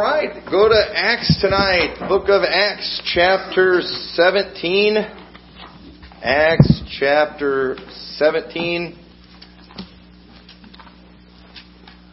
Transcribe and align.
right, 0.00 0.32
go 0.50 0.66
to 0.66 0.82
Acts 0.94 1.38
tonight. 1.42 1.96
Book 2.08 2.30
of 2.30 2.42
Acts, 2.42 3.02
chapter 3.12 3.82
17. 3.82 4.96
Acts, 6.22 6.82
chapter 6.98 7.76
17. 8.16 8.98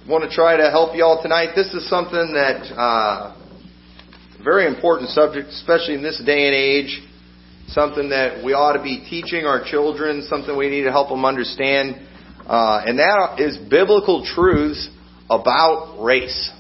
I 0.04 0.10
want 0.10 0.30
to 0.30 0.36
try 0.36 0.58
to 0.58 0.70
help 0.70 0.98
you 0.98 1.06
all 1.06 1.22
tonight. 1.22 1.52
This 1.56 1.74
is 1.74 1.90
something 1.90 2.34
that, 2.34 2.78
uh, 2.78 3.36
very 4.44 4.68
important 4.68 5.10
subject, 5.12 5.48
especially 5.50 5.94
in 5.94 6.04
this 6.04 6.22
day 6.26 6.46
and 6.48 6.56
age. 6.56 7.02
Something 7.70 8.10
that 8.10 8.44
we 8.44 8.52
ought 8.52 8.74
to 8.74 8.84
be 8.84 9.06
teaching 9.10 9.46
our 9.46 9.64
children, 9.64 10.24
something 10.28 10.58
we 10.58 10.70
need 10.70 10.84
to 10.84 10.92
help 10.92 11.08
them 11.08 11.24
understand. 11.24 11.96
Uh, 12.46 12.84
and 12.86 13.00
that 13.00 13.40
is 13.40 13.58
biblical 13.58 14.26
truths 14.26 14.90
about 15.30 16.04
race. 16.04 16.52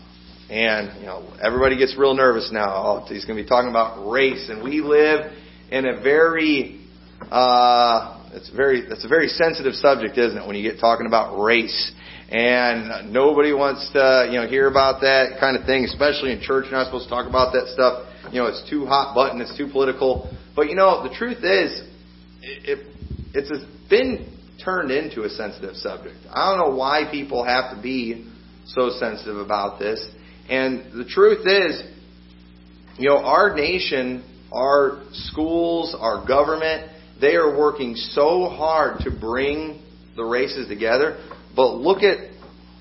And, 0.49 1.01
you 1.01 1.05
know, 1.05 1.33
everybody 1.43 1.77
gets 1.77 1.97
real 1.97 2.13
nervous 2.13 2.49
now. 2.51 2.73
Oh, 2.75 3.05
he's 3.07 3.25
going 3.25 3.37
to 3.37 3.43
be 3.43 3.49
talking 3.49 3.69
about 3.69 4.09
race. 4.09 4.47
And 4.49 4.63
we 4.63 4.81
live 4.81 5.31
in 5.69 5.85
a 5.85 6.01
very, 6.01 6.79
uh, 7.29 8.29
it's 8.33 8.49
very, 8.49 8.87
that's 8.87 9.03
a 9.03 9.09
very 9.09 9.27
sensitive 9.27 9.73
subject, 9.73 10.17
isn't 10.17 10.37
it? 10.37 10.47
When 10.47 10.55
you 10.55 10.63
get 10.69 10.79
talking 10.79 11.05
about 11.05 11.37
race. 11.37 11.91
And 12.29 13.11
nobody 13.13 13.53
wants 13.53 13.89
to, 13.93 14.27
you 14.31 14.39
know, 14.39 14.47
hear 14.47 14.67
about 14.67 15.01
that 15.01 15.37
kind 15.39 15.57
of 15.57 15.65
thing, 15.65 15.85
especially 15.85 16.31
in 16.31 16.41
church. 16.41 16.65
You're 16.65 16.79
not 16.79 16.85
supposed 16.85 17.05
to 17.05 17.09
talk 17.09 17.27
about 17.27 17.53
that 17.53 17.67
stuff. 17.67 18.07
You 18.31 18.41
know, 18.41 18.47
it's 18.47 18.69
too 18.69 18.85
hot 18.85 19.15
button. 19.15 19.39
It's 19.41 19.57
too 19.57 19.67
political. 19.71 20.33
But 20.55 20.67
you 20.67 20.75
know, 20.75 21.07
the 21.07 21.15
truth 21.15 21.43
is, 21.43 21.83
it, 22.41 22.85
it's 23.33 23.51
been 23.89 24.33
turned 24.63 24.91
into 24.91 25.23
a 25.23 25.29
sensitive 25.29 25.75
subject. 25.75 26.15
I 26.29 26.49
don't 26.49 26.69
know 26.69 26.75
why 26.75 27.07
people 27.09 27.45
have 27.45 27.75
to 27.75 27.81
be 27.81 28.29
so 28.65 28.89
sensitive 28.89 29.37
about 29.37 29.79
this. 29.79 30.05
And 30.49 30.93
the 30.93 31.05
truth 31.05 31.45
is, 31.45 31.83
you 32.97 33.09
know, 33.09 33.17
our 33.17 33.55
nation, 33.55 34.23
our 34.51 35.03
schools, 35.11 35.95
our 35.99 36.25
government, 36.25 36.91
they 37.19 37.35
are 37.35 37.57
working 37.57 37.95
so 37.95 38.47
hard 38.49 38.99
to 39.01 39.11
bring 39.11 39.83
the 40.15 40.23
races 40.23 40.67
together. 40.67 41.17
But 41.55 41.75
look 41.75 42.03
at, 42.03 42.17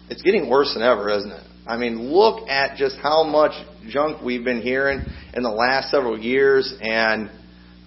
it's 0.09 0.23
getting 0.23 0.49
worse 0.49 0.73
than 0.75 0.83
ever, 0.83 1.11
isn't 1.11 1.33
it? 1.33 1.47
I 1.67 1.77
mean, 1.77 2.13
look 2.13 2.49
at 2.49 2.77
just 2.77 2.97
how 3.03 3.25
much 3.25 3.53
junk 3.89 4.23
we've 4.23 4.45
been 4.45 4.63
hearing 4.63 5.05
in 5.35 5.43
the 5.43 5.51
last 5.51 5.91
several 5.91 6.19
years, 6.19 6.73
and 6.81 7.31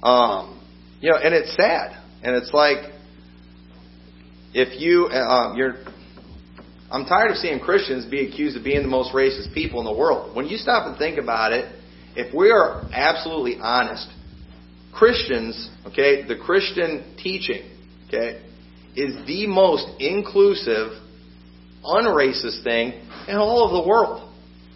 um, 0.04 0.62
you 1.00 1.10
know, 1.12 1.18
and 1.18 1.34
it's 1.34 1.56
sad, 1.56 1.98
and 2.22 2.36
it's 2.36 2.52
like 2.54 2.92
if 4.54 4.80
you 4.80 5.06
uh, 5.06 5.54
you're 5.56 5.76
I'm 6.92 7.06
tired 7.06 7.32
of 7.32 7.38
seeing 7.38 7.60
Christians 7.60 8.06
be 8.06 8.28
accused 8.28 8.58
of 8.58 8.64
being 8.64 8.82
the 8.82 8.88
most 8.88 9.14
racist 9.14 9.54
people 9.54 9.80
in 9.80 9.86
the 9.86 9.94
world. 9.94 10.36
When 10.36 10.48
you 10.48 10.58
stop 10.58 10.88
and 10.88 10.98
think 10.98 11.20
about 11.20 11.54
it, 11.54 11.72
if 12.16 12.34
we 12.34 12.50
are 12.50 12.84
absolutely 12.92 13.58
honest, 13.62 14.08
Christians, 14.94 15.70
okay, 15.86 16.28
the 16.28 16.36
Christian 16.36 17.16
teaching, 17.22 17.70
okay, 18.08 18.42
is 18.96 19.16
the 19.28 19.46
most 19.46 19.86
inclusive, 20.00 20.94
unracist 21.86 22.64
thing 22.64 22.94
in 23.28 23.38
all 23.38 23.66
of 23.66 23.84
the 23.84 23.88
world. 23.88 24.34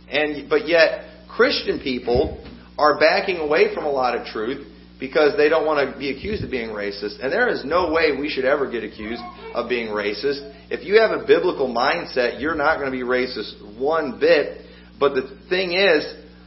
And 0.07 0.47
but 0.49 0.67
yet 0.67 1.05
Christian 1.27 1.79
people 1.79 2.45
are 2.77 2.99
backing 2.99 3.37
away 3.37 3.73
from 3.73 3.85
a 3.85 3.91
lot 3.91 4.15
of 4.15 4.27
truth 4.27 4.67
because 4.99 5.35
they 5.37 5.49
don't 5.49 5.65
want 5.65 5.91
to 5.91 5.97
be 5.97 6.15
accused 6.15 6.43
of 6.43 6.51
being 6.51 6.69
racist. 6.69 7.21
And 7.21 7.31
there 7.31 7.49
is 7.49 7.65
no 7.65 7.91
way 7.91 8.15
we 8.17 8.29
should 8.29 8.45
ever 8.45 8.69
get 8.69 8.83
accused 8.83 9.21
of 9.53 9.67
being 9.67 9.87
racist. 9.87 10.53
If 10.69 10.85
you 10.85 10.99
have 11.01 11.11
a 11.11 11.25
biblical 11.25 11.67
mindset, 11.67 12.39
you're 12.39 12.55
not 12.55 12.77
going 12.77 12.91
to 12.91 12.97
be 12.97 13.03
racist 13.03 13.79
one 13.79 14.19
bit. 14.19 14.65
But 14.99 15.15
the 15.15 15.39
thing 15.49 15.73
is, 15.73 16.05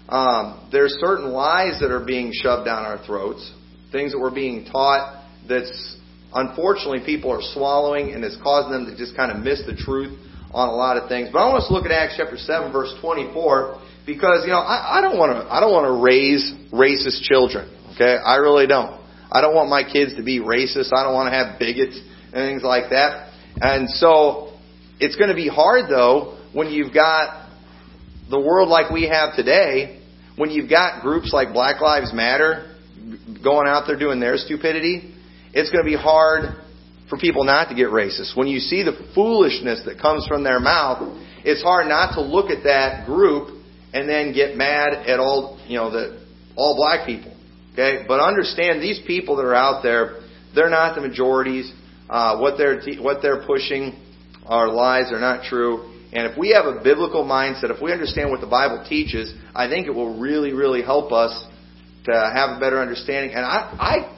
um, 0.09 0.69
there's 0.71 0.97
certain 1.01 1.31
lies 1.31 1.81
that 1.81 1.91
are 1.91 2.05
being 2.05 2.31
shoved 2.33 2.65
down 2.65 2.85
our 2.85 3.05
throats, 3.05 3.53
things 3.93 4.13
that 4.13 4.19
we're 4.19 4.35
being 4.35 4.65
taught 4.65 5.25
that's 5.49 5.97
unfortunately 6.33 7.01
people 7.05 7.31
are 7.31 7.43
swallowing 7.55 8.13
and 8.13 8.25
it's 8.25 8.37
causing 8.43 8.73
them 8.73 8.87
to 8.87 8.97
just 8.97 9.17
kind 9.17 9.33
of 9.33 9.39
miss 9.39 9.63
the 9.67 9.75
truth 9.75 10.17
on 10.53 10.69
a 10.69 10.73
lot 10.73 10.97
of 10.97 11.09
things. 11.09 11.29
But 11.33 11.41
I 11.41 11.49
want 11.49 11.63
us 11.63 11.69
to 11.69 11.75
look 11.75 11.85
at 11.87 11.93
Acts 11.93 12.15
chapter 12.17 12.37
7 12.37 12.73
verse 12.73 12.95
24 13.01 13.83
because, 14.07 14.45
you 14.45 14.53
know, 14.53 14.63
I, 14.63 14.99
I 14.99 15.01
don't 15.01 15.19
want 15.19 15.33
to, 15.33 15.53
I 15.53 15.61
don't 15.61 15.73
want 15.73 15.87
to 15.87 16.03
raise 16.03 16.55
racist 16.73 17.23
children. 17.23 17.69
Okay, 17.97 18.15
I 18.23 18.37
really 18.37 18.67
don't. 18.67 19.01
I 19.33 19.41
don't 19.41 19.55
want 19.55 19.71
my 19.71 19.83
kids 19.83 20.15
to 20.17 20.23
be 20.23 20.39
racist. 20.39 20.93
I 20.93 21.03
don't 21.03 21.15
want 21.15 21.33
to 21.33 21.37
have 21.37 21.59
bigots 21.59 21.99
and 22.27 22.35
things 22.35 22.63
like 22.63 22.91
that. 22.91 23.33
And 23.57 23.89
so 23.89 24.53
it's 25.01 25.17
going 25.17 25.31
to 25.31 25.35
be 25.35 25.49
hard 25.49 25.89
though 25.89 26.39
when 26.53 26.69
you've 26.69 26.93
got 26.93 27.49
the 28.29 28.39
world 28.39 28.69
like 28.69 28.91
we 28.91 29.09
have 29.09 29.35
today, 29.35 30.03
when 30.37 30.51
you've 30.51 30.69
got 30.69 31.03
groups 31.03 31.33
like 31.33 31.55
Black 31.55 31.81
Lives 31.81 32.13
Matter 32.13 32.77
going 33.43 33.67
out 33.67 33.85
there 33.87 33.99
doing 33.99 34.21
their 34.21 34.37
stupidity, 34.37 35.15
it's 35.55 35.71
going 35.71 35.83
to 35.83 35.91
be 35.91 35.97
hard 35.97 36.55
for 37.09 37.17
people 37.17 37.45
not 37.45 37.69
to 37.71 37.75
get 37.75 37.89
racist. 37.89 38.37
When 38.37 38.47
you 38.47 38.59
see 38.59 38.83
the 38.83 39.11
foolishness 39.15 39.83
that 39.87 39.99
comes 40.01 40.27
from 40.27 40.45
their 40.45 40.61
mouth, 40.61 41.17
it's 41.45 41.63
hard 41.63 41.89
not 41.89 42.15
to 42.15 42.21
look 42.21 42.51
at 42.51 42.65
that 42.65 43.07
group 43.07 43.57
and 43.95 44.09
then 44.09 44.35
get 44.35 44.57
mad 44.57 44.93
at 44.93 45.19
all, 45.19 45.59
you 45.67 45.79
know, 45.79 45.91
the 45.91 46.23
all 46.57 46.77
black 46.77 47.07
people. 47.07 47.36
Okay, 47.77 48.07
but 48.09 48.21
understand 48.21 48.81
these 48.81 49.01
people 49.07 49.37
that 49.37 49.43
are 49.43 49.55
out 49.55 49.83
there, 49.83 50.23
they're 50.55 50.71
not 50.71 50.95
the 50.95 51.03
majorities. 51.03 51.71
Uh, 52.09 52.39
what 52.39 52.57
they're 52.57 52.81
te- 52.81 52.99
what 52.99 53.21
they're 53.21 53.45
pushing 53.45 54.03
are 54.47 54.67
lies. 54.67 55.11
They're 55.11 55.21
not 55.21 55.45
true. 55.45 55.93
And 56.11 56.27
if 56.27 56.39
we 56.39 56.53
have 56.53 56.65
a 56.65 56.81
biblical 56.83 57.23
mindset, 57.23 57.69
if 57.69 57.83
we 57.83 57.93
understand 57.93 58.31
what 58.31 58.41
the 58.41 58.47
Bible 58.47 58.83
teaches, 58.89 59.35
I 59.55 59.69
think 59.69 59.87
it 59.87 59.91
will 59.91 60.19
really, 60.19 60.55
really 60.55 60.81
help 60.81 61.13
us 61.13 61.47
to 62.07 62.13
have 62.13 62.57
a 62.57 62.61
better 62.61 62.81
understanding. 62.81 63.33
And 63.33 63.45
I, 63.45 63.77
I 63.79 64.17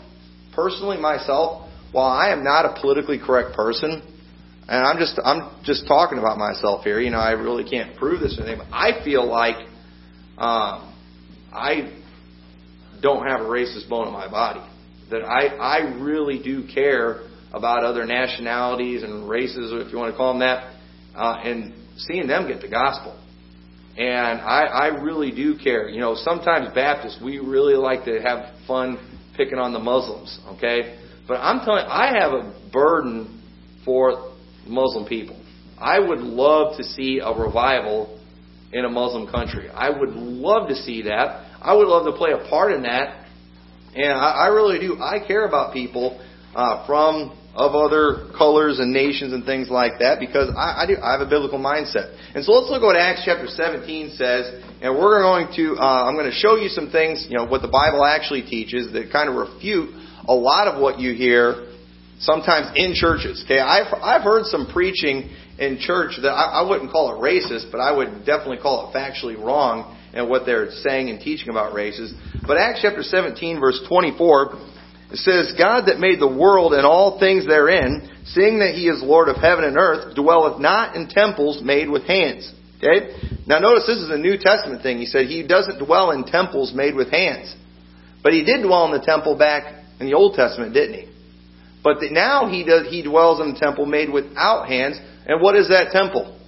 personally 0.55 1.01
myself, 1.01 1.69
while 1.91 2.07
I 2.07 2.31
am 2.31 2.45
not 2.45 2.65
a 2.65 2.81
politically 2.81 3.19
correct 3.19 3.57
person, 3.57 4.03
and 4.69 4.87
I'm 4.87 4.99
just 4.99 5.19
I'm 5.25 5.51
just 5.65 5.89
talking 5.89 6.19
about 6.19 6.39
myself 6.39 6.85
here. 6.85 7.01
You 7.01 7.11
know, 7.11 7.19
I 7.19 7.33
really 7.33 7.69
can't 7.69 7.97
prove 7.97 8.21
this 8.21 8.39
or 8.39 8.43
anything. 8.45 8.65
But 8.71 8.73
I 8.73 9.03
feel 9.03 9.27
like 9.27 9.57
um, 10.37 10.95
I 11.53 11.99
don't 13.00 13.26
have 13.26 13.41
a 13.41 13.44
racist 13.44 13.88
bone 13.88 14.06
in 14.06 14.12
my 14.12 14.31
body. 14.31 14.60
That 15.10 15.22
I, 15.22 15.47
I 15.56 15.98
really 15.98 16.42
do 16.42 16.66
care 16.72 17.22
about 17.53 17.84
other 17.84 18.04
nationalities 18.04 19.03
and 19.03 19.28
races, 19.28 19.72
if 19.72 19.92
you 19.92 19.98
want 19.98 20.12
to 20.12 20.16
call 20.16 20.32
them 20.32 20.41
that, 20.41 20.75
uh, 21.16 21.36
and 21.42 21.75
seeing 21.97 22.26
them 22.26 22.47
get 22.47 22.60
the 22.60 22.69
gospel. 22.69 23.19
And 23.97 24.41
I, 24.41 24.64
I 24.64 24.86
really 25.03 25.32
do 25.32 25.56
care. 25.56 25.88
You 25.88 26.00
know, 26.00 26.14
sometimes 26.14 26.72
Baptists, 26.75 27.19
we 27.22 27.38
really 27.38 27.75
like 27.75 28.04
to 28.04 28.20
have 28.20 28.54
fun 28.66 28.98
picking 29.36 29.59
on 29.59 29.72
the 29.72 29.78
Muslims, 29.78 30.38
okay? 30.56 30.98
But 31.26 31.34
I'm 31.34 31.65
telling 31.65 31.84
you, 31.84 31.91
I 31.91 32.12
have 32.19 32.32
a 32.32 32.70
burden 32.72 33.42
for 33.84 34.34
Muslim 34.66 35.06
people. 35.06 35.42
I 35.78 35.98
would 35.98 36.20
love 36.20 36.76
to 36.76 36.84
see 36.84 37.20
a 37.22 37.32
revival 37.32 38.20
in 38.72 38.84
a 38.84 38.88
Muslim 38.88 39.26
country. 39.30 39.69
I 39.70 39.91
would 39.91 40.10
love 40.10 40.69
to 40.69 40.75
see 40.75 41.03
that. 41.03 41.47
I 41.61 41.75
would 41.75 41.89
love 41.89 42.07
to 42.07 42.13
play 42.13 42.31
a 42.33 42.49
part 42.49 42.73
in 42.73 42.83
that. 42.83 43.27
And 43.95 44.13
I, 44.13 44.47
I 44.47 44.47
really 44.49 44.79
do. 44.79 44.99
I 45.01 45.19
care 45.27 45.47
about 45.47 45.73
people 45.73 46.21
uh, 46.55 46.87
from 46.87 47.35
of 47.55 47.75
other 47.75 48.31
colors 48.39 48.79
and 48.79 48.93
nations 48.93 49.33
and 49.33 49.45
things 49.45 49.69
like 49.69 49.99
that 49.99 50.21
because 50.21 50.49
I, 50.55 50.85
I 50.85 50.87
do. 50.87 50.95
I 51.03 51.13
have 51.13 51.21
a 51.21 51.29
biblical 51.29 51.59
mindset. 51.59 52.15
And 52.35 52.45
so 52.45 52.53
let's 52.53 52.71
look 52.71 52.83
at 52.83 52.87
what 52.87 52.97
Acts 52.97 53.23
chapter 53.25 53.49
17 53.49 54.15
says, 54.15 54.63
and 54.81 54.95
we're 54.95 55.23
going 55.23 55.51
to. 55.57 55.75
Uh, 55.75 56.07
I'm 56.07 56.15
going 56.15 56.31
to 56.31 56.39
show 56.39 56.55
you 56.55 56.69
some 56.69 56.91
things. 56.91 57.27
You 57.29 57.39
know 57.39 57.47
what 57.47 57.63
the 57.63 57.73
Bible 57.73 58.05
actually 58.05 58.43
teaches 58.43 58.93
that 58.93 59.11
kind 59.11 59.29
of 59.29 59.35
refute 59.35 59.91
a 60.29 60.35
lot 60.35 60.69
of 60.69 60.81
what 60.81 61.01
you 61.01 61.15
hear 61.15 61.67
sometimes 62.21 62.71
in 62.77 62.95
churches. 62.95 63.43
Okay, 63.45 63.59
I've 63.59 63.93
I've 63.99 64.23
heard 64.23 64.47
some 64.47 64.71
preaching 64.73 65.35
in 65.59 65.79
church 65.81 66.15
that 66.23 66.31
I, 66.31 66.63
I 66.63 66.69
wouldn't 66.69 66.93
call 66.93 67.11
it 67.11 67.19
racist, 67.19 67.73
but 67.73 67.79
I 67.81 67.91
would 67.91 68.25
definitely 68.25 68.59
call 68.59 68.87
it 68.87 68.95
factually 68.95 69.37
wrong 69.37 69.97
and 70.15 70.28
what 70.28 70.47
they're 70.47 70.71
saying 70.71 71.10
and 71.10 71.21
teaching 71.21 71.51
about 71.51 71.75
races. 71.75 72.15
But 72.47 72.57
Acts 72.57 72.81
chapter 72.83 73.03
17 73.03 73.60
verse 73.60 73.81
24, 73.89 74.59
it 75.10 75.16
says, 75.16 75.55
God 75.57 75.87
that 75.87 75.99
made 75.99 76.21
the 76.21 76.28
world 76.28 76.75
and 76.75 76.84
all 76.84 77.19
things 77.19 77.47
therein, 77.47 78.10
seeing 78.27 78.59
that 78.59 78.75
he 78.75 78.89
is 78.89 79.03
Lord 79.03 79.28
of 79.28 79.37
heaven 79.37 79.65
and 79.65 79.78
earth, 79.78 80.15
dwelleth 80.15 80.60
not 80.60 80.97
in 80.97 81.09
temples 81.09 81.63
made 81.63 81.89
with 81.89 82.05
hands. 82.05 82.53
Okay? 82.77 83.16
Now 83.47 83.59
notice 83.59 83.87
this 83.87 83.99
is 83.99 84.10
a 84.10 84.19
New 84.19 84.37
Testament 84.39 84.83
thing. 84.83 84.99
He 84.99 85.07
said 85.07 85.27
he 85.27 85.47
doesn't 85.47 85.84
dwell 85.84 86.11
in 86.11 86.25
temples 86.25 86.72
made 86.75 86.95
with 86.95 87.11
hands. 87.11 87.54
But 88.22 88.33
he 88.33 88.45
did 88.45 88.63
dwell 88.63 88.84
in 88.84 88.93
the 88.93 89.04
temple 89.04 89.37
back 89.37 89.83
in 89.99 90.07
the 90.07 90.15
Old 90.15 90.34
Testament, 90.34 90.75
didn't 90.75 90.95
he? 90.95 91.09
But 91.83 92.01
the, 92.01 92.11
now 92.11 92.49
he 92.49 92.65
does, 92.65 92.87
he 92.89 93.03
dwells 93.03 93.41
in 93.41 93.57
a 93.57 93.59
temple 93.59 93.87
made 93.87 94.13
without 94.13 94.69
hands. 94.69 95.01
And 95.27 95.41
what 95.41 95.57
is 95.57 95.69
that 95.69 95.91
temple? 95.91 96.39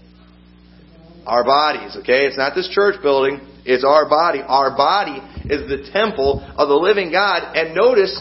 Our 1.25 1.45
bodies, 1.45 1.97
okay? 2.01 2.27
It's 2.27 2.37
not 2.37 2.55
this 2.55 2.69
church 2.69 2.97
building 3.03 3.41
is 3.65 3.85
our 3.85 4.09
body. 4.09 4.41
Our 4.47 4.77
body 4.77 5.21
is 5.45 5.69
the 5.69 5.91
temple 5.93 6.41
of 6.57 6.69
the 6.69 6.75
living 6.75 7.11
God. 7.11 7.57
And 7.57 7.75
notice, 7.75 8.19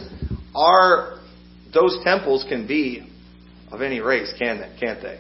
our 0.56 1.20
those 1.74 2.00
temples 2.04 2.46
can 2.50 2.68
be 2.68 3.08
of 3.72 3.82
any 3.82 4.00
race, 4.00 4.34
can 4.40 4.60
they? 4.60 4.80
Can't 4.80 5.02
they? 5.02 5.20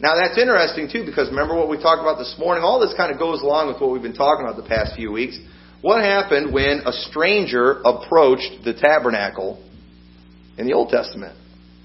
Now 0.00 0.16
that's 0.16 0.38
interesting 0.38 0.88
too 0.90 1.04
because 1.04 1.28
remember 1.28 1.54
what 1.54 1.68
we 1.68 1.76
talked 1.76 2.00
about 2.00 2.18
this 2.18 2.34
morning? 2.38 2.64
All 2.64 2.80
this 2.80 2.94
kind 2.96 3.12
of 3.12 3.18
goes 3.18 3.42
along 3.42 3.68
with 3.68 3.80
what 3.80 3.90
we've 3.90 4.02
been 4.02 4.14
talking 4.14 4.46
about 4.46 4.60
the 4.60 4.68
past 4.68 4.96
few 4.96 5.12
weeks. 5.12 5.38
What 5.82 6.02
happened 6.02 6.52
when 6.52 6.82
a 6.84 6.92
stranger 6.92 7.80
approached 7.84 8.64
the 8.64 8.74
tabernacle 8.74 9.62
in 10.58 10.66
the 10.66 10.72
Old 10.72 10.90
Testament? 10.90 11.36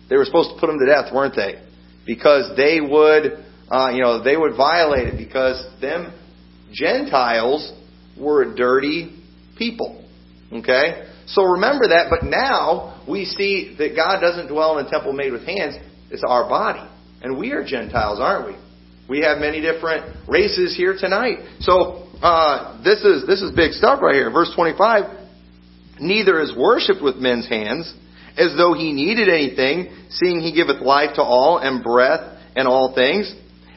They 0.10 0.18
were 0.18 0.26
supposed 0.26 0.52
to 0.54 0.60
put 0.60 0.70
him 0.70 0.80
to 0.80 0.86
death, 0.86 1.14
weren't 1.14 1.36
they? 1.36 1.62
Because 2.06 2.56
they 2.58 2.80
would, 2.82 3.44
uh, 3.70 3.90
you 3.94 4.02
know, 4.02 4.24
they 4.24 4.38
would 4.38 4.56
violate 4.56 5.08
it 5.08 5.18
because 5.18 5.66
them 5.82 6.14
Gentiles 6.76 7.74
were 8.20 8.44
a 8.44 8.56
dirty 8.56 9.18
people. 9.58 10.06
Okay? 10.52 11.08
So 11.28 11.44
remember 11.44 11.88
that, 11.90 12.08
but 12.10 12.28
now 12.28 13.04
we 13.10 13.26
see 13.26 13.76
that 13.80 13.96
God 13.96 14.20
doesn't 14.20 14.48
dwell 14.48 14.78
in 14.78 14.86
a 14.86 14.90
temple 14.90 15.14
made 15.14 15.32
with 15.32 15.46
hands. 15.46 15.76
It's 16.12 16.24
our 16.28 16.48
body. 16.48 16.88
And 17.22 17.38
we 17.40 17.52
are 17.52 17.66
Gentiles, 17.66 18.20
aren't 18.22 18.48
we? 18.48 18.56
We 19.08 19.22
have 19.22 19.40
many 19.40 19.62
different 19.62 20.16
races 20.28 20.76
here 20.76 20.96
tonight. 21.00 21.38
So 21.62 22.08
uh, 22.22 22.82
this 22.84 23.04
is 23.04 23.26
this 23.28 23.42
is 23.42 23.56
big 23.56 23.72
stuff 23.74 24.00
right 24.02 24.16
here. 24.16 24.32
Verse 24.32 24.52
25. 24.56 25.26
Neither 26.00 26.42
is 26.42 26.54
worshipped 26.56 27.02
with 27.02 27.16
men's 27.16 27.48
hands, 27.48 27.94
as 28.38 28.56
though 28.58 28.74
he 28.74 28.92
needed 28.94 29.30
anything, 29.30 29.96
seeing 30.10 30.42
he 30.42 30.54
giveth 30.54 30.82
life 30.82 31.16
to 31.16 31.24
all 31.24 31.58
and 31.58 31.84
breath 31.84 32.38
and 32.56 32.68
all 32.68 32.94
things, 32.94 33.34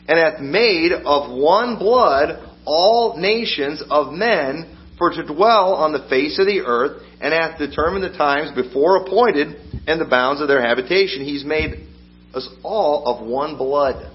and 0.08 0.18
hath 0.18 0.40
made 0.40 0.92
of 0.92 1.30
one 1.30 1.78
blood 1.78 2.47
all 2.68 3.16
nations 3.16 3.82
of 3.88 4.12
men 4.12 4.76
for 4.98 5.10
to 5.10 5.24
dwell 5.24 5.74
on 5.74 5.92
the 5.92 6.06
face 6.10 6.38
of 6.38 6.46
the 6.46 6.60
earth, 6.60 7.02
and 7.20 7.32
hath 7.32 7.58
determined 7.58 8.04
the 8.04 8.16
times 8.16 8.50
before 8.54 9.04
appointed 9.04 9.56
and 9.86 10.00
the 10.00 10.04
bounds 10.04 10.42
of 10.42 10.48
their 10.48 10.60
habitation. 10.60 11.24
He's 11.24 11.44
made 11.44 11.86
us 12.34 12.48
all 12.62 13.06
of 13.06 13.26
one 13.26 13.56
blood. 13.56 14.12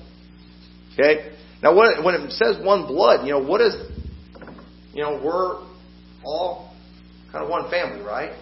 Okay? 0.93 1.31
Now, 1.63 1.75
when 1.75 2.15
it 2.15 2.31
says 2.31 2.57
one 2.63 2.85
blood, 2.85 3.25
you 3.25 3.31
know, 3.31 3.43
what 3.43 3.61
is, 3.61 3.73
you 4.93 5.01
know, 5.01 5.19
we're 5.23 5.65
all 6.23 6.75
kind 7.31 7.43
of 7.43 7.49
one 7.49 7.71
family, 7.71 8.01
right? 8.01 8.37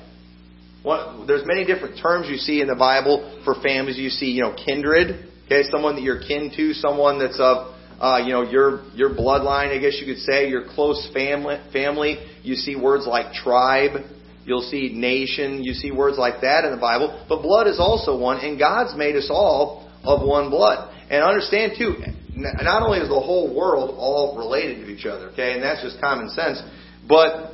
One, 0.83 1.27
there's 1.27 1.43
many 1.45 1.63
different 1.63 1.99
terms 2.01 2.27
you 2.27 2.37
see 2.37 2.59
in 2.59 2.67
the 2.67 2.75
Bible 2.75 3.41
for 3.45 3.55
families. 3.61 3.97
You 3.97 4.09
see, 4.09 4.31
you 4.31 4.41
know, 4.41 4.55
kindred, 4.55 5.29
okay, 5.45 5.63
someone 5.69 5.95
that 5.95 6.01
you're 6.01 6.19
kin 6.19 6.51
to, 6.55 6.73
someone 6.73 7.19
that's 7.19 7.39
of, 7.39 7.70
uh, 8.01 8.17
you 8.25 8.33
know, 8.33 8.41
your 8.41 8.83
your 8.95 9.11
bloodline, 9.11 9.69
I 9.69 9.77
guess 9.77 10.01
you 10.01 10.11
could 10.11 10.23
say, 10.23 10.49
your 10.49 10.65
close 10.73 11.07
family. 11.13 11.61
Family. 11.71 12.17
You 12.41 12.55
see 12.55 12.75
words 12.75 13.05
like 13.05 13.33
tribe. 13.33 14.01
You'll 14.43 14.67
see 14.67 14.91
nation. 14.93 15.63
You 15.63 15.73
see 15.73 15.91
words 15.91 16.17
like 16.17 16.41
that 16.41 16.65
in 16.65 16.71
the 16.71 16.81
Bible. 16.81 17.25
But 17.29 17.43
blood 17.43 17.67
is 17.67 17.79
also 17.79 18.17
one, 18.17 18.43
and 18.43 18.57
God's 18.57 18.97
made 18.97 19.15
us 19.15 19.27
all 19.29 19.87
of 20.03 20.27
one 20.27 20.49
blood. 20.49 20.91
And 21.11 21.23
understand 21.23 21.73
too, 21.77 21.97
not 22.33 22.81
only 22.81 22.99
is 22.99 23.07
the 23.07 23.19
whole 23.19 23.55
world 23.55 23.93
all 23.99 24.35
related 24.35 24.83
to 24.85 24.91
each 24.91 25.05
other, 25.05 25.29
okay, 25.29 25.53
and 25.53 25.61
that's 25.61 25.83
just 25.83 26.01
common 26.01 26.29
sense, 26.29 26.59
but 27.07 27.53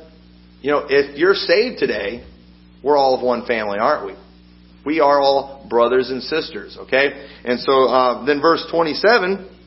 you 0.62 0.70
know, 0.70 0.86
if 0.88 1.18
you're 1.18 1.34
saved 1.34 1.78
today, 1.78 2.26
we're 2.82 2.96
all 2.96 3.16
of 3.16 3.22
one 3.22 3.44
family, 3.46 3.78
aren't 3.78 4.06
we? 4.06 4.14
We 4.86 5.00
are 5.00 5.20
all 5.20 5.66
brothers 5.68 6.08
and 6.10 6.22
sisters, 6.22 6.78
okay? 6.80 7.28
And 7.44 7.60
so 7.60 7.84
uh, 7.84 8.24
then 8.24 8.40
verse 8.40 8.64
27, 8.70 9.57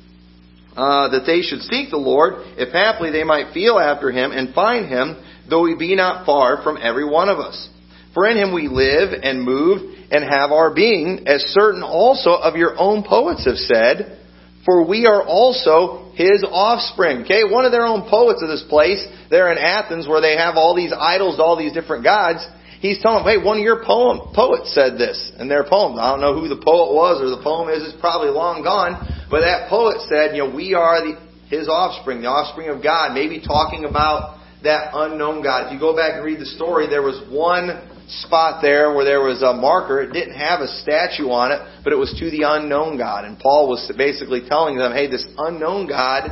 uh, 0.76 1.10
that 1.10 1.24
they 1.26 1.42
should 1.42 1.62
seek 1.62 1.90
the 1.90 1.98
Lord, 1.98 2.34
if 2.58 2.72
haply 2.74 3.12
they 3.12 3.24
might 3.24 3.54
feel 3.54 3.78
after 3.80 4.12
him 4.12 4.32
and 4.32 4.54
find 4.54 4.88
him, 4.88 5.22
though 5.50 5.66
he 5.66 5.76
be 5.76 5.96
not 5.96 6.26
far 6.26 6.64
from 6.64 6.78
every 6.82 7.06
one 7.06 7.30
of 7.30 7.40
us. 7.40 7.70
For 8.14 8.28
in 8.28 8.38
him 8.38 8.54
we 8.54 8.68
live 8.68 9.12
and 9.22 9.44
move 9.44 9.82
and 10.12 10.24
have 10.24 10.52
our 10.52 10.74
being, 10.74 11.28
as 11.28 11.42
certain 11.56 11.84
also 11.84 12.32
of 12.32 12.56
your 12.56 12.78
own 12.78 13.04
poets 13.04 13.46
have 13.46 13.56
said, 13.56 14.20
for 14.66 14.88
we 14.88 15.06
are 15.08 15.24
also 15.24 16.12
his 16.14 16.44
offspring. 16.48 17.24
Okay, 17.24 17.44
one 17.44 17.66
of 17.66 17.72
their 17.72 17.86
own 17.86 18.10
poets 18.10 18.44
of 18.44 18.50
this 18.50 18.66
place, 18.70 19.04
there 19.30 19.52
in 19.52 19.58
Athens, 19.58 20.08
where 20.08 20.22
they 20.22 20.36
have 20.38 20.56
all 20.56 20.76
these 20.76 20.94
idols, 20.98 21.40
all 21.40 21.58
these 21.58 21.74
different 21.74 22.04
gods, 22.04 22.46
he's 22.82 23.00
telling 23.00 23.24
them, 23.24 23.30
hey, 23.30 23.40
one 23.40 23.58
of 23.58 23.64
your 23.64 23.86
poem, 23.86 24.34
poets 24.34 24.74
said 24.74 24.98
this 24.98 25.16
in 25.40 25.48
their 25.48 25.64
poem. 25.64 25.96
I 26.02 26.12
don't 26.12 26.20
know 26.20 26.34
who 26.34 26.50
the 26.50 26.60
poet 26.60 26.92
was 26.92 27.22
or 27.22 27.30
the 27.30 27.42
poem 27.46 27.70
is, 27.70 27.86
it's 27.86 28.02
probably 28.02 28.34
long 28.34 28.66
gone, 28.66 28.98
but 29.30 29.42
that 29.46 29.70
poet 29.70 30.02
said, 30.10 30.36
you 30.36 30.44
know, 30.44 30.52
we 30.52 30.74
are 30.74 31.00
the, 31.00 31.16
his 31.48 31.70
offspring, 31.70 32.26
the 32.26 32.28
offspring 32.28 32.68
of 32.68 32.84
God, 32.84 33.14
maybe 33.14 33.40
talking 33.40 33.86
about 33.86 34.42
that 34.64 34.92
unknown 34.94 35.42
God. 35.42 35.68
If 35.68 35.74
you 35.74 35.80
go 35.80 35.96
back 35.96 36.18
and 36.18 36.26
read 36.26 36.40
the 36.40 36.50
story, 36.50 36.90
there 36.90 37.02
was 37.02 37.22
one 37.30 37.88
spot 38.26 38.62
there 38.62 38.94
where 38.94 39.06
there 39.06 39.22
was 39.22 39.42
a 39.42 39.54
marker. 39.54 40.02
It 40.02 40.14
didn't 40.14 40.36
have 40.36 40.60
a 40.60 40.68
statue 40.68 41.30
on 41.32 41.52
it, 41.52 41.62
but 41.84 41.94
it 41.94 41.96
was 41.96 42.14
to 42.20 42.30
the 42.30 42.44
unknown 42.46 42.98
God. 42.98 43.26
And 43.26 43.40
Paul 43.40 43.70
was 43.70 43.90
basically 43.98 44.44
telling 44.48 44.78
them, 44.78 44.92
hey, 44.94 45.08
this 45.10 45.26
unknown 45.38 45.88
God, 45.88 46.30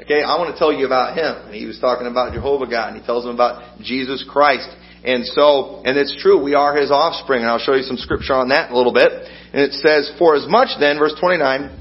okay, 0.00 0.22
I 0.22 0.40
want 0.40 0.50
to 0.54 0.58
tell 0.58 0.72
you 0.72 0.86
about 0.86 1.14
him. 1.14 1.46
And 1.46 1.54
he 1.54 1.66
was 1.66 1.78
talking 1.78 2.06
about 2.06 2.32
Jehovah 2.32 2.66
God, 2.66 2.92
and 2.92 3.00
he 3.00 3.04
tells 3.04 3.24
them 3.24 3.34
about 3.34 3.80
Jesus 3.80 4.24
Christ. 4.26 4.68
And 5.04 5.24
so, 5.24 5.82
and 5.84 5.96
it's 5.96 6.14
true, 6.20 6.42
we 6.42 6.54
are 6.54 6.76
his 6.76 6.90
offspring, 6.90 7.40
and 7.40 7.50
I'll 7.50 7.58
show 7.58 7.74
you 7.74 7.82
some 7.82 7.96
scripture 7.96 8.34
on 8.34 8.50
that 8.50 8.68
in 8.68 8.74
a 8.74 8.76
little 8.76 8.92
bit. 8.92 9.10
And 9.10 9.62
it 9.62 9.72
says, 9.72 10.12
For 10.18 10.36
as 10.36 10.46
much 10.46 10.78
then, 10.78 10.98
verse 10.98 11.14
29, 11.18 11.78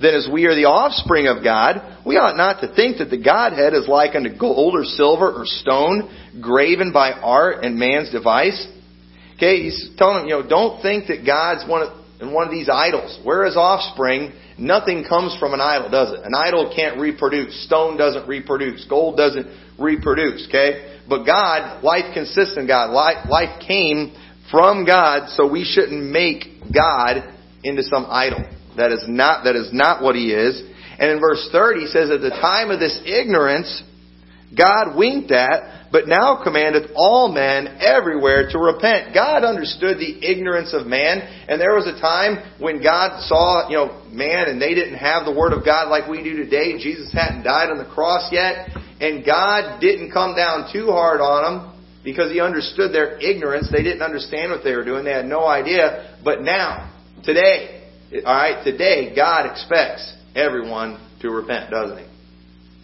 then 0.00 0.14
as 0.14 0.28
we 0.30 0.46
are 0.46 0.54
the 0.54 0.66
offspring 0.66 1.26
of 1.26 1.42
God, 1.42 2.04
we 2.06 2.16
ought 2.16 2.36
not 2.36 2.60
to 2.60 2.72
think 2.74 2.98
that 2.98 3.10
the 3.10 3.18
Godhead 3.18 3.74
is 3.74 3.88
like 3.88 4.14
unto 4.14 4.36
gold 4.36 4.74
or 4.74 4.84
silver 4.84 5.32
or 5.32 5.44
stone, 5.44 6.08
graven 6.40 6.92
by 6.92 7.12
art 7.12 7.64
and 7.64 7.76
man's 7.76 8.12
device. 8.12 8.68
Okay, 9.36 9.62
he's 9.62 9.90
telling 9.96 10.22
them, 10.22 10.28
you 10.28 10.34
know, 10.34 10.46
don't 10.46 10.82
think 10.82 11.08
that 11.08 11.24
God's 11.24 11.68
one 11.68 11.82
of, 11.82 12.32
one 12.32 12.46
of 12.46 12.50
these 12.50 12.68
idols. 12.68 13.18
We're 13.24 13.46
his 13.46 13.56
offspring. 13.56 14.32
Nothing 14.58 15.04
comes 15.08 15.36
from 15.38 15.54
an 15.54 15.60
idol, 15.60 15.90
does 15.90 16.12
it? 16.12 16.20
An 16.24 16.34
idol 16.34 16.72
can't 16.74 17.00
reproduce. 17.00 17.64
Stone 17.64 17.96
doesn't 17.96 18.28
reproduce. 18.28 18.84
Gold 18.84 19.16
doesn't 19.16 19.46
reproduce. 19.78 20.46
Okay? 20.48 20.97
But 21.08 21.24
God, 21.24 21.82
life 21.82 22.12
consists 22.12 22.56
in 22.56 22.66
God, 22.66 22.90
life, 22.90 23.28
life 23.28 23.60
came 23.66 24.14
from 24.50 24.84
God, 24.84 25.30
so 25.30 25.50
we 25.50 25.64
shouldn't 25.64 26.10
make 26.10 26.44
God 26.72 27.34
into 27.64 27.82
some 27.82 28.06
idol. 28.08 28.44
That 28.76 28.92
is 28.92 29.04
not, 29.08 29.44
that 29.44 29.56
is 29.56 29.70
not 29.72 30.02
what 30.02 30.14
he 30.14 30.32
is. 30.32 30.62
And 30.98 31.10
in 31.10 31.20
verse 31.20 31.48
30 31.52 31.80
he 31.80 31.86
says, 31.86 32.10
At 32.10 32.20
the 32.20 32.30
time 32.30 32.70
of 32.70 32.80
this 32.80 33.00
ignorance, 33.04 33.82
God 34.56 34.96
winked 34.96 35.30
at, 35.30 35.90
but 35.92 36.08
now 36.08 36.42
commandeth 36.42 36.90
all 36.94 37.28
men 37.28 37.78
everywhere 37.80 38.48
to 38.50 38.58
repent. 38.58 39.14
God 39.14 39.44
understood 39.44 39.98
the 39.98 40.20
ignorance 40.24 40.74
of 40.74 40.86
man, 40.86 41.20
and 41.48 41.60
there 41.60 41.74
was 41.74 41.86
a 41.86 42.00
time 42.00 42.60
when 42.60 42.82
God 42.82 43.20
saw, 43.24 43.68
you 43.68 43.76
know, 43.76 44.04
man 44.10 44.48
and 44.48 44.60
they 44.60 44.74
didn't 44.74 44.96
have 44.96 45.24
the 45.24 45.32
Word 45.32 45.52
of 45.52 45.64
God 45.64 45.88
like 45.88 46.08
we 46.08 46.22
do 46.22 46.36
today. 46.36 46.78
Jesus 46.78 47.12
hadn't 47.12 47.42
died 47.44 47.70
on 47.70 47.78
the 47.78 47.88
cross 47.88 48.28
yet, 48.32 48.68
and 49.00 49.24
God 49.24 49.80
didn't 49.80 50.12
come 50.12 50.34
down 50.34 50.70
too 50.72 50.86
hard 50.86 51.20
on 51.20 51.42
them 51.44 51.84
because 52.04 52.32
He 52.32 52.40
understood 52.40 52.92
their 52.92 53.18
ignorance. 53.18 53.68
They 53.70 53.82
didn't 53.82 54.02
understand 54.02 54.50
what 54.50 54.64
they 54.64 54.74
were 54.74 54.84
doing. 54.84 55.04
They 55.04 55.12
had 55.12 55.26
no 55.26 55.46
idea. 55.46 56.16
But 56.24 56.42
now, 56.42 56.92
today, 57.24 57.84
all 58.24 58.34
right, 58.34 58.64
today 58.64 59.14
God 59.14 59.50
expects 59.50 60.14
everyone 60.34 61.00
to 61.20 61.30
repent, 61.30 61.70
doesn't 61.70 61.98
he? 61.98 62.04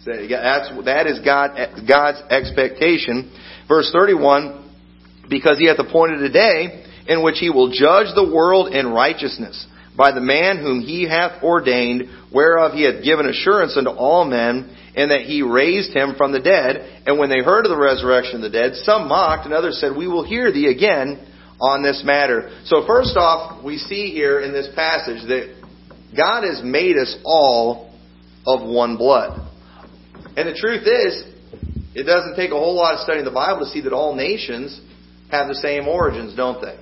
That's, 0.05 0.69
that 0.85 1.07
is 1.07 1.19
God, 1.25 1.57
God's 1.87 2.21
expectation. 2.29 3.31
Verse 3.67 3.89
31, 3.91 4.61
because 5.29 5.57
he 5.57 5.67
hath 5.67 5.79
appointed 5.79 6.21
a 6.21 6.31
day 6.31 6.85
in 7.07 7.23
which 7.23 7.39
he 7.39 7.49
will 7.49 7.71
judge 7.71 8.13
the 8.13 8.31
world 8.33 8.73
in 8.73 8.87
righteousness 8.87 9.65
by 9.97 10.11
the 10.11 10.21
man 10.21 10.57
whom 10.57 10.81
he 10.81 11.07
hath 11.07 11.41
ordained, 11.41 12.03
whereof 12.31 12.73
he 12.73 12.83
hath 12.83 13.03
given 13.03 13.27
assurance 13.27 13.75
unto 13.77 13.89
all 13.89 14.25
men, 14.25 14.75
and 14.95 15.11
that 15.11 15.21
he 15.21 15.41
raised 15.41 15.93
him 15.93 16.15
from 16.17 16.31
the 16.31 16.39
dead. 16.39 17.03
And 17.05 17.19
when 17.19 17.29
they 17.29 17.43
heard 17.43 17.65
of 17.65 17.69
the 17.69 17.77
resurrection 17.77 18.37
of 18.37 18.41
the 18.41 18.49
dead, 18.49 18.75
some 18.75 19.07
mocked, 19.07 19.45
and 19.45 19.53
others 19.53 19.79
said, 19.79 19.95
We 19.95 20.07
will 20.07 20.25
hear 20.25 20.51
thee 20.51 20.67
again 20.67 21.25
on 21.59 21.83
this 21.83 22.03
matter. 22.05 22.51
So 22.65 22.85
first 22.87 23.15
off, 23.17 23.63
we 23.63 23.77
see 23.77 24.11
here 24.11 24.39
in 24.39 24.51
this 24.51 24.69
passage 24.75 25.27
that 25.27 25.55
God 26.15 26.43
has 26.43 26.61
made 26.63 26.97
us 26.97 27.17
all 27.25 27.93
of 28.45 28.67
one 28.67 28.97
blood. 28.97 29.41
And 30.37 30.47
the 30.47 30.57
truth 30.57 30.83
is, 30.83 31.23
it 31.93 32.03
doesn't 32.03 32.35
take 32.35 32.51
a 32.51 32.59
whole 32.59 32.75
lot 32.75 32.95
of 32.95 32.99
studying 33.01 33.25
the 33.25 33.31
Bible 33.31 33.65
to 33.65 33.71
see 33.71 33.81
that 33.81 33.93
all 33.93 34.15
nations 34.15 34.81
have 35.31 35.47
the 35.47 35.55
same 35.55 35.87
origins, 35.87 36.35
don't 36.35 36.61
they? 36.61 36.77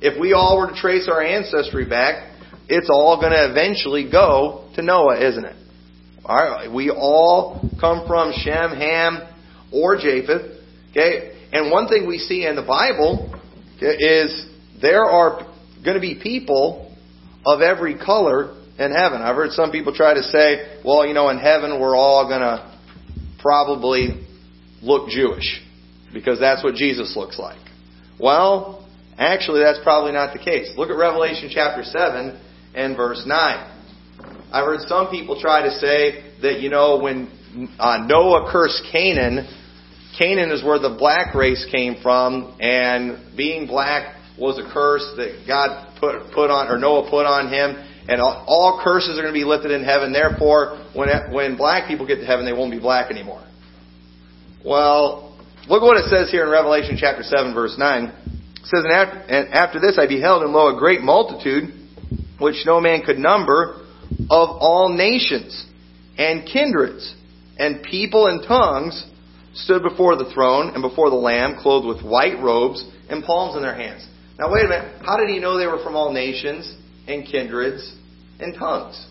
If 0.00 0.20
we 0.20 0.32
all 0.32 0.58
were 0.58 0.68
to 0.68 0.76
trace 0.76 1.08
our 1.08 1.22
ancestry 1.22 1.86
back, 1.88 2.32
it's 2.68 2.90
all 2.90 3.20
going 3.20 3.32
to 3.32 3.50
eventually 3.50 4.10
go 4.10 4.70
to 4.76 4.82
Noah, 4.82 5.18
isn't 5.30 5.44
it? 5.44 5.56
All 6.26 6.36
right, 6.36 6.72
we 6.72 6.90
all 6.90 7.60
come 7.78 8.06
from 8.06 8.32
Shem, 8.32 8.70
Ham, 8.70 9.28
or 9.70 9.96
Japheth. 9.96 10.58
Okay, 10.90 11.36
and 11.52 11.70
one 11.70 11.86
thing 11.88 12.06
we 12.06 12.18
see 12.18 12.46
in 12.46 12.56
the 12.56 12.62
Bible 12.62 13.38
is 13.80 14.46
there 14.80 15.04
are 15.04 15.46
going 15.84 15.96
to 15.96 16.00
be 16.00 16.18
people 16.22 16.96
of 17.44 17.60
every 17.60 17.98
color 17.98 18.54
in 18.78 18.90
heaven. 18.90 19.20
I've 19.20 19.36
heard 19.36 19.50
some 19.50 19.70
people 19.70 19.94
try 19.94 20.14
to 20.14 20.22
say, 20.22 20.80
well, 20.84 21.06
you 21.06 21.12
know, 21.12 21.28
in 21.28 21.38
heaven 21.38 21.78
we're 21.78 21.96
all 21.96 22.26
going 22.26 22.40
to 22.40 22.78
probably 23.40 24.26
look 24.82 25.10
Jewish 25.10 25.60
because 26.14 26.40
that's 26.40 26.64
what 26.64 26.74
Jesus 26.74 27.14
looks 27.16 27.38
like. 27.38 27.60
Well, 28.18 28.88
actually, 29.18 29.60
that's 29.60 29.80
probably 29.82 30.12
not 30.12 30.32
the 30.32 30.38
case. 30.38 30.72
Look 30.76 30.88
at 30.88 30.96
Revelation 30.96 31.50
chapter 31.52 31.82
7 31.82 32.40
and 32.74 32.96
verse 32.96 33.24
9. 33.26 33.73
I've 34.54 34.66
heard 34.66 34.86
some 34.86 35.10
people 35.10 35.40
try 35.40 35.62
to 35.62 35.70
say 35.82 36.22
that, 36.42 36.60
you 36.60 36.70
know, 36.70 37.00
when 37.00 37.26
uh, 37.76 38.06
Noah 38.06 38.48
cursed 38.52 38.84
Canaan, 38.92 39.50
Canaan 40.16 40.52
is 40.52 40.62
where 40.62 40.78
the 40.78 40.94
black 40.96 41.34
race 41.34 41.66
came 41.72 41.96
from, 42.00 42.56
and 42.60 43.36
being 43.36 43.66
black 43.66 44.14
was 44.38 44.56
a 44.56 44.72
curse 44.72 45.02
that 45.16 45.42
God 45.44 45.98
put, 45.98 46.30
put 46.32 46.50
on, 46.50 46.70
or 46.70 46.78
Noah 46.78 47.10
put 47.10 47.26
on 47.26 47.52
him, 47.52 47.74
and 48.06 48.20
all, 48.20 48.44
all 48.46 48.80
curses 48.84 49.18
are 49.18 49.22
going 49.22 49.34
to 49.34 49.36
be 49.36 49.42
lifted 49.42 49.72
in 49.72 49.82
heaven. 49.82 50.12
Therefore, 50.12 50.86
when, 50.94 51.08
when 51.32 51.56
black 51.56 51.88
people 51.88 52.06
get 52.06 52.22
to 52.22 52.24
heaven, 52.24 52.46
they 52.46 52.52
won't 52.52 52.70
be 52.70 52.78
black 52.78 53.10
anymore. 53.10 53.42
Well, 54.64 55.36
look 55.66 55.82
what 55.82 55.96
it 55.96 56.06
says 56.06 56.30
here 56.30 56.44
in 56.44 56.50
Revelation 56.50 56.96
chapter 56.96 57.24
7 57.24 57.54
verse 57.54 57.74
9. 57.76 58.04
It 58.04 58.66
says, 58.70 58.84
and 58.86 58.92
after, 58.92 59.18
and 59.18 59.52
after 59.52 59.80
this 59.80 59.98
I 59.98 60.06
beheld 60.06 60.44
and 60.44 60.52
lo 60.52 60.76
a 60.76 60.78
great 60.78 61.00
multitude, 61.00 61.74
which 62.38 62.62
no 62.64 62.80
man 62.80 63.02
could 63.02 63.18
number, 63.18 63.83
of 64.30 64.48
all 64.60 64.94
nations, 64.96 65.66
and 66.16 66.48
kindreds, 66.50 67.14
and 67.58 67.82
people 67.82 68.26
and 68.26 68.46
tongues, 68.46 69.04
stood 69.54 69.82
before 69.82 70.16
the 70.16 70.30
throne 70.32 70.72
and 70.74 70.82
before 70.82 71.10
the 71.10 71.16
Lamb, 71.16 71.56
clothed 71.60 71.86
with 71.86 72.04
white 72.04 72.40
robes 72.42 72.84
and 73.08 73.24
palms 73.24 73.56
in 73.56 73.62
their 73.62 73.74
hands. 73.74 74.06
Now 74.38 74.52
wait 74.52 74.64
a 74.64 74.68
minute, 74.68 75.02
how 75.04 75.16
did 75.16 75.28
he 75.28 75.38
know 75.38 75.58
they 75.58 75.66
were 75.66 75.82
from 75.82 75.94
all 75.94 76.12
nations 76.12 76.74
and 77.06 77.24
kindreds 77.24 77.94
and 78.40 78.54
tongues? 78.54 79.06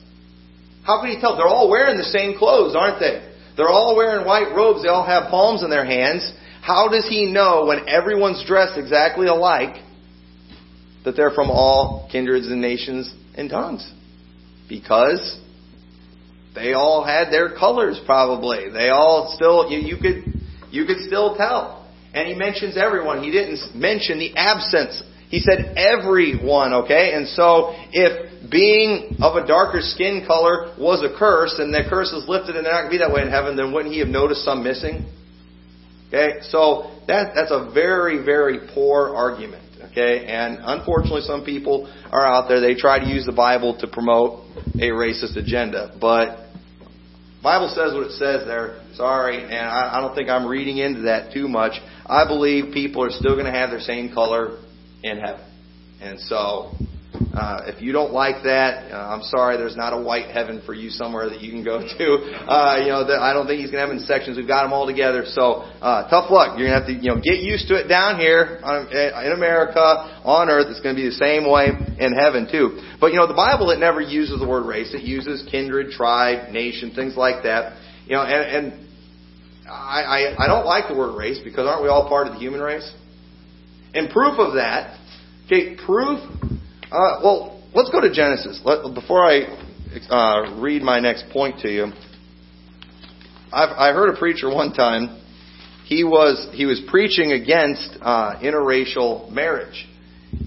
How 0.83 0.99
could 0.99 1.11
he 1.11 1.21
tell? 1.21 1.37
They're 1.37 1.47
all 1.47 1.69
wearing 1.69 1.97
the 1.97 2.03
same 2.03 2.37
clothes, 2.37 2.75
aren't 2.75 2.99
they? 2.99 3.29
They're 3.55 3.69
all 3.69 3.95
wearing 3.95 4.25
white 4.25 4.53
robes, 4.55 4.83
they 4.83 4.89
all 4.89 5.05
have 5.05 5.29
palms 5.29 5.63
in 5.63 5.69
their 5.69 5.85
hands. 5.85 6.29
How 6.61 6.89
does 6.89 7.07
he 7.07 7.25
know 7.25 7.65
when 7.67 7.87
everyone's 7.87 8.43
dressed 8.45 8.77
exactly 8.77 9.27
alike 9.27 9.75
that 11.05 11.15
they're 11.15 11.31
from 11.31 11.49
all 11.49 12.09
kindreds 12.11 12.47
and 12.47 12.61
nations 12.61 13.13
and 13.35 13.49
tongues? 13.49 13.89
Because 14.67 15.39
they 16.55 16.73
all 16.73 17.03
had 17.03 17.31
their 17.31 17.55
colors 17.57 17.99
probably. 18.05 18.69
They 18.69 18.89
all 18.89 19.33
still 19.35 19.69
you, 19.69 19.79
you 19.79 19.97
could 19.97 20.33
you 20.71 20.85
could 20.85 20.99
still 21.07 21.35
tell. 21.35 21.87
And 22.13 22.27
he 22.27 22.35
mentions 22.35 22.77
everyone. 22.77 23.23
He 23.23 23.31
didn't 23.31 23.75
mention 23.75 24.19
the 24.19 24.35
absence. 24.35 25.01
He 25.29 25.39
said 25.39 25.73
everyone, 25.77 26.73
okay? 26.85 27.13
And 27.13 27.27
so 27.27 27.73
if 27.91 28.51
being 28.51 29.17
of 29.19 29.35
a 29.35 29.47
darker 29.47 29.79
skin 29.81 30.23
color 30.27 30.75
was 30.77 31.01
a 31.01 31.17
curse 31.17 31.55
and 31.57 31.73
that 31.73 31.89
curse 31.89 32.11
is 32.11 32.29
lifted 32.29 32.55
and 32.55 32.65
they're 32.65 32.73
not 32.73 32.81
going 32.81 32.91
to 32.91 32.97
be 32.97 32.97
that 32.99 33.11
way 33.11 33.23
in 33.23 33.29
heaven, 33.29 33.55
then 33.55 33.73
wouldn't 33.73 33.91
he 33.91 33.99
have 33.99 34.09
noticed 34.09 34.45
some 34.45 34.63
missing? 34.63 35.09
Okay? 36.09 36.41
So 36.41 36.91
that 37.07 37.33
that's 37.33 37.49
a 37.49 37.71
very 37.73 38.23
very 38.23 38.59
poor 38.75 39.15
argument. 39.15 39.62
Okay? 39.93 40.25
And 40.25 40.59
unfortunately 40.61 41.21
some 41.21 41.45
people 41.45 41.87
are 42.11 42.25
out 42.25 42.47
there 42.49 42.59
they 42.59 42.75
try 42.75 42.99
to 42.99 43.05
use 43.05 43.25
the 43.25 43.31
Bible 43.31 43.77
to 43.79 43.87
promote 43.87 44.43
a 44.75 44.89
racist 44.89 45.37
agenda, 45.37 45.95
but 46.01 46.39
Bible 47.43 47.67
says 47.75 47.93
what 47.93 48.07
it 48.07 48.11
says 48.13 48.47
there. 48.47 48.81
Sorry, 48.95 49.43
and 49.43 49.53
I, 49.53 49.97
I 49.97 50.01
don't 50.01 50.15
think 50.15 50.29
I'm 50.29 50.47
reading 50.47 50.77
into 50.77 51.01
that 51.01 51.33
too 51.33 51.47
much. 51.47 51.73
I 52.05 52.25
believe 52.25 52.73
people 52.73 53.03
are 53.03 53.09
still 53.09 53.33
going 53.33 53.45
to 53.45 53.51
have 53.51 53.69
their 53.69 53.81
same 53.81 54.13
color 54.13 54.59
in 55.03 55.19
heaven, 55.19 55.45
and 56.01 56.19
so 56.21 56.71
uh, 57.13 57.69
if 57.69 57.81
you 57.81 57.93
don't 57.93 58.11
like 58.11 58.43
that, 58.43 58.91
uh, 58.91 59.13
I'm 59.13 59.21
sorry. 59.23 59.57
There's 59.57 59.77
not 59.77 59.93
a 59.93 60.01
white 60.01 60.33
heaven 60.33 60.61
for 60.65 60.73
you 60.73 60.89
somewhere 60.89 61.29
that 61.29 61.41
you 61.41 61.51
can 61.51 61.63
go 61.63 61.77
to. 61.97 62.05
Uh, 62.49 62.81
you 62.81 62.89
know, 62.89 63.05
the, 63.05 63.21
I 63.21 63.33
don't 63.33 63.45
think 63.45 63.61
he's 63.61 63.69
gonna 63.69 63.85
have 63.85 63.93
in 63.93 63.99
sections. 64.01 64.37
We've 64.37 64.47
got 64.47 64.63
them 64.63 64.73
all 64.73 64.87
together. 64.87 65.23
So 65.27 65.61
uh, 65.81 66.09
tough 66.09 66.31
luck. 66.31 66.57
You're 66.57 66.67
gonna 66.67 66.79
have 66.81 66.89
to, 66.89 66.93
you 66.93 67.13
know, 67.13 67.21
get 67.21 67.37
used 67.45 67.67
to 67.69 67.75
it 67.77 67.87
down 67.87 68.19
here 68.19 68.59
on, 68.63 68.89
in 68.89 69.31
America 69.31 69.81
on 70.25 70.49
Earth. 70.49 70.67
It's 70.69 70.81
gonna 70.81 70.97
be 70.97 71.05
the 71.05 71.21
same 71.21 71.49
way 71.49 71.69
in 71.69 72.13
heaven 72.13 72.49
too. 72.49 72.81
But 72.99 73.13
you 73.13 73.21
know, 73.21 73.27
the 73.27 73.37
Bible 73.37 73.69
it 73.69 73.79
never 73.79 74.01
uses 74.01 74.39
the 74.39 74.47
word 74.47 74.65
race. 74.65 74.93
It 74.93 75.03
uses 75.03 75.45
kindred, 75.49 75.91
tribe, 75.91 76.49
nation, 76.49 76.93
things 76.95 77.15
like 77.15 77.43
that. 77.43 77.77
You 78.05 78.17
know, 78.17 78.23
and, 78.23 78.65
and 78.65 78.87
I, 79.69 80.01
I 80.01 80.45
I 80.45 80.47
don't 80.47 80.65
like 80.65 80.89
the 80.89 80.97
word 80.97 81.15
race 81.17 81.39
because 81.43 81.67
aren't 81.67 81.83
we 81.83 81.89
all 81.89 82.09
part 82.09 82.25
of 82.25 82.33
the 82.33 82.39
human 82.39 82.59
race? 82.59 82.89
And 83.93 84.09
proof 84.09 84.39
of 84.39 84.55
that, 84.55 84.97
okay, 85.45 85.77
proof 85.77 86.19
uh, 86.93 87.19
well, 87.23 87.63
let's 87.73 87.89
go 87.89 88.01
to 88.01 88.13
Genesis. 88.13 88.61
Let, 88.63 88.93
before 88.93 89.25
I 89.25 89.45
uh, 90.09 90.61
read 90.61 90.83
my 90.83 90.99
next 90.99 91.25
point 91.31 91.61
to 91.61 91.67
you, 91.67 91.85
I've, 93.51 93.69
I 93.69 93.93
heard 93.93 94.13
a 94.13 94.17
preacher 94.17 94.47
one 94.53 94.73
time. 94.73 95.21
He 95.85 96.03
was 96.03 96.47
he 96.53 96.65
was 96.65 96.81
preaching 96.87 97.31
against 97.31 97.97
uh, 97.99 98.39
interracial 98.41 99.31
marriage, 99.31 99.87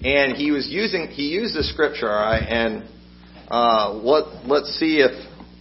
and 0.05 0.37
he 0.37 0.51
was 0.51 0.67
using 0.69 1.07
he 1.07 1.27
used 1.33 1.53
the 1.53 1.63
scripture. 1.63 2.09
All 2.09 2.15
right, 2.15 2.41
and 2.41 2.83
uh, 3.49 3.93
let 3.93 4.47
let's 4.47 4.69
see 4.79 4.99
if 4.99 5.11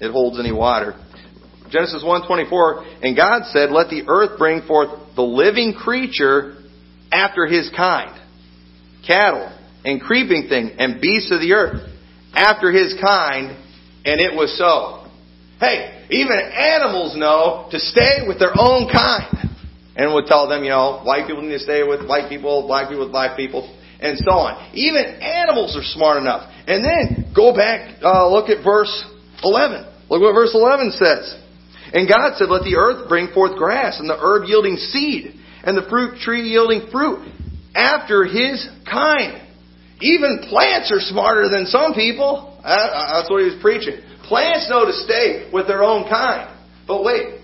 it 0.01 0.13
holds 0.13 0.39
any 0.39 0.53
water. 0.53 0.95
Genesis 1.69 2.05
1:24, 2.05 3.03
and 3.03 3.17
God 3.17 3.43
said, 3.47 3.71
"Let 3.71 3.91
the 3.91 4.05
earth 4.07 4.39
bring 4.39 4.63
forth 4.63 4.91
the 5.17 5.23
living 5.23 5.75
creature 5.75 6.63
after 7.11 7.47
his 7.47 7.71
kind, 7.77 8.19
cattle, 9.05 9.53
and 9.87 10.01
creeping 10.01 10.49
thing 10.49 10.75
and 10.79 11.01
beasts 11.01 11.31
of 11.31 11.41
the 11.41 11.55
earth 11.55 11.89
after 12.35 12.73
his 12.73 12.95
kind, 13.01 13.57
and 14.05 14.21
it 14.21 14.35
was 14.35 14.53
so. 14.59 15.07
Hey, 15.59 16.05
even 16.11 16.37
animals 16.37 17.17
know 17.17 17.69
to 17.71 17.79
stay 17.79 18.27
with 18.27 18.39
their 18.39 18.53
own 18.59 18.91
kind. 18.93 19.33
And 19.97 20.13
would 20.13 20.27
tell 20.27 20.47
them, 20.47 20.63
you 20.63 20.69
know, 20.69 21.01
white 21.05 21.27
people 21.27 21.41
need 21.41 21.57
to 21.57 21.65
stay 21.65 21.81
with 21.83 22.07
white 22.07 22.29
people, 22.29 22.67
black 22.67 22.91
people 22.91 23.05
with 23.05 23.13
black 23.13 23.35
people, 23.35 23.65
and 23.99 24.19
so 24.19 24.33
on. 24.45 24.77
Even 24.77 25.25
animals 25.25 25.75
are 25.75 25.87
smart 25.97 26.19
enough. 26.19 26.53
And 26.67 26.85
then 26.85 27.33
go 27.35 27.57
back, 27.57 27.97
uh, 28.05 28.29
look 28.29 28.51
at 28.51 28.63
verse 28.63 28.93
11. 29.43 29.87
Look 30.11 30.21
what 30.21 30.35
verse 30.35 30.53
11 30.53 30.91
says. 31.01 31.41
And 31.95 32.07
God 32.07 32.37
said, 32.37 32.51
Let 32.51 32.65
the 32.65 32.77
earth 32.77 33.09
bring 33.09 33.33
forth 33.33 33.57
grass, 33.57 33.99
and 33.99 34.11
the 34.11 34.19
herb 34.19 34.45
yielding 34.47 34.77
seed, 34.77 35.33
and 35.65 35.79
the 35.79 35.89
fruit 35.89 36.21
tree 36.21 36.51
yielding 36.51 36.91
fruit, 36.93 37.33
after 37.75 38.25
his 38.25 38.69
kind. 38.85 39.46
Even 40.01 40.45
plants 40.49 40.93
are 40.93 41.01
smarter 41.01 41.49
than 41.49 41.67
some 41.67 41.95
people. 41.95 42.59
Uh, 42.63 42.69
uh, 42.69 43.21
that's 43.21 43.31
what 43.31 43.41
he 43.41 43.47
was 43.47 43.59
preaching. 43.61 44.01
Plants 44.25 44.69
know 44.69 44.85
to 44.85 44.93
stay 44.93 45.49
with 45.53 45.67
their 45.67 45.83
own 45.83 46.09
kind. 46.09 46.53
But 46.87 47.03
wait, 47.03 47.41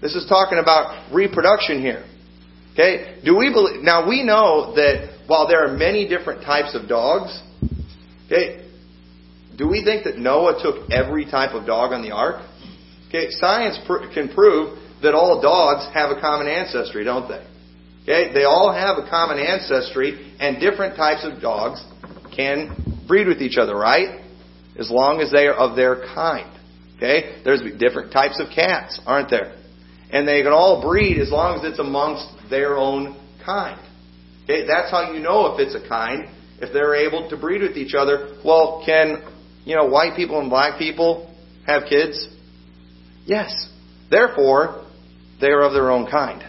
this 0.00 0.14
is 0.14 0.26
talking 0.28 0.58
about 0.58 1.12
reproduction 1.12 1.80
here. 1.80 2.04
Okay? 2.72 3.20
Do 3.24 3.36
we 3.36 3.52
believe, 3.52 3.82
now 3.82 4.08
we 4.08 4.22
know 4.22 4.74
that 4.76 5.24
while 5.26 5.46
there 5.48 5.64
are 5.64 5.76
many 5.76 6.08
different 6.08 6.42
types 6.42 6.74
of 6.74 6.88
dogs, 6.88 7.40
okay, 8.26 8.68
do 9.56 9.68
we 9.68 9.84
think 9.84 10.04
that 10.04 10.18
Noah 10.18 10.60
took 10.62 10.90
every 10.90 11.24
type 11.24 11.54
of 11.54 11.66
dog 11.66 11.92
on 11.92 12.02
the 12.02 12.12
ark? 12.12 12.42
Okay, 13.08 13.26
science 13.30 13.78
pr- 13.86 14.08
can 14.14 14.28
prove 14.28 14.78
that 15.02 15.14
all 15.14 15.42
dogs 15.42 15.92
have 15.92 16.10
a 16.10 16.20
common 16.20 16.48
ancestry, 16.48 17.04
don't 17.04 17.28
they? 17.28 17.44
Okay, 18.02 18.32
they 18.32 18.44
all 18.44 18.72
have 18.72 18.98
a 18.98 19.08
common 19.08 19.38
ancestry, 19.38 20.34
and 20.40 20.60
different 20.60 20.96
types 20.96 21.24
of 21.24 21.40
dogs 21.40 21.84
can 22.34 23.04
breed 23.06 23.28
with 23.28 23.40
each 23.40 23.56
other, 23.56 23.76
right? 23.76 24.20
As 24.78 24.90
long 24.90 25.20
as 25.20 25.30
they 25.30 25.46
are 25.46 25.54
of 25.54 25.76
their 25.76 26.02
kind. 26.14 26.48
Okay, 26.96 27.42
there's 27.44 27.62
different 27.78 28.12
types 28.12 28.40
of 28.40 28.48
cats, 28.54 29.00
aren't 29.06 29.30
there? 29.30 29.56
And 30.10 30.26
they 30.26 30.42
can 30.42 30.52
all 30.52 30.82
breed 30.82 31.20
as 31.20 31.30
long 31.30 31.58
as 31.58 31.64
it's 31.64 31.78
amongst 31.78 32.28
their 32.50 32.76
own 32.76 33.16
kind. 33.44 33.80
Okay, 34.44 34.66
that's 34.66 34.90
how 34.90 35.12
you 35.12 35.20
know 35.20 35.54
if 35.54 35.60
it's 35.60 35.74
a 35.74 35.88
kind, 35.88 36.28
if 36.60 36.72
they're 36.72 36.94
able 36.94 37.28
to 37.30 37.36
breed 37.36 37.62
with 37.62 37.76
each 37.76 37.94
other. 37.94 38.38
Well, 38.44 38.82
can 38.84 39.22
you 39.64 39.76
know 39.76 39.86
white 39.86 40.16
people 40.16 40.40
and 40.40 40.50
black 40.50 40.78
people 40.78 41.32
have 41.66 41.84
kids? 41.88 42.26
Yes. 43.26 43.70
Therefore, 44.10 44.84
they 45.40 45.48
are 45.48 45.62
of 45.62 45.72
their 45.72 45.90
own 45.90 46.10
kind. 46.10 46.42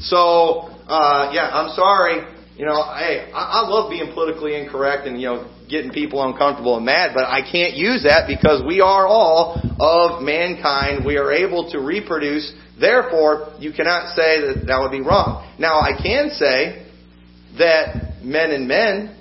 So, 0.00 0.68
uh, 0.88 1.30
yeah, 1.32 1.50
I'm 1.52 1.74
sorry. 1.74 2.34
You 2.56 2.64
know, 2.64 2.82
hey, 2.96 3.30
I, 3.34 3.62
I 3.62 3.68
love 3.68 3.90
being 3.90 4.12
politically 4.12 4.56
incorrect 4.60 5.06
and, 5.06 5.20
you 5.20 5.28
know, 5.28 5.50
getting 5.68 5.90
people 5.90 6.22
uncomfortable 6.24 6.76
and 6.76 6.86
mad, 6.86 7.10
but 7.12 7.24
I 7.24 7.40
can't 7.42 7.74
use 7.74 8.04
that 8.04 8.26
because 8.28 8.62
we 8.66 8.80
are 8.80 9.06
all 9.06 9.60
of 9.80 10.22
mankind. 10.22 11.04
We 11.04 11.16
are 11.18 11.32
able 11.32 11.70
to 11.72 11.80
reproduce. 11.80 12.52
Therefore, 12.78 13.54
you 13.58 13.72
cannot 13.72 14.14
say 14.14 14.40
that 14.40 14.64
that 14.66 14.78
would 14.80 14.92
be 14.92 15.00
wrong. 15.00 15.54
Now, 15.58 15.80
I 15.80 16.00
can 16.00 16.30
say 16.30 16.86
that 17.58 18.22
men 18.22 18.50
and 18.50 18.68
men 18.68 19.16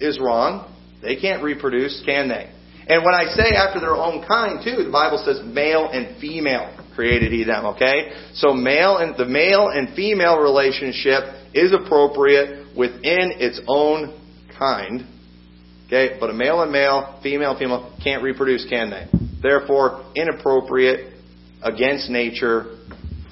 is 0.00 0.18
wrong. 0.18 0.72
They 1.02 1.16
can't 1.16 1.42
reproduce, 1.42 2.02
can 2.06 2.28
they? 2.28 2.50
And 2.92 3.02
when 3.06 3.14
I 3.14 3.24
say 3.32 3.56
after 3.56 3.80
their 3.80 3.94
own 3.94 4.22
kind 4.28 4.62
too, 4.62 4.84
the 4.84 4.92
Bible 4.92 5.16
says 5.24 5.40
male 5.42 5.88
and 5.90 6.20
female 6.20 6.76
created 6.94 7.32
he 7.32 7.42
them, 7.42 7.64
okay? 7.64 8.12
So 8.34 8.52
male 8.52 8.98
and 8.98 9.16
the 9.16 9.24
male 9.24 9.68
and 9.68 9.96
female 9.96 10.38
relationship 10.38 11.24
is 11.54 11.72
appropriate 11.72 12.76
within 12.76 13.40
its 13.40 13.62
own 13.66 14.12
kind. 14.58 15.06
Okay? 15.86 16.18
But 16.20 16.28
a 16.28 16.34
male 16.34 16.60
and 16.60 16.70
male, 16.70 17.18
female 17.22 17.52
and 17.52 17.58
female 17.58 17.98
can't 18.04 18.22
reproduce, 18.22 18.66
can 18.68 18.90
they? 18.90 19.06
Therefore, 19.40 20.12
inappropriate, 20.14 21.14
against 21.62 22.10
nature, 22.10 22.76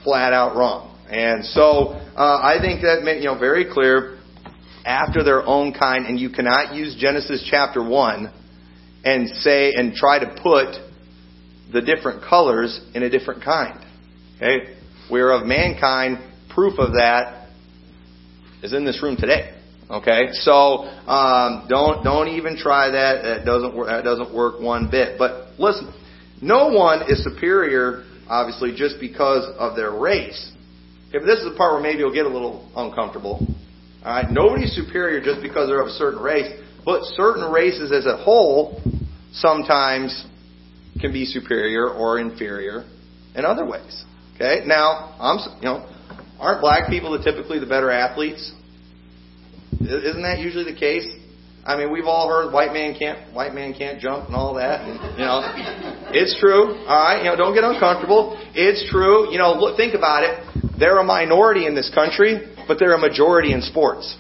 flat 0.03 0.33
out 0.33 0.57
wrong. 0.57 0.97
And 1.11 1.45
so, 1.45 2.01
uh, 2.17 2.41
I 2.41 2.57
think 2.63 2.81
that 2.81 3.03
you 3.19 3.27
know 3.27 3.39
very 3.39 3.67
clear 3.71 4.21
after 4.87 5.23
their 5.23 5.45
own 5.45 5.75
kind, 5.75 6.07
and 6.07 6.19
you 6.19 6.31
cannot 6.31 6.75
use 6.75 6.97
Genesis 6.99 7.47
chapter 7.51 7.87
one 7.87 8.33
and 9.05 9.29
say 9.29 9.73
and 9.75 9.95
try 9.95 10.19
to 10.19 10.37
put 10.43 10.77
the 11.73 11.81
different 11.81 12.23
colors 12.23 12.81
in 12.95 13.03
a 13.03 13.11
different 13.11 13.43
kind. 13.45 13.85
Okay? 14.37 14.77
We're 15.11 15.33
of 15.33 15.47
mankind. 15.47 16.19
Proof 16.55 16.79
of 16.79 16.93
that 16.93 17.49
is 18.63 18.73
in 18.73 18.85
this 18.85 19.03
room 19.03 19.17
today. 19.17 19.57
Okay, 19.91 20.29
so 20.33 20.87
um, 21.11 21.67
don't 21.69 22.05
don't 22.05 22.29
even 22.29 22.57
try 22.57 22.91
that. 22.91 23.23
That 23.23 23.45
doesn't 23.45 23.75
work. 23.75 23.89
That 23.89 24.05
doesn't 24.05 24.33
work 24.33 24.61
one 24.61 24.89
bit. 24.89 25.19
But 25.19 25.59
listen, 25.59 25.93
no 26.41 26.69
one 26.69 27.11
is 27.11 27.25
superior, 27.25 28.05
obviously, 28.29 28.73
just 28.77 29.01
because 29.01 29.45
of 29.59 29.75
their 29.75 29.91
race. 29.91 30.53
If 31.13 31.25
this 31.25 31.41
is 31.41 31.51
the 31.51 31.57
part 31.57 31.75
where 31.75 31.83
maybe 31.83 31.99
you'll 31.99 32.15
get 32.15 32.25
a 32.27 32.29
little 32.29 32.71
uncomfortable. 32.77 33.45
All 34.05 34.13
right, 34.15 34.31
nobody's 34.31 34.73
superior 34.77 35.21
just 35.21 35.43
because 35.43 35.69
they're 35.69 35.81
of 35.81 35.89
a 35.89 35.99
certain 35.99 36.23
race, 36.23 36.51
but 36.85 37.03
certain 37.05 37.51
races 37.51 37.93
as 37.93 38.07
a 38.07 38.17
whole 38.17 38.81
sometimes 39.33 40.27
can 41.01 41.13
be 41.13 41.25
superior 41.25 41.89
or 41.89 42.19
inferior 42.19 42.85
in 43.35 43.45
other 43.45 43.65
ways. 43.65 44.05
Okay, 44.35 44.63
now 44.67 45.17
I'm 45.21 45.39
you 45.57 45.65
know 45.65 45.89
aren't 46.39 46.61
black 46.61 46.89
people 46.89 47.13
the 47.13 47.23
typically 47.23 47.59
the 47.59 47.67
better 47.67 47.91
athletes? 47.91 48.53
Isn't 49.81 50.23
that 50.23 50.39
usually 50.39 50.65
the 50.65 50.79
case? 50.79 51.07
I 51.65 51.77
mean, 51.77 51.93
we've 51.93 52.07
all 52.07 52.29
heard 52.29 52.53
white 52.53 52.73
man 52.73 52.97
can't 52.99 53.35
white 53.35 53.53
man 53.53 53.75
can't 53.75 54.01
jump 54.01 54.27
and 54.27 54.35
all 54.35 54.55
that. 54.55 54.81
And, 54.81 55.19
you 55.19 55.25
know, 55.25 55.43
it's 56.11 56.39
true. 56.41 56.75
All 56.87 57.05
right, 57.05 57.23
you 57.23 57.31
know, 57.31 57.37
don't 57.37 57.55
get 57.55 57.65
uncomfortable. 57.65 58.41
It's 58.55 58.91
true. 58.91 59.31
You 59.31 59.39
know, 59.39 59.53
look, 59.53 59.77
think 59.77 59.95
about 59.95 60.25
it. 60.25 60.79
They're 60.79 60.99
a 60.99 61.05
minority 61.05 61.67
in 61.67 61.75
this 61.75 61.91
country, 61.95 62.41
but 62.67 62.79
they're 62.79 62.95
a 62.95 62.99
majority 62.99 63.53
in 63.53 63.61
sports. 63.61 64.17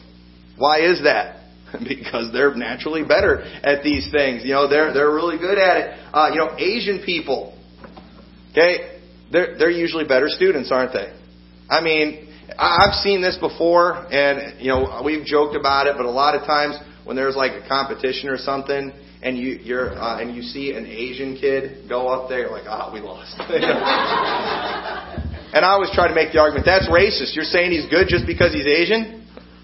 Why 0.59 0.81
is 0.83 1.03
that? 1.05 1.40
because 1.89 2.33
they're 2.33 2.55
naturally 2.55 3.05
better 3.05 3.43
at 3.43 3.83
these 3.83 4.11
things. 4.11 4.43
You 4.45 4.53
know, 4.53 4.69
they're 4.69 4.93
they're 4.93 5.13
really 5.13 5.39
good 5.39 5.59
at 5.59 5.77
it. 5.77 5.99
Uh, 6.13 6.31
you 6.33 6.39
know, 6.39 6.57
Asian 6.59 7.03
people. 7.05 7.57
Okay, 8.53 8.99
they're 9.31 9.59
they're 9.59 9.71
usually 9.71 10.05
better 10.05 10.29
students, 10.29 10.71
aren't 10.73 10.93
they? 10.93 11.13
I 11.69 11.81
mean, 11.81 12.29
I've 12.59 12.95
seen 12.95 13.23
this 13.23 13.37
before, 13.37 14.13
and 14.13 14.61
you 14.61 14.69
know 14.69 15.03
we've 15.05 15.25
joked 15.25 15.57
about 15.57 15.87
it, 15.87 15.95
but 15.97 16.07
a 16.07 16.11
lot 16.11 16.35
of 16.35 16.47
times 16.47 16.77
when 17.05 17.17
there's 17.17 17.37
like 17.37 17.53
a 17.53 17.69
competition 17.69 18.29
or 18.29 18.37
something, 18.37 18.93
and 19.23 19.39
you 19.39 19.51
you're 19.63 19.97
uh, 19.97 20.21
and 20.21 20.35
you 20.35 20.43
see 20.43 20.73
an 20.73 20.87
Asian 20.87 21.37
kid 21.37 21.89
go 21.89 22.09
up 22.09 22.29
there, 22.29 22.41
you're 22.41 22.51
like, 22.51 22.65
ah, 22.67 22.89
oh, 22.89 22.93
we 22.93 23.01
lost. 23.01 23.37
and 25.55 25.65
I 25.65 25.71
always 25.71 25.91
try 25.93 26.09
to 26.09 26.15
make 26.15 26.33
the 26.33 26.41
argument 26.41 26.67
that's 26.67 26.89
racist. 26.89 27.37
You're 27.37 27.45
saying 27.45 27.71
he's 27.71 27.87
good 27.87 28.09
just 28.09 28.27
because 28.27 28.53
he's 28.53 28.67
Asian? 28.67 29.20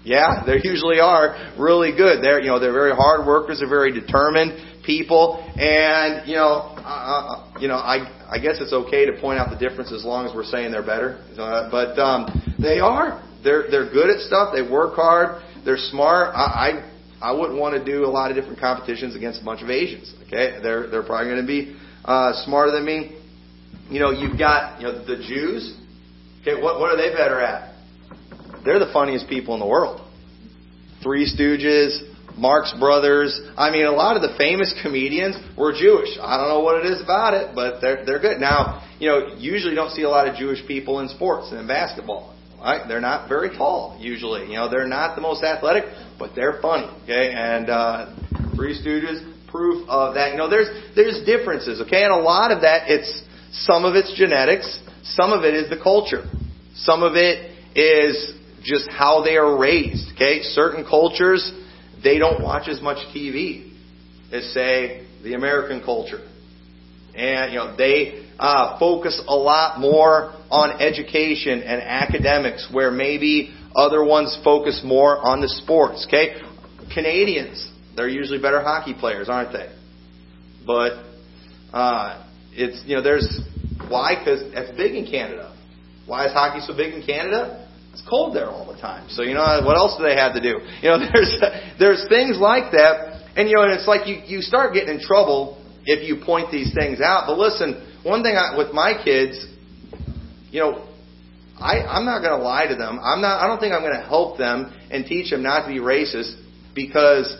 Yeah, 0.07 0.43
they 0.45 0.61
usually 0.63 1.01
are 1.01 1.35
really 1.59 1.91
good. 1.91 2.23
They're 2.23 2.39
you 2.39 2.47
know 2.47 2.59
they're 2.59 2.71
very 2.71 2.95
hard 2.95 3.27
workers. 3.27 3.59
They're 3.59 3.67
very 3.67 3.91
determined 3.91 4.55
people, 4.85 5.43
and 5.59 6.25
you 6.25 6.37
know 6.37 6.79
uh, 6.79 7.51
you 7.59 7.67
know 7.67 7.75
I 7.75 8.07
I 8.31 8.39
guess 8.39 8.55
it's 8.61 8.71
okay 8.71 9.05
to 9.05 9.19
point 9.19 9.37
out 9.37 9.49
the 9.49 9.59
difference 9.59 9.91
as 9.91 10.05
long 10.05 10.25
as 10.25 10.33
we're 10.33 10.45
saying 10.47 10.71
they're 10.71 10.85
better. 10.85 11.19
Uh, 11.37 11.69
but 11.69 11.99
um, 11.99 12.55
they 12.57 12.79
are. 12.79 13.21
They're 13.43 13.69
they're 13.69 13.91
good 13.91 14.09
at 14.09 14.21
stuff. 14.21 14.55
They 14.55 14.63
work 14.63 14.95
hard. 14.95 15.43
They're 15.65 15.75
smart. 15.91 16.31
I, 16.33 16.39
I 17.19 17.29
I 17.29 17.31
wouldn't 17.33 17.59
want 17.59 17.75
to 17.75 17.83
do 17.83 18.05
a 18.05 18.11
lot 18.11 18.31
of 18.31 18.37
different 18.37 18.61
competitions 18.61 19.13
against 19.13 19.41
a 19.41 19.43
bunch 19.43 19.61
of 19.61 19.69
Asians. 19.69 20.15
Okay, 20.27 20.59
they're 20.63 20.87
they're 20.87 21.03
probably 21.03 21.35
going 21.35 21.41
to 21.41 21.47
be 21.47 21.75
uh, 22.05 22.31
smarter 22.45 22.71
than 22.71 22.85
me. 22.85 23.19
You 23.89 23.99
know, 23.99 24.11
you've 24.11 24.39
got 24.39 24.79
you 24.79 24.87
know 24.87 25.03
the 25.03 25.17
Jews. 25.17 25.75
Okay, 26.43 26.55
what 26.55 26.79
what 26.79 26.95
are 26.95 26.97
they 26.97 27.11
better 27.11 27.41
at? 27.41 27.75
They're 28.67 28.79
the 28.79 28.91
funniest 28.91 29.29
people 29.29 29.53
in 29.53 29.61
the 29.61 29.65
world. 29.65 30.01
Three 31.01 31.23
Stooges, 31.23 32.03
Marx 32.37 32.73
Brothers. 32.77 33.39
I 33.55 33.71
mean, 33.71 33.85
a 33.85 33.93
lot 33.93 34.17
of 34.17 34.21
the 34.21 34.35
famous 34.37 34.77
comedians 34.83 35.37
were 35.57 35.71
Jewish. 35.71 36.09
I 36.21 36.35
don't 36.35 36.49
know 36.49 36.59
what 36.59 36.83
it 36.83 36.91
is 36.91 37.01
about 37.01 37.33
it, 37.33 37.55
but 37.55 37.79
they're 37.79 38.03
they're 38.03 38.19
good. 38.19 38.41
Now, 38.41 38.85
you 38.99 39.07
know, 39.07 39.35
usually 39.37 39.73
don't 39.73 39.91
see 39.91 40.03
a 40.03 40.09
lot 40.09 40.27
of 40.27 40.35
Jewish 40.35 40.67
people 40.67 40.99
in 40.99 41.07
sports 41.07 41.47
and 41.51 41.61
in 41.61 41.67
basketball. 41.67 42.35
Right? 42.59 42.85
They're 42.85 42.99
not 42.99 43.29
very 43.29 43.55
tall 43.55 43.97
usually. 44.01 44.47
You 44.47 44.55
know, 44.55 44.69
they're 44.69 44.85
not 44.85 45.15
the 45.15 45.21
most 45.21 45.45
athletic, 45.45 45.85
but 46.19 46.35
they're 46.35 46.59
funny. 46.61 46.91
Okay, 47.03 47.31
and 47.33 47.69
uh, 47.69 48.13
Three 48.57 48.75
Stooges 48.75 49.23
proof 49.47 49.87
of 49.87 50.15
that. 50.15 50.31
You 50.31 50.37
know, 50.37 50.49
there's 50.49 50.67
there's 50.93 51.23
differences. 51.25 51.79
Okay, 51.87 52.03
and 52.03 52.11
a 52.11 52.19
lot 52.19 52.51
of 52.51 52.61
that 52.63 52.91
it's 52.91 53.23
some 53.63 53.85
of 53.85 53.95
it's 53.95 54.13
genetics, 54.17 54.67
some 55.03 55.31
of 55.31 55.45
it 55.45 55.53
is 55.53 55.69
the 55.69 55.79
culture, 55.81 56.25
some 56.75 57.01
of 57.01 57.15
it 57.15 57.55
is 57.77 58.33
just 58.63 58.89
how 58.89 59.23
they 59.23 59.37
are 59.37 59.57
raised. 59.57 60.13
Okay, 60.13 60.41
certain 60.41 60.85
cultures 60.85 61.51
they 62.03 62.19
don't 62.19 62.43
watch 62.43 62.67
as 62.67 62.81
much 62.81 62.97
TV 63.15 63.73
as, 64.31 64.53
say, 64.53 65.05
the 65.23 65.33
American 65.33 65.81
culture. 65.83 66.27
And, 67.15 67.51
you 67.51 67.59
know, 67.59 67.75
they 67.75 68.25
uh, 68.37 68.77
focus 68.77 69.21
a 69.27 69.35
lot 69.35 69.79
more 69.79 70.33
on 70.51 70.79
education 70.81 71.61
and 71.61 71.81
academics, 71.81 72.69
where 72.71 72.91
maybe 72.91 73.53
other 73.75 74.03
ones 74.03 74.37
focus 74.43 74.81
more 74.85 75.17
on 75.17 75.41
the 75.41 75.49
sports. 75.49 76.05
Okay, 76.07 76.35
Canadians, 76.93 77.71
they're 77.95 78.07
usually 78.07 78.39
better 78.39 78.61
hockey 78.61 78.93
players, 78.93 79.27
aren't 79.29 79.51
they? 79.51 79.73
But 80.65 81.03
uh, 81.73 82.25
it's 82.51 82.83
you 82.85 82.95
know, 82.95 83.01
there's 83.01 83.39
why? 83.89 84.15
Because 84.17 84.41
it's 84.53 84.77
big 84.77 84.95
in 84.95 85.05
Canada. 85.09 85.55
Why 86.05 86.27
is 86.27 86.33
hockey 86.33 86.61
so 86.65 86.75
big 86.75 86.93
in 86.93 87.05
Canada? 87.05 87.66
It's 87.97 88.07
cold 88.07 88.35
there 88.35 88.49
all 88.49 88.71
the 88.71 88.79
time. 88.79 89.09
So 89.09 89.23
you 89.23 89.33
know 89.33 89.41
what 89.65 89.75
else 89.75 89.97
do 89.97 90.03
they 90.03 90.15
have 90.15 90.35
to 90.35 90.41
do? 90.41 90.61
You 90.85 90.89
know, 90.93 90.99
there's 91.01 91.33
there's 91.79 92.05
things 92.09 92.37
like 92.37 92.71
that, 92.77 93.25
and 93.35 93.49
you 93.49 93.55
know, 93.55 93.63
and 93.63 93.73
it's 93.73 93.87
like 93.87 94.05
you 94.05 94.21
you 94.25 94.41
start 94.41 94.73
getting 94.73 94.93
in 94.93 95.01
trouble 95.01 95.57
if 95.85 96.07
you 96.07 96.23
point 96.23 96.51
these 96.51 96.71
things 96.77 97.01
out. 97.01 97.25
But 97.25 97.39
listen, 97.39 97.81
one 98.03 98.21
thing 98.21 98.37
I, 98.37 98.55
with 98.55 98.71
my 98.71 98.93
kids, 99.03 99.43
you 100.51 100.61
know, 100.61 100.85
I 101.57 101.81
I'm 101.81 102.05
not 102.05 102.21
going 102.21 102.37
to 102.37 102.45
lie 102.45 102.67
to 102.67 102.75
them. 102.75 102.99
I'm 103.01 103.19
not. 103.21 103.41
I 103.41 103.47
don't 103.47 103.59
think 103.59 103.73
I'm 103.73 103.81
going 103.81 103.97
to 103.97 104.05
help 104.05 104.37
them 104.37 104.71
and 104.91 105.03
teach 105.03 105.31
them 105.31 105.41
not 105.41 105.65
to 105.65 105.73
be 105.73 105.79
racist 105.79 106.37
because 106.75 107.35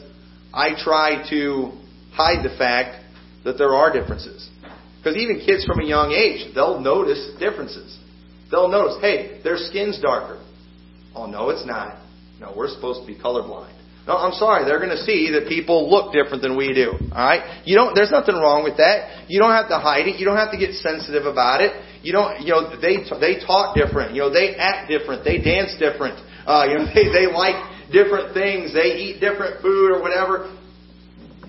I 0.51 0.73
try 0.73 1.29
to 1.29 1.71
hide 2.13 2.43
the 2.43 2.57
fact 2.57 3.05
that 3.45 3.59
there 3.59 3.75
are 3.75 3.93
differences. 3.93 4.49
Because 4.97 5.21
even 5.21 5.45
kids 5.45 5.63
from 5.65 5.79
a 5.79 5.85
young 5.85 6.11
age, 6.11 6.55
they'll 6.55 6.81
notice 6.81 7.37
differences. 7.39 7.95
They'll 8.49 8.69
notice, 8.69 8.97
hey, 8.99 9.41
their 9.43 9.57
skin's 9.57 10.01
darker. 10.01 10.43
Oh, 11.17 11.25
no, 11.25 11.49
it's 11.49 11.65
not. 11.65 11.97
No, 12.39 12.53
we're 12.55 12.69
supposed 12.69 13.01
to 13.01 13.07
be 13.07 13.17
colorblind. 13.17 13.73
No, 14.05 14.15
I'm 14.15 14.37
sorry. 14.37 14.63
They're 14.63 14.77
going 14.77 14.95
to 14.95 15.03
see 15.03 15.33
that 15.33 15.49
people 15.49 15.89
look 15.89 16.13
different 16.13 16.43
than 16.45 16.55
we 16.55 16.73
do. 16.73 16.93
All 16.93 17.25
right. 17.25 17.65
You 17.65 17.75
don't. 17.75 17.95
There's 17.95 18.11
nothing 18.11 18.35
wrong 18.35 18.63
with 18.63 18.77
that. 18.77 19.25
You 19.27 19.39
don't 19.41 19.51
have 19.51 19.67
to 19.67 19.79
hide 19.79 20.07
it. 20.07 20.19
You 20.19 20.25
don't 20.25 20.37
have 20.37 20.51
to 20.51 20.57
get 20.61 20.75
sensitive 20.75 21.25
about 21.25 21.59
it. 21.59 21.73
You 22.05 22.13
don't. 22.13 22.39
You 22.39 22.53
know, 22.53 22.79
they 22.79 23.03
they 23.19 23.43
talk 23.43 23.75
different. 23.75 24.13
You 24.13 24.21
know, 24.21 24.31
they 24.31 24.55
act 24.55 24.87
different. 24.87 25.25
They 25.25 25.41
dance 25.41 25.75
different. 25.75 26.21
Uh, 26.45 26.69
you 26.69 26.77
know, 26.77 26.85
they 26.95 27.09
they 27.11 27.27
like 27.27 27.59
different 27.91 28.33
things. 28.37 28.71
They 28.71 28.95
eat 28.95 29.19
different 29.19 29.59
food 29.59 29.91
or 29.91 29.99
whatever. 29.99 30.55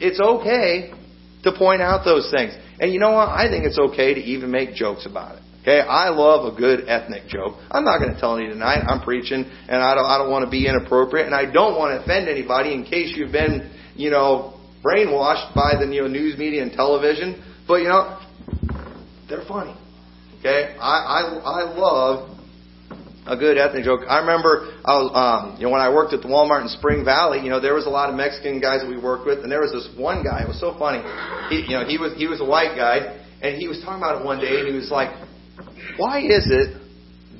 It's 0.00 0.18
okay 0.18 0.90
to 1.44 1.52
point 1.52 1.83
out 1.83 2.02
those 2.04 2.33
things. 2.35 2.57
And 2.81 2.92
you 2.92 2.98
know 2.98 3.12
what? 3.12 3.28
I 3.28 3.46
think 3.46 3.66
it's 3.66 3.78
okay 3.78 4.14
to 4.14 4.20
even 4.20 4.50
make 4.50 4.74
jokes 4.74 5.07
about 5.07 5.37
it. 5.37 5.42
Okay, 5.68 5.87
I 5.87 6.09
love 6.09 6.50
a 6.50 6.57
good 6.57 6.88
ethnic 6.88 7.28
joke. 7.28 7.61
I'm 7.70 7.85
not 7.85 8.00
going 8.00 8.14
to 8.14 8.18
tell 8.18 8.38
any 8.38 8.48
tonight. 8.48 8.81
I'm 8.88 9.02
preaching, 9.02 9.44
and 9.44 9.83
I 9.83 9.94
don't, 9.94 10.07
I 10.07 10.16
don't 10.16 10.31
want 10.31 10.46
to 10.46 10.50
be 10.50 10.66
inappropriate, 10.66 11.26
and 11.26 11.35
I 11.35 11.44
don't 11.44 11.76
want 11.76 11.92
to 11.92 12.00
offend 12.02 12.26
anybody 12.26 12.72
in 12.72 12.85
case 12.85 13.12
you've 13.14 13.33
been, 13.33 13.70
you 13.94 14.09
know, 14.09 14.59
brainwashed 14.83 15.54
by 15.54 15.74
the 15.78 15.85
you 15.92 16.00
know, 16.00 16.09
news 16.09 16.38
media 16.38 16.62
and 16.62 16.72
television. 16.72 17.44
But 17.68 17.83
you 17.85 17.88
know, 17.88 18.18
they're 19.28 19.44
funny. 19.44 19.76
Okay, 20.38 20.74
I 20.81 20.96
I, 21.04 21.20
I 21.37 21.62
love 21.76 22.40
a 23.26 23.37
good 23.37 23.59
ethnic 23.59 23.85
joke. 23.85 24.00
I 24.09 24.20
remember 24.20 24.72
I 24.87 24.96
was, 24.96 25.12
um, 25.12 25.61
you 25.61 25.66
know, 25.66 25.70
when 25.70 25.83
I 25.83 25.92
worked 25.92 26.14
at 26.14 26.22
the 26.22 26.28
Walmart 26.28 26.62
in 26.62 26.68
Spring 26.68 27.04
Valley, 27.04 27.40
you 27.44 27.50
know, 27.50 27.61
there 27.61 27.74
was 27.74 27.85
a 27.85 27.92
lot 27.92 28.09
of 28.09 28.16
Mexican 28.16 28.59
guys 28.59 28.81
that 28.81 28.88
we 28.88 28.96
worked 28.96 29.26
with, 29.26 29.40
and 29.40 29.52
there 29.52 29.61
was 29.61 29.72
this 29.72 29.87
one 30.00 30.24
guy. 30.24 30.44
It 30.44 30.48
was 30.48 30.59
so 30.59 30.72
funny. 30.78 31.04
He, 31.52 31.68
you 31.68 31.76
know, 31.76 31.85
he 31.85 31.98
was 31.98 32.16
he 32.16 32.26
was 32.26 32.40
a 32.40 32.48
white 32.48 32.72
guy, 32.72 33.20
and 33.42 33.61
he 33.61 33.68
was 33.68 33.85
talking 33.85 34.00
about 34.00 34.22
it 34.22 34.24
one 34.24 34.40
day, 34.40 34.64
and 34.64 34.66
he 34.66 34.72
was 34.72 34.88
like, 34.90 35.28
why 35.98 36.20
is 36.20 36.48
it 36.48 36.80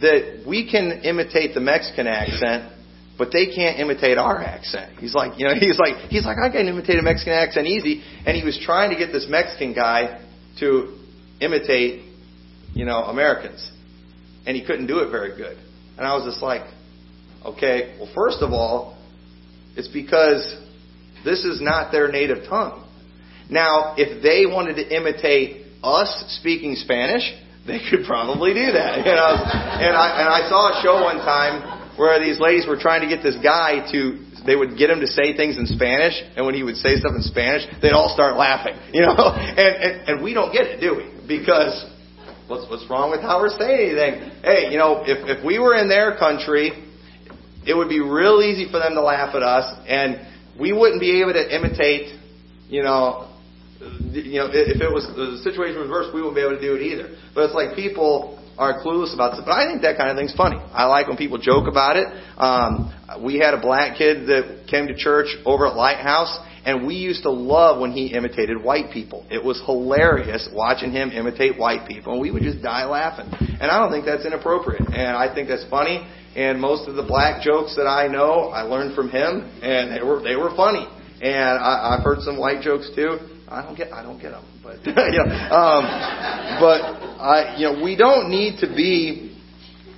that 0.01 0.47
we 0.47 0.71
can 0.71 1.03
imitate 1.05 1.55
the 1.55 1.61
Mexican 1.61 2.07
accent, 2.07 2.73
but 3.17 3.33
they 3.33 3.47
can't 3.47 3.79
imitate 3.79 4.19
our 4.19 4.43
accent? 4.43 4.99
He's 4.99 5.15
like, 5.15 5.39
you 5.39 5.47
know, 5.47 5.55
he's 5.59 5.79
like, 5.79 6.11
he's 6.11 6.27
like, 6.27 6.37
I 6.39 6.51
can 6.51 6.69
imitate 6.69 6.99
a 6.99 7.03
Mexican 7.03 7.33
accent 7.33 7.67
easy, 7.67 8.03
and 8.27 8.37
he 8.37 8.45
was 8.45 8.61
trying 8.63 8.91
to 8.91 8.97
get 8.97 9.13
this 9.13 9.27
Mexican 9.29 9.75
guy 9.75 10.25
to 10.61 10.99
imitate, 11.41 12.05
you 12.75 12.85
know, 12.85 13.05
Americans, 13.05 13.71
and 14.47 14.57
he 14.57 14.65
couldn't 14.65 14.89
do 14.89 14.99
it 14.99 15.11
very 15.11 15.37
good. 15.37 15.57
And 15.97 16.07
I 16.07 16.15
was 16.17 16.27
just 16.27 16.43
like, 16.43 16.63
okay, 17.45 17.97
well, 17.99 18.11
first 18.15 18.39
of 18.43 18.53
all, 18.53 18.99
it's 19.77 19.89
because 19.89 20.57
this 21.25 21.45
is 21.45 21.61
not 21.61 21.93
their 21.93 22.11
native 22.11 22.49
tongue. 22.49 22.85
Now, 23.51 23.95
if 23.97 24.23
they 24.23 24.47
wanted 24.47 24.75
to 24.75 24.97
imitate 24.97 25.67
us 25.83 26.39
speaking 26.41 26.75
Spanish, 26.75 27.23
they 27.69 27.85
could 27.85 28.09
probably 28.09 28.57
do 28.57 28.73
that. 28.73 29.05
You 29.05 29.13
know? 29.13 29.33
and 29.37 29.93
I 29.93 30.07
and 30.25 30.29
I 30.29 30.49
saw 30.49 30.73
a 30.73 30.83
show 30.83 31.05
one 31.05 31.21
time 31.21 31.61
where 32.01 32.19
these 32.19 32.41
ladies 32.41 32.67
were 32.67 32.81
trying 32.81 33.05
to 33.05 33.11
get 33.13 33.23
this 33.23 33.37
guy 33.45 33.85
to 33.93 34.25
they 34.49 34.57
would 34.57 34.79
get 34.79 34.89
him 34.89 35.01
to 35.01 35.07
say 35.07 35.37
things 35.37 35.59
in 35.59 35.67
Spanish, 35.67 36.17
and 36.35 36.47
when 36.47 36.55
he 36.55 36.63
would 36.63 36.77
say 36.77 36.97
stuff 36.97 37.13
in 37.15 37.23
Spanish, 37.23 37.69
they'd 37.83 37.93
all 37.93 38.09
start 38.09 38.37
laughing, 38.37 38.75
you 38.97 39.03
know. 39.03 39.15
And 39.15 39.61
and, 39.61 39.95
and 40.09 40.15
we 40.25 40.33
don't 40.33 40.53
get 40.53 40.65
it, 40.65 40.81
do 40.81 40.97
we? 40.97 41.13
Because 41.29 41.85
what's 42.49 42.65
what's 42.71 42.89
wrong 42.89 43.11
with 43.11 43.21
how 43.21 43.41
we're 43.41 43.53
saying 43.53 43.93
anything? 43.93 44.43
Hey, 44.43 44.73
you 44.73 44.79
know, 44.79 45.05
if 45.05 45.21
if 45.29 45.45
we 45.45 45.59
were 45.59 45.77
in 45.77 45.89
their 45.89 46.17
country, 46.17 46.73
it 47.67 47.77
would 47.77 47.91
be 47.91 48.01
real 48.01 48.41
easy 48.41 48.65
for 48.73 48.79
them 48.81 48.95
to 48.95 49.03
laugh 49.03 49.37
at 49.37 49.43
us, 49.43 49.69
and 49.87 50.27
we 50.59 50.73
wouldn't 50.73 51.01
be 51.01 51.21
able 51.21 51.35
to 51.35 51.45
imitate, 51.55 52.17
you 52.69 52.83
know. 52.83 53.28
You 54.13 54.41
know, 54.41 54.49
if 54.53 54.81
it 54.81 54.93
was 54.93 55.07
the 55.15 55.41
situation 55.43 55.79
was 55.79 55.89
reversed, 55.89 56.15
we 56.15 56.21
wouldn't 56.21 56.37
be 56.37 56.43
able 56.43 56.57
to 56.57 56.61
do 56.61 56.75
it 56.75 56.83
either. 56.83 57.17
But 57.35 57.45
it's 57.45 57.55
like 57.55 57.77
people 57.77 58.39
are 58.59 58.83
clueless 58.83 59.15
about 59.15 59.37
this. 59.37 59.43
But 59.47 59.53
I 59.53 59.71
think 59.71 59.83
that 59.83 59.97
kind 59.97 60.11
of 60.11 60.17
thing's 60.17 60.35
funny. 60.35 60.59
I 60.59 60.87
like 60.87 61.07
when 61.07 61.17
people 61.17 61.39
joke 61.39 61.69
about 61.69 61.97
it. 61.97 62.09
Um, 62.37 62.93
we 63.23 63.39
had 63.39 63.55
a 63.55 63.61
black 63.61 63.97
kid 63.97 64.27
that 64.27 64.67
came 64.69 64.89
to 64.89 64.97
church 64.97 65.29
over 65.47 65.67
at 65.67 65.77
Lighthouse, 65.77 66.37
and 66.67 66.87
we 66.87 66.95
used 66.95 67.23
to 67.23 67.31
love 67.31 67.81
when 67.81 67.93
he 67.93 68.09
imitated 68.13 68.63
white 68.63 68.93
people. 68.93 69.25
It 69.31 69.43
was 69.43 69.63
hilarious 69.65 70.49
watching 70.53 70.91
him 70.91 71.11
imitate 71.11 71.57
white 71.57 71.87
people, 71.89 72.13
and 72.13 72.21
we 72.21 72.31
would 72.31 72.43
just 72.43 72.61
die 72.61 72.85
laughing. 72.85 73.31
And 73.61 73.71
I 73.71 73.79
don't 73.79 73.93
think 73.93 74.05
that's 74.05 74.27
inappropriate, 74.27 74.83
and 74.89 75.17
I 75.17 75.33
think 75.33 75.49
that's 75.49 75.65
funny. 75.71 76.07
And 76.37 76.61
most 76.61 76.89
of 76.89 76.97
the 76.97 77.03
black 77.03 77.43
jokes 77.43 77.77
that 77.77 77.87
I 77.87 78.09
know, 78.09 78.51
I 78.51 78.63
learned 78.63 78.95
from 78.95 79.09
him, 79.09 79.49
and 79.63 79.91
they 79.91 80.03
were 80.03 80.21
they 80.21 80.37
were 80.37 80.55
funny. 80.55 80.87
And 81.23 81.59
I, 81.59 81.97
I've 81.97 82.05
heard 82.05 82.21
some 82.21 82.39
white 82.39 82.61
jokes 82.61 82.91
too. 82.95 83.19
I 83.51 83.63
don't 83.63 83.77
get 83.77 83.93
I 83.93 84.03
don't 84.03 84.21
get 84.21 84.31
them, 84.31 84.45
but 84.63 84.77
you 84.87 84.93
know, 84.93 85.25
um, 85.25 85.85
but 86.61 86.81
I 87.21 87.57
you 87.57 87.67
know 87.67 87.83
we 87.83 87.97
don't 87.97 88.31
need 88.31 88.61
to 88.61 88.67
be 88.67 89.37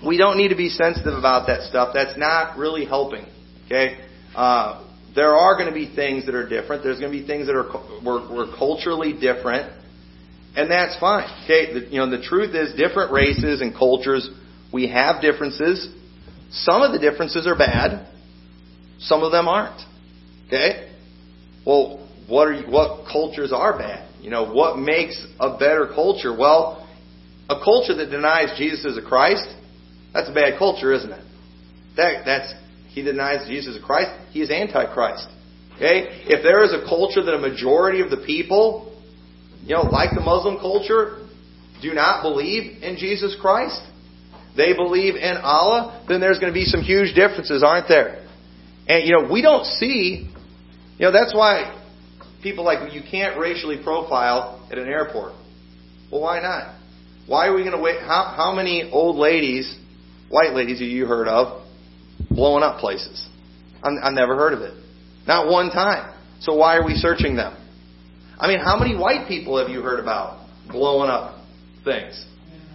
we 0.07 0.17
don't 0.17 0.37
need 0.39 0.49
to 0.49 0.57
be 0.57 0.69
sensitive 0.69 1.15
about 1.15 1.47
that 1.49 1.63
stuff. 1.63 1.91
That's 1.93 2.17
not 2.17 2.57
really 2.57 2.85
helping. 2.85 3.27
Okay, 3.67 3.99
uh, 4.35 4.85
there 5.15 5.35
are 5.35 5.57
going 5.57 5.69
to 5.69 5.75
be 5.75 5.95
things 5.95 6.27
that 6.27 6.35
are 6.35 6.49
different. 6.49 6.83
There's 6.83 7.01
going 7.01 7.13
to 7.13 7.19
be 7.19 7.27
things 7.27 7.47
that 7.47 7.57
are 7.57 7.67
we're, 8.05 8.33
we're 8.33 8.57
culturally 8.57 9.13
different, 9.13 9.73
and 10.57 10.71
that's 10.71 10.99
fine. 10.99 11.29
Okay, 11.45 11.73
the, 11.73 11.87
you 11.89 11.99
know 11.99 12.09
the 12.09 12.23
truth 12.23 12.55
is 12.55 12.75
different 12.77 13.13
races 13.13 13.61
and 13.61 13.75
cultures 13.75 14.29
we 14.73 14.89
have 14.89 15.21
differences. 15.21 15.89
Some 16.53 16.83
of 16.83 16.93
the 16.93 16.99
differences 16.99 17.47
are 17.47 17.57
bad. 17.57 18.07
Some 19.01 19.23
of 19.23 19.33
them 19.33 19.49
aren't. 19.49 19.81
Okay. 20.47 20.93
Well, 21.67 22.09
what 22.31 22.49
are 22.49 22.53
you, 22.53 22.71
what 22.71 23.11
cultures 23.11 23.53
are 23.53 23.77
bad? 23.77 24.09
You 24.23 24.31
know, 24.31 24.53
what 24.53 24.79
makes 24.79 25.21
a 25.41 25.59
better 25.59 25.91
culture? 25.95 26.37
Well, 26.37 26.87
a 27.49 27.57
culture 27.65 27.95
that 27.97 28.07
denies 28.07 28.57
Jesus 28.57 28.87
as 28.87 28.97
a 28.97 29.07
Christ, 29.07 29.49
that's 30.15 30.29
a 30.29 30.33
bad 30.33 30.59
culture, 30.59 30.93
isn't 30.93 31.11
it? 31.11 31.25
That 31.97 32.25
that's 32.25 32.55
he 32.89 33.03
denies 33.03 33.49
Jesus 33.49 33.77
as 33.77 33.83
a 33.83 33.85
Christ, 33.85 34.11
he 34.31 34.41
is 34.41 34.51
antichrist. 34.51 35.29
Okay? 35.77 36.25
If 36.27 36.43
there 36.43 36.63
is 36.63 36.73
a 36.73 36.87
culture 36.89 37.23
that 37.23 37.35
a 37.35 37.39
majority 37.39 38.01
of 38.01 38.11
the 38.11 38.23
people, 38.25 38.97
you 39.63 39.75
know, 39.75 39.83
like 39.83 40.11
the 40.15 40.21
Muslim 40.21 40.59
culture, 40.59 41.27
do 41.83 41.95
not 41.95 42.23
believe 42.23 42.83
in 42.83 42.97
Jesus 42.97 43.37
Christ, 43.41 43.81
they 44.57 44.75
believe 44.75 45.17
in 45.17 45.37
Allah, 45.37 46.05
then 46.09 46.21
there's 46.21 46.39
going 46.39 46.53
to 46.53 46.59
be 46.59 46.65
some 46.65 46.83
huge 46.83 47.15
differences, 47.15 47.63
aren't 47.65 47.89
there? 47.89 48.27
And 48.87 49.07
you 49.07 49.13
know, 49.13 49.33
we 49.33 49.43
don't 49.43 49.65
see 49.65 50.31
you 51.01 51.07
know, 51.07 51.13
that's 51.13 51.35
why 51.35 51.80
people 52.43 52.65
like 52.65 52.93
you 52.93 53.03
can't 53.09 53.39
racially 53.39 53.83
profile 53.83 54.67
at 54.71 54.79
an 54.79 54.89
airport. 54.89 55.33
Well, 56.11 56.23
why 56.23 56.41
not? 56.41 56.75
Why 57.27 57.47
are 57.47 57.55
we 57.55 57.63
going 57.63 57.77
to 57.77 57.81
wait? 57.81 58.01
How, 58.01 58.35
how 58.37 58.53
many 58.53 58.91
old 58.93 59.17
ladies, 59.17 59.77
white 60.29 60.53
ladies, 60.53 60.81
have 60.81 60.89
you 60.89 61.07
heard 61.07 61.29
of 61.29 61.63
blowing 62.31 62.63
up 62.63 62.81
places? 62.81 63.29
i 63.83 63.89
I've 64.03 64.15
never 64.15 64.37
heard 64.37 64.53
of 64.53 64.63
it. 64.63 64.75
Not 65.27 65.49
one 65.49 65.71
time. 65.71 66.15
So 66.41 66.57
why 66.57 66.77
are 66.77 66.85
we 66.85 66.95
searching 66.95 67.37
them? 67.37 67.57
I 68.39 68.49
mean, 68.49 68.59
how 68.59 68.79
many 68.79 68.97
white 68.97 69.29
people 69.29 69.59
have 69.59 69.69
you 69.69 69.83
heard 69.83 70.01
about 70.01 70.49
blowing 70.69 71.11
up 71.11 71.45
things? 71.85 72.25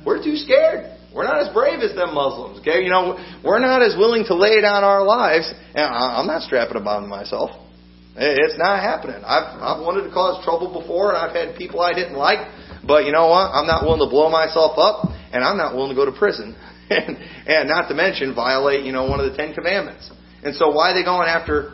We're 0.05 0.23
too 0.23 0.35
scared. 0.35 0.91
We're 1.13 1.23
not 1.23 1.39
as 1.39 1.53
brave 1.53 1.79
as 1.79 1.95
them 1.95 2.13
Muslims, 2.13 2.59
okay? 2.59 2.83
You 2.83 2.89
know, 2.89 3.17
we're 3.43 3.59
not 3.59 3.81
as 3.81 3.95
willing 3.97 4.25
to 4.25 4.35
lay 4.35 4.61
down 4.61 4.83
our 4.83 5.03
lives. 5.03 5.51
And 5.73 5.83
I'm 5.83 6.27
not 6.27 6.43
strapping 6.43 6.77
a 6.77 6.81
bomb 6.81 7.03
to 7.03 7.09
myself. 7.09 7.51
It's 8.17 8.57
not 8.57 8.79
happening. 8.79 9.21
I've 9.25 9.59
I've 9.59 9.81
wanted 9.83 10.07
to 10.07 10.11
cause 10.11 10.43
trouble 10.43 10.71
before, 10.71 11.13
and 11.13 11.17
I've 11.17 11.35
had 11.35 11.57
people 11.57 11.81
I 11.81 11.93
didn't 11.93 12.15
like. 12.15 12.47
But 12.87 13.05
you 13.05 13.11
know 13.11 13.27
what? 13.27 13.51
I'm 13.51 13.67
not 13.67 13.83
willing 13.83 13.99
to 13.99 14.09
blow 14.09 14.29
myself 14.29 14.77
up, 14.77 15.11
and 15.33 15.43
I'm 15.43 15.57
not 15.57 15.75
willing 15.75 15.89
to 15.89 15.95
go 15.95 16.05
to 16.05 16.15
prison, 16.15 16.55
and 16.89 17.17
and 17.45 17.67
not 17.67 17.89
to 17.89 17.93
mention 17.93 18.33
violate 18.33 18.85
you 18.85 18.93
know 18.93 19.09
one 19.09 19.19
of 19.19 19.29
the 19.29 19.35
Ten 19.35 19.53
Commandments. 19.53 20.09
And 20.43 20.55
so 20.55 20.71
why 20.71 20.91
are 20.91 20.93
they 20.93 21.03
going 21.03 21.27
after 21.27 21.73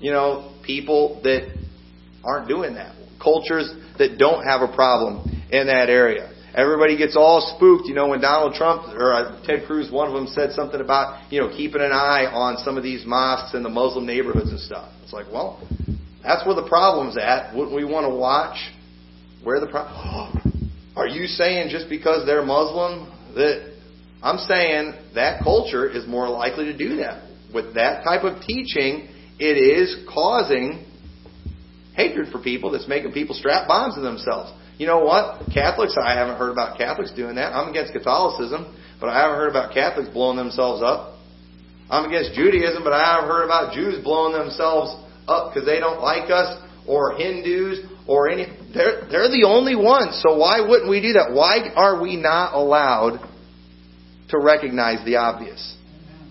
you 0.00 0.12
know 0.12 0.54
people 0.64 1.20
that 1.24 1.52
aren't 2.24 2.48
doing 2.48 2.74
that? 2.74 2.96
Cultures 3.22 3.70
that 3.98 4.16
don't 4.16 4.44
have 4.44 4.62
a 4.62 4.72
problem 4.74 5.28
in 5.52 5.66
that 5.66 5.90
area. 5.90 6.32
Everybody 6.54 6.96
gets 6.96 7.16
all 7.16 7.54
spooked, 7.56 7.86
you 7.86 7.94
know, 7.94 8.08
when 8.08 8.20
Donald 8.20 8.54
Trump 8.54 8.92
or 8.94 9.12
uh, 9.12 9.40
Ted 9.44 9.66
Cruz, 9.66 9.90
one 9.90 10.08
of 10.08 10.14
them 10.14 10.26
said 10.26 10.50
something 10.52 10.80
about, 10.80 11.30
you 11.32 11.40
know, 11.40 11.48
keeping 11.48 11.80
an 11.80 11.92
eye 11.92 12.26
on 12.26 12.56
some 12.64 12.76
of 12.76 12.82
these 12.82 13.04
mosques 13.06 13.54
in 13.54 13.62
the 13.62 13.68
Muslim 13.68 14.04
neighborhoods 14.04 14.50
and 14.50 14.58
stuff. 14.58 14.92
It's 15.02 15.12
like, 15.12 15.26
well, 15.32 15.60
that's 16.22 16.44
where 16.44 16.56
the 16.56 16.68
problem's 16.68 17.16
at. 17.16 17.54
Wouldn't 17.54 17.74
we 17.74 17.84
want 17.84 18.06
to 18.06 18.14
watch 18.14 18.58
where 19.44 19.60
the 19.60 19.68
problem? 19.68 20.70
Are 20.96 21.06
you 21.06 21.26
saying 21.26 21.68
just 21.70 21.88
because 21.88 22.26
they're 22.26 22.44
Muslim 22.44 23.12
that 23.34 23.70
I'm 24.22 24.38
saying 24.38 24.94
that 25.14 25.42
culture 25.42 25.88
is 25.88 26.06
more 26.06 26.28
likely 26.28 26.66
to 26.66 26.76
do 26.76 26.96
that. 26.96 27.28
With 27.54 27.74
that 27.74 28.04
type 28.04 28.22
of 28.22 28.42
teaching, 28.42 29.08
it 29.38 29.56
is 29.56 30.04
causing 30.12 30.84
hatred 31.94 32.28
for 32.30 32.40
people 32.40 32.70
that's 32.70 32.86
making 32.86 33.12
people 33.12 33.34
strap 33.34 33.66
bombs 33.66 33.94
to 33.94 34.00
themselves. 34.00 34.52
You 34.80 34.86
know 34.86 35.04
what? 35.04 35.44
Catholics, 35.52 35.94
I 36.02 36.14
haven't 36.14 36.38
heard 36.38 36.52
about 36.52 36.78
Catholics 36.78 37.12
doing 37.12 37.34
that. 37.34 37.52
I'm 37.52 37.68
against 37.68 37.92
Catholicism, 37.92 38.74
but 38.98 39.10
I 39.10 39.20
haven't 39.20 39.36
heard 39.36 39.50
about 39.50 39.74
Catholics 39.74 40.08
blowing 40.08 40.38
themselves 40.38 40.80
up. 40.82 41.18
I'm 41.90 42.06
against 42.06 42.32
Judaism, 42.32 42.82
but 42.82 42.94
I 42.94 43.16
haven't 43.16 43.28
heard 43.28 43.44
about 43.44 43.74
Jews 43.74 44.02
blowing 44.02 44.32
themselves 44.32 44.96
up 45.28 45.52
because 45.52 45.66
they 45.66 45.80
don't 45.80 46.00
like 46.00 46.30
us, 46.30 46.56
or 46.88 47.12
Hindus, 47.12 47.80
or 48.08 48.30
any. 48.30 48.46
They're, 48.72 49.06
they're 49.10 49.28
the 49.28 49.44
only 49.46 49.76
ones. 49.76 50.18
So 50.22 50.38
why 50.38 50.66
wouldn't 50.66 50.88
we 50.88 51.02
do 51.02 51.12
that? 51.12 51.34
Why 51.34 51.68
are 51.76 52.00
we 52.00 52.16
not 52.16 52.54
allowed 52.54 53.20
to 54.30 54.38
recognize 54.40 55.04
the 55.04 55.16
obvious? 55.16 55.76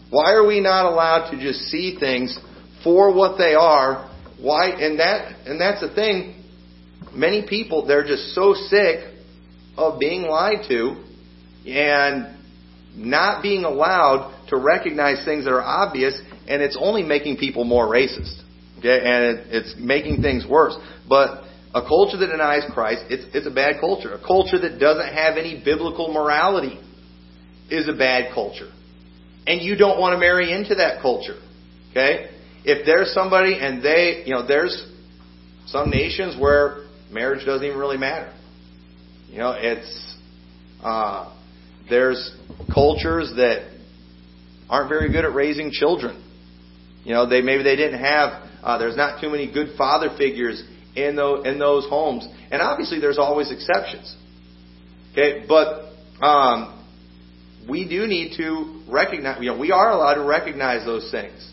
Why 0.10 0.34
are 0.34 0.48
we 0.48 0.60
not 0.60 0.92
allowed 0.92 1.30
to 1.30 1.40
just 1.40 1.70
see 1.70 2.00
things 2.00 2.36
for 2.84 3.14
what 3.14 3.38
they 3.38 3.54
are? 3.54 4.10
Why? 4.42 4.70
And 4.70 4.98
that 4.98 5.36
and 5.46 5.62
that's 5.62 5.82
the 5.82 5.94
thing 5.94 6.39
many 7.14 7.46
people, 7.48 7.86
they're 7.86 8.06
just 8.06 8.34
so 8.34 8.54
sick 8.54 9.14
of 9.78 10.00
being 10.00 10.24
lied 10.24 10.66
to 10.68 11.04
and 11.66 12.38
not 12.96 13.42
being 13.42 13.64
allowed 13.64 14.48
to 14.50 14.58
recognize 14.58 15.24
things 15.26 15.46
that 15.46 15.52
are 15.52 15.62
obvious, 15.62 16.20
and 16.48 16.62
it's 16.62 16.78
only 16.80 17.04
making 17.04 17.38
people 17.38 17.64
more 17.64 17.88
racist. 17.88 18.42
Okay, 18.80 19.00
and 19.04 19.38
it, 19.40 19.48
it's 19.50 19.76
making 19.78 20.22
things 20.22 20.46
worse. 20.50 20.76
But 21.08 21.44
a 21.74 21.82
culture 21.82 22.18
that 22.18 22.28
denies 22.28 22.64
Christ, 22.74 23.04
it's, 23.10 23.24
it's 23.36 23.46
a 23.46 23.52
bad 23.52 23.80
culture. 23.80 24.14
A 24.14 24.26
culture 24.26 24.58
that 24.60 24.80
doesn't 24.80 25.14
have 25.14 25.38
any 25.38 25.62
biblical 25.64 26.12
morality 26.12 26.80
is 27.70 27.88
a 27.88 27.94
bad 27.94 28.34
culture. 28.34 28.72
And 29.46 29.62
you 29.62 29.76
don't 29.76 30.00
want 30.00 30.14
to 30.14 30.18
marry 30.18 30.52
into 30.52 30.76
that 30.76 31.02
culture. 31.02 31.40
Okay? 31.92 32.30
If 32.64 32.86
there's 32.86 33.14
somebody 33.14 33.58
and 33.60 33.84
they, 33.84 34.24
you 34.26 34.34
know, 34.34 34.48
there's 34.48 34.86
some 35.68 35.90
nations 35.90 36.40
where 36.40 36.86
marriage 37.12 37.46
doesn't 37.46 37.66
even 37.66 37.78
really 37.78 37.98
matter. 37.98 38.34
You 39.30 39.38
know, 39.38 39.56
it's 39.58 40.18
uh, 40.84 41.36
there's 41.90 42.36
cultures 42.74 43.32
that 43.36 43.70
aren't 44.70 44.90
very 44.90 45.12
good 45.12 45.26
at 45.26 45.34
raising 45.34 45.72
children. 45.72 46.24
You 47.04 47.14
know, 47.14 47.28
they 47.28 47.42
maybe 47.42 47.64
they 47.64 47.76
didn't 47.76 48.00
have. 48.00 48.50
Uh, 48.64 48.78
there's 48.78 48.98
not 48.98 49.22
too 49.22 49.30
many 49.30 49.52
good 49.52 49.78
father 49.78 50.10
figures 50.18 50.64
in 50.96 51.16
those 51.16 51.46
in 51.46 51.60
those 51.60 51.88
homes, 51.88 52.28
and 52.52 52.62
obviously 52.62 53.00
there's 53.00 53.18
always 53.18 53.52
exceptions. 53.52 54.16
Okay, 55.12 55.46
but 55.48 55.92
um, 56.26 56.86
we 57.70 57.88
do 57.88 58.08
need 58.08 58.36
to 58.38 58.84
recognize. 58.88 59.42
You 59.42 59.52
know, 59.52 59.60
we 59.60 59.72
are 59.72 59.92
allowed 59.92 60.16
to 60.16 60.24
recognize 60.24 60.86
those 60.86 61.10
things. 61.12 61.52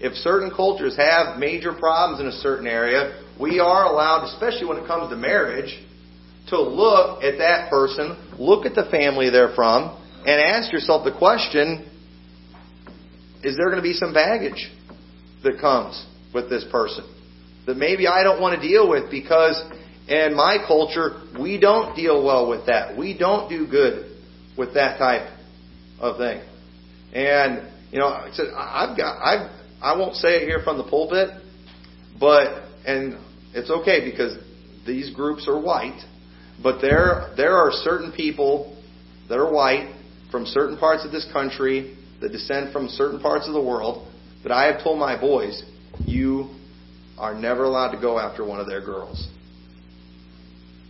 If 0.00 0.14
certain 0.14 0.50
cultures 0.50 0.96
have 0.96 1.38
major 1.38 1.72
problems 1.72 2.20
in 2.20 2.26
a 2.26 2.32
certain 2.32 2.66
area, 2.66 3.22
we 3.40 3.60
are 3.60 3.84
allowed, 3.84 4.24
especially 4.32 4.66
when 4.66 4.78
it 4.78 4.86
comes 4.86 5.10
to 5.10 5.16
marriage, 5.16 5.78
to 6.48 6.60
look 6.60 7.22
at 7.22 7.38
that 7.38 7.70
person, 7.70 8.16
look 8.38 8.66
at 8.66 8.74
the 8.74 8.84
family 8.90 9.30
they're 9.30 9.54
from, 9.54 9.96
and 10.26 10.40
ask 10.40 10.72
yourself 10.72 11.04
the 11.04 11.16
question 11.16 11.84
is 13.42 13.56
there 13.56 13.66
going 13.66 13.76
to 13.76 13.82
be 13.82 13.92
some 13.92 14.12
baggage 14.12 14.70
that 15.44 15.60
comes 15.60 16.04
with 16.34 16.50
this 16.50 16.64
person 16.70 17.04
that 17.66 17.76
maybe 17.76 18.06
I 18.06 18.22
don't 18.22 18.40
want 18.40 18.60
to 18.60 18.66
deal 18.66 18.88
with 18.88 19.10
because 19.10 19.62
in 20.08 20.34
my 20.34 20.56
culture 20.66 21.22
we 21.38 21.60
don't 21.60 21.94
deal 21.94 22.24
well 22.24 22.48
with 22.48 22.66
that. 22.66 22.96
We 22.96 23.16
don't 23.16 23.48
do 23.48 23.66
good 23.66 24.16
with 24.56 24.74
that 24.74 24.98
type 24.98 25.30
of 26.00 26.16
thing. 26.16 26.42
And 27.12 27.70
you 27.92 28.00
know, 28.00 28.08
I 28.08 28.30
said 28.32 28.46
I've 28.56 28.96
got 28.96 29.22
I've 29.22 29.50
I 29.80 29.96
won't 29.96 30.16
say 30.16 30.42
it 30.42 30.42
here 30.42 30.60
from 30.64 30.78
the 30.78 30.84
pulpit, 30.84 31.30
but 32.18 32.64
and 32.84 33.18
it's 33.54 33.70
okay 33.70 34.08
because 34.10 34.36
these 34.86 35.14
groups 35.14 35.46
are 35.48 35.60
white, 35.60 36.00
but 36.62 36.80
there 36.80 37.32
there 37.36 37.56
are 37.56 37.70
certain 37.70 38.12
people 38.12 38.76
that 39.28 39.38
are 39.38 39.52
white 39.52 39.94
from 40.30 40.46
certain 40.46 40.76
parts 40.76 41.04
of 41.04 41.12
this 41.12 41.26
country 41.32 41.96
that 42.20 42.30
descend 42.30 42.72
from 42.72 42.88
certain 42.88 43.20
parts 43.20 43.46
of 43.46 43.54
the 43.54 43.62
world 43.62 44.10
that 44.42 44.52
I 44.52 44.72
have 44.72 44.82
told 44.82 44.98
my 44.98 45.18
boys, 45.20 45.62
you 46.04 46.54
are 47.18 47.34
never 47.34 47.64
allowed 47.64 47.92
to 47.92 48.00
go 48.00 48.18
after 48.18 48.44
one 48.44 48.60
of 48.60 48.66
their 48.66 48.84
girls. 48.84 49.28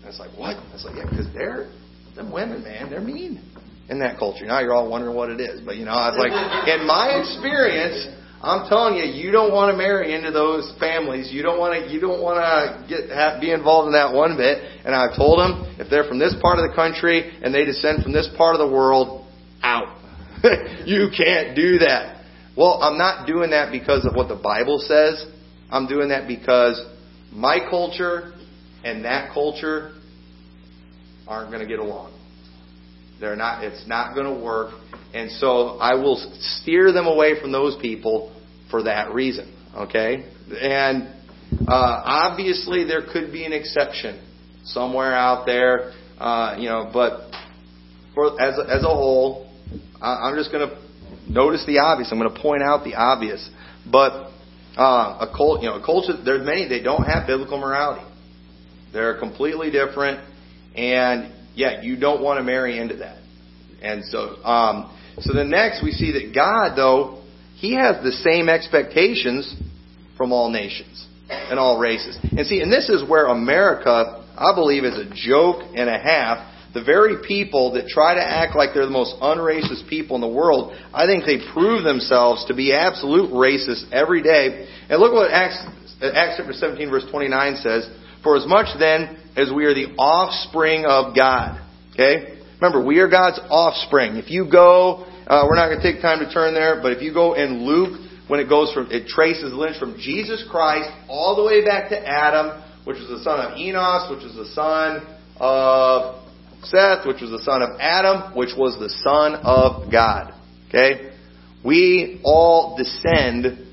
And 0.00 0.08
it's 0.08 0.18
like, 0.18 0.36
what? 0.38 0.56
It's 0.74 0.84
like, 0.84 0.96
yeah, 0.96 1.08
because 1.08 1.32
they're 1.32 1.70
them 2.14 2.32
women, 2.32 2.62
man, 2.64 2.90
they're 2.90 3.00
mean 3.00 3.40
in 3.88 4.00
that 4.00 4.18
culture. 4.18 4.44
Now 4.44 4.60
you're 4.60 4.74
all 4.74 4.90
wondering 4.90 5.16
what 5.16 5.30
it 5.30 5.40
is, 5.40 5.60
but 5.64 5.76
you 5.76 5.84
know, 5.84 5.92
I 5.92 6.10
was 6.10 6.18
like, 6.18 6.34
in 6.68 6.86
my 6.86 7.22
experience, 7.22 8.10
I'm 8.40 8.68
telling 8.68 8.94
you, 8.94 9.04
you 9.04 9.32
don't 9.32 9.52
want 9.52 9.72
to 9.72 9.76
marry 9.76 10.14
into 10.14 10.30
those 10.30 10.72
families. 10.78 11.32
You 11.32 11.42
don't 11.42 11.58
want 11.58 11.74
to. 11.74 11.90
You 11.90 12.00
don't 12.00 12.22
want 12.22 12.38
to 12.38 12.86
get 12.88 13.10
have, 13.10 13.40
be 13.40 13.50
involved 13.50 13.88
in 13.88 13.92
that 13.94 14.14
one 14.14 14.36
bit. 14.36 14.62
And 14.84 14.94
I've 14.94 15.16
told 15.16 15.40
them 15.40 15.74
if 15.78 15.90
they're 15.90 16.06
from 16.06 16.20
this 16.20 16.36
part 16.40 16.58
of 16.60 16.70
the 16.70 16.74
country 16.74 17.34
and 17.42 17.52
they 17.52 17.64
descend 17.64 18.04
from 18.04 18.12
this 18.12 18.28
part 18.36 18.54
of 18.54 18.60
the 18.60 18.72
world, 18.72 19.26
out. 19.62 19.98
you 20.86 21.08
can't 21.16 21.56
do 21.56 21.78
that. 21.78 22.24
Well, 22.56 22.80
I'm 22.82 22.96
not 22.96 23.26
doing 23.26 23.50
that 23.50 23.72
because 23.72 24.06
of 24.06 24.14
what 24.14 24.28
the 24.28 24.36
Bible 24.36 24.78
says. 24.78 25.26
I'm 25.70 25.88
doing 25.88 26.10
that 26.10 26.28
because 26.28 26.80
my 27.32 27.58
culture 27.68 28.32
and 28.84 29.04
that 29.04 29.32
culture 29.34 29.94
aren't 31.26 31.50
going 31.50 31.62
to 31.62 31.68
get 31.68 31.78
along. 31.78 32.17
They're 33.20 33.36
not. 33.36 33.64
It's 33.64 33.86
not 33.86 34.14
going 34.14 34.32
to 34.32 34.44
work. 34.44 34.74
And 35.14 35.30
so 35.32 35.78
I 35.78 35.94
will 35.94 36.16
steer 36.40 36.92
them 36.92 37.06
away 37.06 37.40
from 37.40 37.52
those 37.52 37.76
people 37.80 38.34
for 38.70 38.84
that 38.84 39.12
reason. 39.12 39.54
Okay? 39.74 40.24
And 40.60 41.14
uh, 41.66 42.02
obviously 42.04 42.84
there 42.84 43.02
could 43.10 43.32
be 43.32 43.44
an 43.44 43.52
exception 43.52 44.24
somewhere 44.64 45.14
out 45.14 45.46
there, 45.46 45.92
uh, 46.18 46.56
you 46.58 46.68
know, 46.68 46.90
but 46.92 47.30
for, 48.14 48.40
as, 48.40 48.58
as 48.58 48.82
a 48.82 48.88
whole, 48.88 49.50
I, 50.00 50.28
I'm 50.28 50.36
just 50.36 50.52
going 50.52 50.68
to 50.68 51.32
notice 51.32 51.64
the 51.66 51.78
obvious. 51.78 52.10
I'm 52.12 52.18
going 52.18 52.32
to 52.32 52.40
point 52.40 52.62
out 52.62 52.84
the 52.84 52.94
obvious. 52.94 53.48
But 53.90 54.30
uh, 54.76 55.26
a 55.26 55.32
cult, 55.34 55.62
you 55.62 55.68
know, 55.68 55.80
a 55.80 55.84
culture, 55.84 56.12
there's 56.22 56.44
many, 56.44 56.68
they 56.68 56.82
don't 56.82 57.04
have 57.04 57.26
biblical 57.26 57.58
morality. 57.58 58.04
They're 58.92 59.18
completely 59.18 59.70
different. 59.70 60.20
And 60.74 61.32
yeah, 61.58 61.82
you 61.82 61.96
don't 61.96 62.22
want 62.22 62.38
to 62.38 62.44
marry 62.44 62.78
into 62.78 62.98
that. 62.98 63.18
And 63.82 64.04
so, 64.04 64.36
um, 64.44 64.96
so 65.18 65.34
the 65.34 65.42
next 65.42 65.82
we 65.82 65.90
see 65.90 66.12
that 66.12 66.32
God, 66.32 66.76
though, 66.76 67.24
He 67.56 67.74
has 67.74 68.02
the 68.04 68.12
same 68.12 68.48
expectations 68.48 69.56
from 70.16 70.30
all 70.30 70.50
nations 70.50 71.04
and 71.28 71.58
all 71.58 71.76
races. 71.80 72.16
And 72.22 72.46
see, 72.46 72.60
and 72.60 72.72
this 72.72 72.88
is 72.88 73.08
where 73.08 73.26
America, 73.26 74.24
I 74.38 74.54
believe, 74.54 74.84
is 74.84 74.96
a 74.96 75.10
joke 75.12 75.62
and 75.74 75.88
a 75.88 75.98
half. 75.98 76.46
The 76.74 76.84
very 76.84 77.26
people 77.26 77.72
that 77.72 77.88
try 77.88 78.14
to 78.14 78.22
act 78.22 78.54
like 78.54 78.70
they're 78.72 78.86
the 78.86 78.92
most 78.92 79.16
unracist 79.20 79.88
people 79.88 80.14
in 80.14 80.20
the 80.20 80.28
world, 80.28 80.78
I 80.94 81.06
think 81.06 81.24
they 81.24 81.38
prove 81.52 81.82
themselves 81.82 82.44
to 82.46 82.54
be 82.54 82.72
absolute 82.72 83.32
racists 83.32 83.90
every 83.90 84.22
day. 84.22 84.68
And 84.88 85.00
look 85.00 85.12
what 85.12 85.32
Acts, 85.32 85.58
Acts 86.00 86.34
chapter 86.36 86.52
17 86.52 86.88
verse 86.88 87.04
29 87.10 87.56
says. 87.56 87.90
For 88.22 88.36
as 88.36 88.46
much 88.46 88.66
then 88.78 89.18
as 89.36 89.52
we 89.54 89.64
are 89.64 89.74
the 89.74 89.94
offspring 89.96 90.84
of 90.84 91.14
God. 91.14 91.60
Okay? 91.92 92.38
Remember, 92.60 92.84
we 92.84 92.98
are 92.98 93.08
God's 93.08 93.38
offspring. 93.48 94.16
If 94.16 94.30
you 94.30 94.50
go, 94.50 95.06
uh, 95.26 95.44
we're 95.48 95.56
not 95.56 95.68
going 95.68 95.80
to 95.80 95.92
take 95.92 96.02
time 96.02 96.18
to 96.20 96.32
turn 96.32 96.54
there, 96.54 96.80
but 96.82 96.92
if 96.92 97.02
you 97.02 97.12
go 97.12 97.34
in 97.34 97.64
Luke, 97.64 98.00
when 98.26 98.40
it 98.40 98.48
goes 98.48 98.72
from, 98.72 98.90
it 98.90 99.06
traces 99.06 99.52
lineage 99.52 99.78
from 99.78 99.96
Jesus 99.98 100.44
Christ 100.50 100.90
all 101.08 101.36
the 101.36 101.44
way 101.44 101.64
back 101.64 101.88
to 101.90 101.98
Adam, 101.98 102.62
which 102.84 102.98
was 102.98 103.08
the 103.08 103.22
son 103.22 103.40
of 103.40 103.56
Enos, 103.56 104.10
which 104.10 104.24
was 104.24 104.34
the 104.34 104.52
son 104.54 105.06
of 105.38 106.24
Seth, 106.64 107.06
which 107.06 107.20
was 107.20 107.30
the 107.30 107.42
son 107.42 107.62
of 107.62 107.78
Adam, 107.80 108.36
which 108.36 108.50
was 108.56 108.78
the 108.78 108.90
son 108.90 109.36
of 109.44 109.90
God. 109.90 110.34
Okay? 110.68 111.12
We 111.64 112.20
all 112.24 112.76
descend 112.76 113.66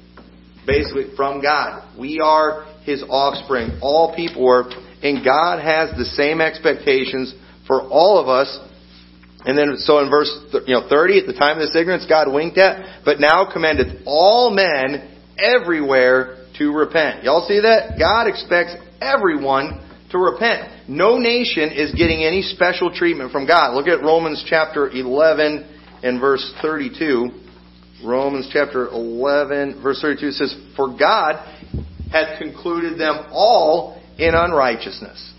basically 0.65 1.15
from 1.15 1.41
God. 1.41 1.97
We 1.97 2.19
are 2.19 2.65
His 2.85 3.03
offspring. 3.09 3.79
All 3.81 4.15
people 4.15 4.47
are, 4.49 4.69
and 5.03 5.25
God 5.25 5.59
has 5.59 5.97
the 5.97 6.05
same 6.05 6.39
expectations 6.39 7.33
for 7.67 7.81
all 7.81 8.19
of 8.19 8.29
us 8.29 8.59
and 9.45 9.55
then, 9.55 9.77
so 9.77 9.99
in 9.99 10.09
verse, 10.09 10.31
you 10.65 10.73
know, 10.73 10.89
30, 10.89 11.19
at 11.19 11.27
the 11.27 11.33
time 11.33 11.59
of 11.59 11.67
this 11.67 11.75
ignorance, 11.75 12.05
God 12.09 12.33
winked 12.33 12.57
at, 12.57 13.05
but 13.05 13.19
now 13.19 13.47
commandeth 13.51 14.01
all 14.05 14.49
men 14.49 15.15
everywhere 15.37 16.47
to 16.57 16.71
repent. 16.71 17.23
Y'all 17.23 17.45
see 17.47 17.61
that? 17.61 17.99
God 17.99 18.27
expects 18.27 18.75
everyone 18.99 19.85
to 20.09 20.17
repent. 20.17 20.89
No 20.89 21.19
nation 21.19 21.69
is 21.71 21.93
getting 21.93 22.23
any 22.23 22.41
special 22.41 22.91
treatment 22.91 23.31
from 23.31 23.45
God. 23.45 23.75
Look 23.75 23.87
at 23.87 24.01
Romans 24.01 24.43
chapter 24.47 24.89
11 24.89 26.01
and 26.01 26.19
verse 26.19 26.51
32. 26.63 27.29
Romans 28.03 28.49
chapter 28.51 28.87
11, 28.87 29.81
verse 29.81 30.01
32 30.01 30.31
says, 30.31 30.55
For 30.75 30.97
God 30.97 31.54
hath 32.15 32.39
concluded 32.39 32.97
them 32.97 33.27
all 33.31 34.01
in 34.17 34.33
unrighteousness, 34.33 35.33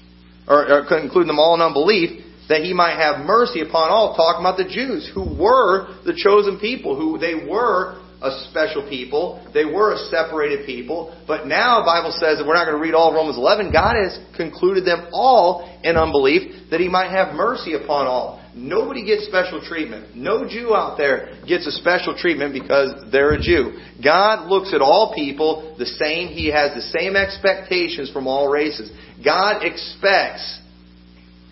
or, 0.46 0.70
or 0.70 0.86
concluded 0.86 1.28
them 1.28 1.38
all 1.38 1.54
in 1.54 1.62
unbelief, 1.62 2.22
that 2.50 2.60
he 2.60 2.74
might 2.74 3.00
have 3.00 3.24
mercy 3.24 3.62
upon 3.62 3.90
all, 3.90 4.14
talking 4.14 4.44
about 4.44 4.58
the 4.58 4.68
Jews 4.68 5.10
who 5.14 5.24
were 5.24 5.88
the 6.04 6.12
chosen 6.12 6.60
people, 6.60 6.94
who 6.94 7.16
they 7.18 7.34
were 7.48 8.02
a 8.20 8.44
special 8.50 8.86
people, 8.88 9.40
they 9.52 9.64
were 9.64 9.92
a 9.92 9.98
separated 10.08 10.64
people, 10.64 11.16
but 11.26 11.46
now 11.46 11.80
the 11.80 11.86
Bible 11.86 12.12
says 12.12 12.38
that 12.38 12.46
we're 12.46 12.54
not 12.54 12.64
going 12.64 12.76
to 12.76 12.82
read 12.82 12.94
all 12.94 13.12
Romans 13.12 13.36
11, 13.36 13.72
God 13.72 13.94
has 13.96 14.18
concluded 14.36 14.84
them 14.84 15.08
all 15.12 15.64
in 15.82 15.96
unbelief 15.96 16.70
that 16.70 16.80
he 16.80 16.88
might 16.88 17.10
have 17.10 17.34
mercy 17.34 17.74
upon 17.74 18.06
all. 18.06 18.40
Nobody 18.56 19.04
gets 19.04 19.26
special 19.26 19.60
treatment. 19.60 20.16
No 20.16 20.48
Jew 20.48 20.74
out 20.74 20.96
there 20.96 21.36
gets 21.46 21.66
a 21.66 21.72
special 21.72 22.16
treatment 22.16 22.54
because 22.54 23.12
they're 23.12 23.32
a 23.32 23.40
Jew. 23.40 23.78
God 24.02 24.48
looks 24.48 24.72
at 24.72 24.80
all 24.80 25.12
people 25.14 25.76
the 25.78 25.84
same. 25.84 26.28
He 26.28 26.46
has 26.46 26.72
the 26.74 26.80
same 26.98 27.16
expectations 27.16 28.10
from 28.10 28.26
all 28.26 28.48
races. 28.48 28.90
God 29.22 29.62
expects 29.62 30.58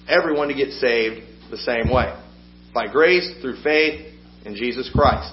everyone 0.08 0.48
to 0.48 0.54
get 0.54 0.70
saved 0.70 1.26
the 1.50 1.58
same 1.58 1.92
way. 1.92 2.18
By 2.72 2.90
grace, 2.90 3.30
through 3.42 3.62
faith 3.62 4.14
in 4.46 4.54
Jesus 4.54 4.90
Christ. 4.92 5.30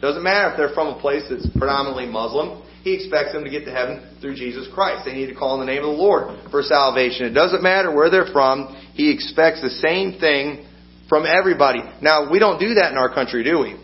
Doesn't 0.00 0.22
matter 0.22 0.52
if 0.52 0.56
they're 0.56 0.74
from 0.74 0.96
a 0.96 1.00
place 1.00 1.24
that's 1.28 1.46
predominantly 1.50 2.06
Muslim. 2.06 2.62
He 2.82 2.94
expects 2.94 3.34
them 3.34 3.44
to 3.44 3.50
get 3.50 3.66
to 3.66 3.70
heaven 3.70 4.16
through 4.22 4.36
Jesus 4.36 4.66
Christ. 4.72 5.04
They 5.04 5.12
need 5.12 5.26
to 5.26 5.34
call 5.34 5.60
on 5.60 5.60
the 5.60 5.66
name 5.66 5.84
of 5.84 5.90
the 5.90 6.02
Lord 6.02 6.50
for 6.50 6.62
salvation. 6.62 7.26
It 7.26 7.34
doesn't 7.34 7.62
matter 7.62 7.94
where 7.94 8.08
they're 8.08 8.32
from. 8.32 8.74
He 8.94 9.12
expects 9.12 9.60
the 9.60 9.68
same 9.68 10.18
thing 10.18 10.64
from 11.10 11.26
everybody. 11.26 11.80
Now, 12.00 12.30
we 12.30 12.38
don't 12.38 12.58
do 12.58 12.74
that 12.74 12.92
in 12.92 12.96
our 12.96 13.12
country, 13.12 13.44
do 13.44 13.58
we? 13.58 13.76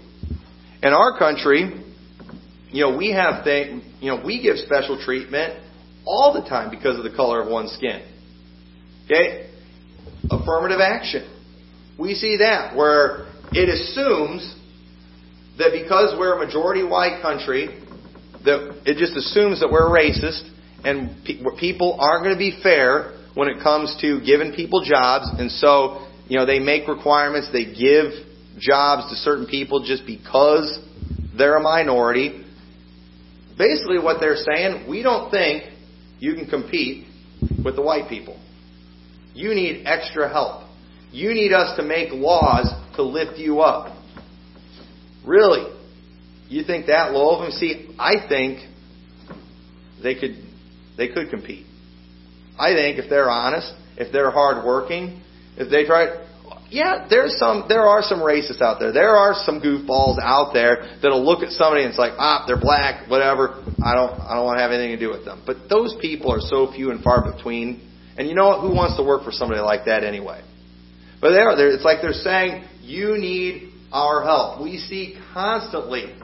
In 0.82 0.94
our 0.94 1.18
country, 1.18 1.84
you 2.70 2.80
know, 2.80 2.96
we 2.96 3.10
have 3.10 3.44
things, 3.44 3.84
you 4.00 4.10
know, 4.10 4.22
we 4.24 4.40
give 4.40 4.56
special 4.56 4.98
treatment 5.04 5.62
all 6.06 6.32
the 6.32 6.48
time 6.48 6.70
because 6.70 6.96
of 6.96 7.04
the 7.04 7.14
color 7.14 7.42
of 7.42 7.48
one's 7.48 7.72
skin. 7.72 8.00
Okay? 9.04 9.50
affirmative 10.30 10.80
action. 10.80 11.32
We 11.98 12.14
see 12.14 12.38
that 12.38 12.76
where 12.76 13.26
it 13.52 13.68
assumes 13.68 14.54
that 15.58 15.70
because 15.72 16.14
we're 16.18 16.40
a 16.40 16.44
majority 16.44 16.84
white 16.84 17.22
country, 17.22 17.82
that 18.44 18.82
it 18.84 18.98
just 18.98 19.16
assumes 19.16 19.60
that 19.60 19.70
we're 19.70 19.88
racist 19.88 20.50
and 20.84 21.24
pe- 21.24 21.42
people 21.58 21.98
aren't 22.00 22.24
going 22.24 22.34
to 22.34 22.38
be 22.38 22.58
fair 22.62 23.14
when 23.34 23.48
it 23.48 23.62
comes 23.62 23.96
to 24.00 24.20
giving 24.24 24.52
people 24.52 24.82
jobs, 24.84 25.28
and 25.38 25.50
so 25.50 26.05
you 26.28 26.38
know 26.38 26.46
they 26.46 26.58
make 26.58 26.88
requirements, 26.88 27.48
they 27.52 27.64
give 27.64 28.12
jobs 28.58 29.10
to 29.10 29.16
certain 29.16 29.46
people 29.46 29.84
just 29.84 30.06
because 30.06 30.78
they're 31.36 31.56
a 31.56 31.62
minority. 31.62 32.44
Basically, 33.58 33.98
what 33.98 34.18
they're 34.20 34.36
saying, 34.36 34.88
we 34.88 35.02
don't 35.02 35.30
think 35.30 35.64
you 36.18 36.34
can 36.34 36.46
compete 36.46 37.06
with 37.64 37.76
the 37.76 37.82
white 37.82 38.08
people. 38.08 38.40
You 39.34 39.54
need 39.54 39.84
extra 39.86 40.28
help. 40.28 40.64
You 41.10 41.32
need 41.32 41.52
us 41.52 41.76
to 41.76 41.82
make 41.82 42.10
laws 42.12 42.72
to 42.96 43.02
lift 43.02 43.38
you 43.38 43.60
up. 43.60 43.96
Really? 45.24 45.72
You 46.48 46.64
think 46.64 46.86
that 46.86 47.12
low 47.12 47.36
of 47.36 47.42
them? 47.42 47.50
See, 47.52 47.94
I 47.98 48.26
think 48.28 48.60
they 50.02 50.14
could 50.14 50.36
they 50.96 51.08
could 51.08 51.30
compete. 51.30 51.66
I 52.58 52.72
think 52.72 52.98
if 52.98 53.10
they're 53.10 53.30
honest, 53.30 53.72
if 53.96 54.12
they're 54.12 54.30
hardworking, 54.30 55.22
if 55.56 55.70
they 55.70 55.84
try 55.84 56.24
yeah, 56.68 57.06
there's 57.08 57.38
some 57.38 57.66
there 57.68 57.82
are 57.82 58.02
some 58.02 58.18
racists 58.18 58.60
out 58.60 58.80
there. 58.80 58.92
There 58.92 59.14
are 59.14 59.34
some 59.44 59.60
goofballs 59.60 60.18
out 60.20 60.50
there 60.52 60.98
that'll 61.00 61.24
look 61.24 61.42
at 61.42 61.50
somebody 61.50 61.82
and 61.82 61.90
it's 61.90 61.98
like, 61.98 62.14
ah, 62.18 62.42
they're 62.46 62.60
black, 62.60 63.08
whatever. 63.08 63.62
I 63.82 63.94
don't 63.94 64.18
I 64.18 64.34
don't 64.34 64.44
want 64.44 64.58
to 64.58 64.62
have 64.62 64.72
anything 64.72 64.98
to 64.98 64.98
do 64.98 65.10
with 65.10 65.24
them. 65.24 65.42
But 65.46 65.68
those 65.68 65.94
people 66.00 66.32
are 66.32 66.40
so 66.40 66.72
few 66.72 66.90
and 66.90 67.02
far 67.02 67.32
between 67.32 67.86
and 68.18 68.28
you 68.28 68.34
know 68.34 68.48
what? 68.48 68.60
Who 68.62 68.74
wants 68.74 68.96
to 68.96 69.04
work 69.04 69.24
for 69.24 69.30
somebody 69.30 69.60
like 69.60 69.84
that 69.86 70.02
anyway? 70.02 70.42
But 71.20 71.30
they 71.30 71.38
are. 71.38 71.54
It's 71.68 71.84
like 71.84 71.98
they're 72.02 72.12
saying, 72.12 72.64
you 72.82 73.16
need 73.18 73.72
our 73.92 74.22
help. 74.22 74.62
We 74.62 74.78
see 74.78 75.18
constantly 75.32 76.14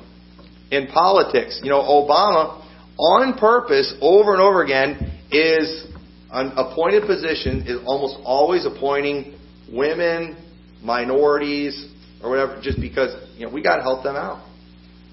in 0.70 0.86
politics. 0.88 1.60
You 1.62 1.70
know, 1.70 1.82
Obama, 1.82 2.64
on 2.98 3.38
purpose, 3.38 3.94
over 4.00 4.32
and 4.32 4.42
over 4.42 4.62
again, 4.62 5.20
is 5.30 5.86
an 6.32 6.52
appointed 6.56 7.06
position, 7.06 7.64
is 7.66 7.78
almost 7.84 8.16
always 8.24 8.64
appointing 8.64 9.38
women, 9.70 10.36
minorities, 10.82 11.92
or 12.22 12.30
whatever, 12.30 12.60
just 12.62 12.80
because, 12.80 13.14
you 13.36 13.46
know, 13.46 13.52
we 13.52 13.62
got 13.62 13.76
to 13.76 13.82
help 13.82 14.02
them 14.02 14.16
out. 14.16 14.48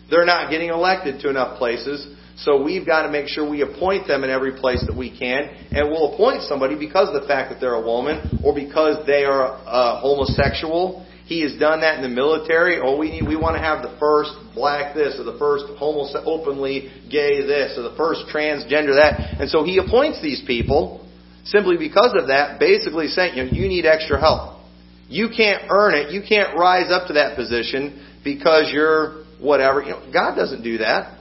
They're 0.10 0.26
not 0.26 0.50
getting 0.50 0.70
elected 0.70 1.22
to 1.22 1.30
enough 1.30 1.58
places. 1.58 2.16
So 2.38 2.64
we've 2.64 2.86
got 2.86 3.04
to 3.04 3.12
make 3.12 3.28
sure 3.28 3.48
we 3.48 3.62
appoint 3.62 4.08
them 4.08 4.24
in 4.24 4.30
every 4.30 4.58
place 4.60 4.84
that 4.88 4.96
we 4.96 5.12
can, 5.12 5.50
and 5.72 5.90
we'll 5.90 6.14
appoint 6.14 6.44
somebody 6.44 6.80
because 6.80 7.14
of 7.14 7.22
the 7.22 7.28
fact 7.28 7.52
that 7.52 7.60
they're 7.60 7.76
a 7.76 7.86
woman 7.86 8.40
or 8.46 8.56
because 8.56 9.06
they 9.06 9.26
are 9.26 9.60
uh, 9.68 10.00
homosexual. 10.00 11.06
He 11.26 11.42
has 11.42 11.60
done 11.60 11.82
that 11.82 11.98
in 11.98 12.02
the 12.02 12.10
military. 12.10 12.80
Oh, 12.82 12.98
we 12.98 13.12
need, 13.12 13.28
we 13.28 13.36
want 13.36 13.58
to 13.58 13.62
have 13.62 13.84
the 13.84 13.96
first 14.00 14.32
black 14.56 14.96
this 14.96 15.20
or 15.20 15.26
the 15.26 15.38
first 15.38 15.66
openly 15.80 16.90
gay 17.12 17.46
this 17.46 17.78
or 17.78 17.84
the 17.84 17.96
first 17.98 18.22
transgender 18.34 18.96
that, 18.96 19.36
and 19.40 19.50
so 19.50 19.64
he 19.64 19.78
appoints 19.78 20.22
these 20.22 20.42
people 20.48 21.06
simply 21.52 21.78
because 21.78 22.14
of 22.16 22.28
that. 22.28 22.60
Basically 22.60 23.08
saying, 23.08 23.38
you 23.38 23.44
know, 23.46 23.52
you 23.52 23.68
need 23.68 23.86
extra 23.86 24.20
help. 24.20 24.60
You 25.08 25.30
can't 25.36 25.64
earn 25.70 25.96
it. 25.96 26.12
You 26.12 26.22
can't 26.28 26.58
rise 26.58 26.92
up 26.92 27.08
to 27.08 27.14
that 27.14 27.36
position 27.36 28.06
because 28.24 28.70
you're 28.72 29.26
whatever. 29.40 29.82
You 29.82 29.92
know, 29.92 30.10
God 30.14 30.36
doesn't 30.36 30.64
do 30.64 30.80
that. 30.80 31.18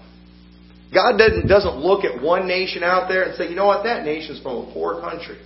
God 0.93 1.19
doesn't, 1.19 1.49
doesn't 1.49 1.77
look 1.77 2.05
at 2.05 2.23
one 2.23 2.49
nation 2.49 2.83
out 2.83 3.09
there 3.09 3.25
and 3.25 3.37
say, 3.37 3.49
you 3.49 3.57
know 3.57 3.67
what, 3.67 3.85
that 3.85 4.05
nation's 4.05 4.41
from 4.41 4.69
a 4.69 4.73
poor 4.73 5.01
country. 5.01 5.39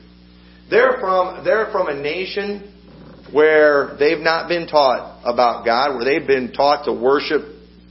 They're 0.70 0.98
from, 1.00 1.44
they're 1.44 1.70
from 1.72 1.88
a 1.88 1.94
nation 1.94 2.68
where 3.32 3.96
they've 3.98 4.20
not 4.20 4.48
been 4.48 4.66
taught 4.66 5.20
about 5.24 5.64
God, 5.64 5.96
where 5.96 6.04
they've 6.04 6.26
been 6.26 6.52
taught 6.52 6.84
to 6.84 6.92
worship 6.92 7.42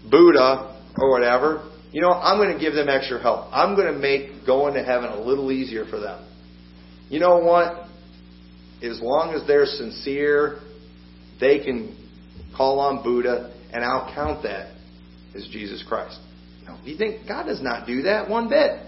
Buddha 0.10 0.80
or 0.98 1.10
whatever. 1.12 1.70
You 1.92 2.02
know, 2.02 2.12
I'm 2.12 2.38
going 2.38 2.54
to 2.54 2.60
give 2.60 2.74
them 2.74 2.88
extra 2.88 3.22
help. 3.22 3.50
I'm 3.52 3.76
going 3.76 3.94
to 3.94 4.00
make 4.00 4.46
going 4.46 4.76
to 4.76 4.84
heaven 4.84 5.10
a 5.10 5.20
little 5.20 5.52
easier 5.52 5.86
for 5.86 6.00
them. 6.00 6.26
You 7.12 7.20
know 7.20 7.40
what? 7.40 7.88
As 8.82 9.00
long 9.02 9.36
as 9.36 9.46
they're 9.46 9.66
sincere, 9.66 10.60
they 11.40 11.60
can 11.60 11.96
call 12.56 12.80
on 12.80 13.04
Buddha, 13.04 13.54
and 13.72 13.84
I'll 13.84 14.12
count 14.16 14.44
that 14.44 14.74
as 15.36 15.48
Jesus 15.52 15.84
Christ. 15.88 16.20
You 16.86 16.98
think 16.98 17.28
God 17.28 17.44
does 17.44 17.62
not 17.62 17.86
do 17.86 18.04
that 18.04 18.30
one 18.30 18.48
bit? 18.48 18.80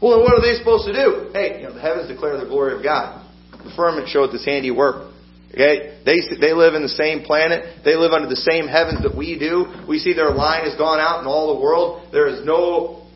Well, 0.00 0.20
what 0.20 0.32
are 0.32 0.40
they 0.40 0.54
supposed 0.58 0.86
to 0.86 0.92
do? 0.92 1.30
Hey, 1.32 1.60
you 1.60 1.68
know, 1.68 1.74
the 1.74 1.80
heavens 1.80 2.08
declare 2.08 2.38
the 2.38 2.46
glory 2.46 2.76
of 2.76 2.82
God. 2.82 3.24
The 3.52 3.72
firmament 3.76 4.08
showeth 4.08 4.32
His 4.32 4.44
handiwork. 4.44 5.12
Okay, 5.52 6.00
they 6.04 6.18
they 6.40 6.52
live 6.52 6.74
in 6.74 6.82
the 6.82 6.88
same 6.88 7.22
planet. 7.22 7.84
They 7.84 7.94
live 7.94 8.12
under 8.12 8.28
the 8.28 8.36
same 8.36 8.66
heavens 8.66 9.02
that 9.02 9.14
we 9.16 9.38
do. 9.38 9.66
We 9.86 9.98
see 9.98 10.12
their 10.14 10.30
line 10.30 10.64
has 10.64 10.76
gone 10.76 10.98
out 10.98 11.20
in 11.20 11.26
all 11.26 11.54
the 11.54 11.60
world. 11.60 12.08
There 12.10 12.26
is 12.26 12.44
no 12.44 13.06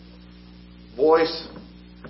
voice 0.97 1.49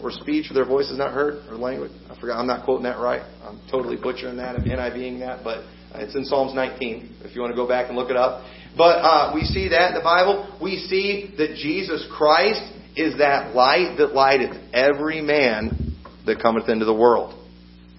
or 0.03 0.11
speech 0.11 0.47
where 0.51 0.65
their 0.65 0.69
voice 0.69 0.91
is 0.91 0.99
not 0.99 1.13
heard 1.13 1.47
or 1.49 1.57
language. 1.57 1.93
I 2.11 2.19
forgot. 2.21 2.39
I'm 2.39 2.47
not 2.47 2.65
quoting 2.65 2.85
that 2.85 2.99
right. 2.99 3.23
I'm 3.43 3.61
totally 3.71 3.97
butchering 3.97 4.37
that, 4.37 4.57
and 4.57 4.65
NIVing 4.65 5.21
that, 5.21 5.43
but 5.43 5.65
it's 5.95 6.15
in 6.15 6.25
Psalms 6.25 6.55
19. 6.55 7.17
If 7.23 7.35
you 7.35 7.41
want 7.41 7.53
to 7.53 7.57
go 7.57 7.67
back 7.67 7.89
and 7.89 7.97
look 7.97 8.11
it 8.11 8.17
up, 8.17 8.45
but 8.77 8.99
uh, 8.99 9.33
we 9.35 9.43
see 9.43 9.69
that 9.69 9.89
in 9.91 9.95
the 9.95 10.05
Bible. 10.05 10.59
We 10.63 10.77
see 10.77 11.35
that 11.39 11.57
Jesus 11.57 12.07
Christ 12.17 12.63
is 12.97 13.19
that 13.19 13.55
light 13.55 13.97
that 13.99 14.15
lighteth 14.15 14.57
every 14.73 15.21
man 15.21 15.97
that 16.27 16.41
cometh 16.41 16.69
into 16.69 16.85
the 16.85 16.95
world. 16.95 17.35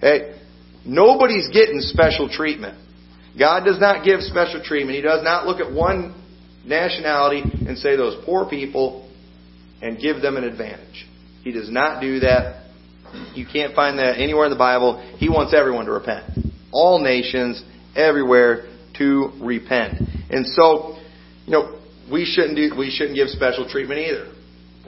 Hey, 0.00 0.38
nobody's 0.86 1.48
getting 1.52 1.80
special 1.80 2.28
treatment. 2.28 2.78
God 3.38 3.64
does 3.64 3.80
not 3.80 4.04
give 4.04 4.20
special 4.20 4.62
treatment. 4.62 4.96
He 4.96 5.02
does 5.02 5.22
not 5.22 5.46
look 5.46 5.60
at 5.60 5.72
one 5.72 6.14
nationality 6.64 7.42
and 7.42 7.78
say 7.78 7.96
those 7.96 8.22
poor 8.24 8.48
people 8.48 9.08
and 9.82 10.00
give 10.00 10.20
them 10.20 10.36
an 10.36 10.44
advantage. 10.44 11.06
He 11.42 11.52
does 11.52 11.70
not 11.70 12.00
do 12.00 12.20
that. 12.20 12.66
You 13.34 13.46
can't 13.50 13.74
find 13.74 13.98
that 13.98 14.18
anywhere 14.18 14.46
in 14.46 14.52
the 14.52 14.58
Bible. 14.58 14.98
He 15.18 15.28
wants 15.28 15.54
everyone 15.54 15.86
to 15.86 15.92
repent. 15.92 16.30
All 16.72 17.02
nations, 17.02 17.62
everywhere 17.96 18.68
to 18.98 19.32
repent. 19.40 20.00
And 20.30 20.46
so, 20.46 20.98
you 21.46 21.52
know, 21.52 21.80
we 22.10 22.24
shouldn't 22.24 22.56
do 22.56 22.70
we 22.76 22.90
shouldn't 22.90 23.16
give 23.16 23.28
special 23.28 23.68
treatment 23.68 24.00
either. 24.00 24.32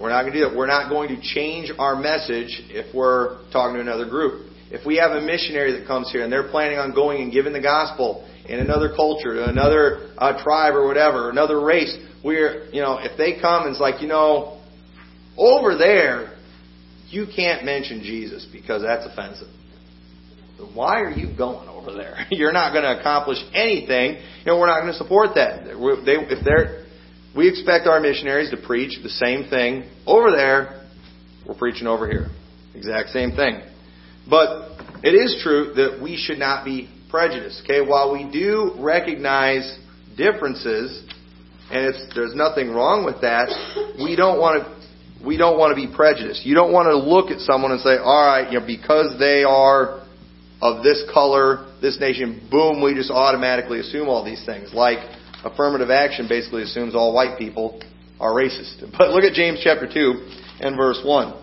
We're 0.00 0.10
not 0.10 0.22
going 0.22 0.32
to 0.32 0.38
do 0.40 0.48
that. 0.48 0.56
We're 0.56 0.66
not 0.66 0.88
going 0.90 1.08
to 1.14 1.20
change 1.20 1.70
our 1.78 1.94
message 1.96 2.62
if 2.70 2.94
we're 2.94 3.38
talking 3.52 3.76
to 3.76 3.80
another 3.80 4.08
group. 4.08 4.50
If 4.70 4.86
we 4.86 4.96
have 4.96 5.12
a 5.12 5.20
missionary 5.20 5.78
that 5.78 5.86
comes 5.86 6.10
here 6.10 6.24
and 6.24 6.32
they're 6.32 6.50
planning 6.50 6.78
on 6.78 6.94
going 6.94 7.22
and 7.22 7.30
giving 7.30 7.52
the 7.52 7.60
gospel 7.60 8.26
in 8.48 8.58
another 8.58 8.94
culture, 8.96 9.34
to 9.34 9.48
another 9.48 10.10
uh, 10.18 10.42
tribe 10.42 10.74
or 10.74 10.86
whatever, 10.86 11.30
another 11.30 11.62
race, 11.62 11.94
we're, 12.24 12.68
you 12.72 12.80
know, 12.80 12.98
if 12.98 13.16
they 13.18 13.38
come 13.40 13.64
and 13.64 13.72
it's 13.72 13.80
like, 13.80 14.00
you 14.00 14.08
know, 14.08 14.60
over 15.36 15.76
there, 15.76 16.31
you 17.12 17.26
can't 17.34 17.64
mention 17.64 18.02
Jesus 18.02 18.46
because 18.50 18.82
that's 18.82 19.06
offensive. 19.06 19.48
Why 20.74 21.00
are 21.00 21.10
you 21.10 21.36
going 21.36 21.68
over 21.68 21.92
there? 21.92 22.26
You're 22.30 22.52
not 22.52 22.72
going 22.72 22.84
to 22.84 22.98
accomplish 22.98 23.38
anything. 23.52 24.16
You 24.16 24.46
know, 24.46 24.58
we're 24.58 24.66
not 24.66 24.80
going 24.80 24.92
to 24.92 24.98
support 24.98 25.30
that. 25.34 25.64
They, 25.64 26.16
if 26.34 26.44
they're, 26.44 26.86
we 27.36 27.48
expect 27.48 27.86
our 27.86 28.00
missionaries 28.00 28.50
to 28.50 28.56
preach 28.56 29.02
the 29.02 29.08
same 29.08 29.48
thing 29.50 29.90
over 30.06 30.30
there. 30.30 30.86
We're 31.46 31.54
preaching 31.54 31.86
over 31.86 32.08
here, 32.08 32.28
exact 32.74 33.10
same 33.10 33.32
thing. 33.32 33.60
But 34.30 34.78
it 35.02 35.10
is 35.10 35.40
true 35.42 35.74
that 35.74 36.00
we 36.00 36.16
should 36.16 36.38
not 36.38 36.64
be 36.64 36.88
prejudiced. 37.10 37.62
Okay, 37.64 37.80
while 37.80 38.12
we 38.12 38.30
do 38.30 38.74
recognize 38.78 39.78
differences, 40.16 41.02
and 41.70 41.94
there's 42.14 42.34
nothing 42.34 42.70
wrong 42.70 43.04
with 43.04 43.20
that, 43.22 43.48
we 43.98 44.14
don't 44.14 44.38
want 44.38 44.62
to 44.62 44.81
we 45.24 45.36
don't 45.36 45.58
want 45.58 45.70
to 45.70 45.76
be 45.76 45.92
prejudiced. 45.92 46.44
You 46.44 46.54
don't 46.54 46.72
want 46.72 46.86
to 46.86 46.96
look 46.96 47.30
at 47.30 47.38
someone 47.40 47.70
and 47.70 47.80
say, 47.80 47.96
all 47.96 48.26
right, 48.26 48.50
you 48.50 48.58
know, 48.58 48.66
because 48.66 49.18
they 49.18 49.44
are 49.44 50.02
of 50.60 50.82
this 50.82 51.02
color, 51.12 51.72
this 51.80 51.98
nation, 52.00 52.46
boom, 52.50 52.82
we 52.82 52.94
just 52.94 53.10
automatically 53.10 53.80
assume 53.80 54.08
all 54.08 54.24
these 54.24 54.44
things. 54.46 54.72
Like 54.72 54.98
affirmative 55.44 55.90
action 55.90 56.26
basically 56.28 56.62
assumes 56.62 56.94
all 56.94 57.14
white 57.14 57.38
people 57.38 57.80
are 58.20 58.30
racist. 58.30 58.82
But 58.98 59.10
look 59.10 59.24
at 59.24 59.32
James 59.32 59.60
chapter 59.62 59.88
2 59.92 60.28
and 60.60 60.76
verse 60.76 61.00
1. 61.04 61.42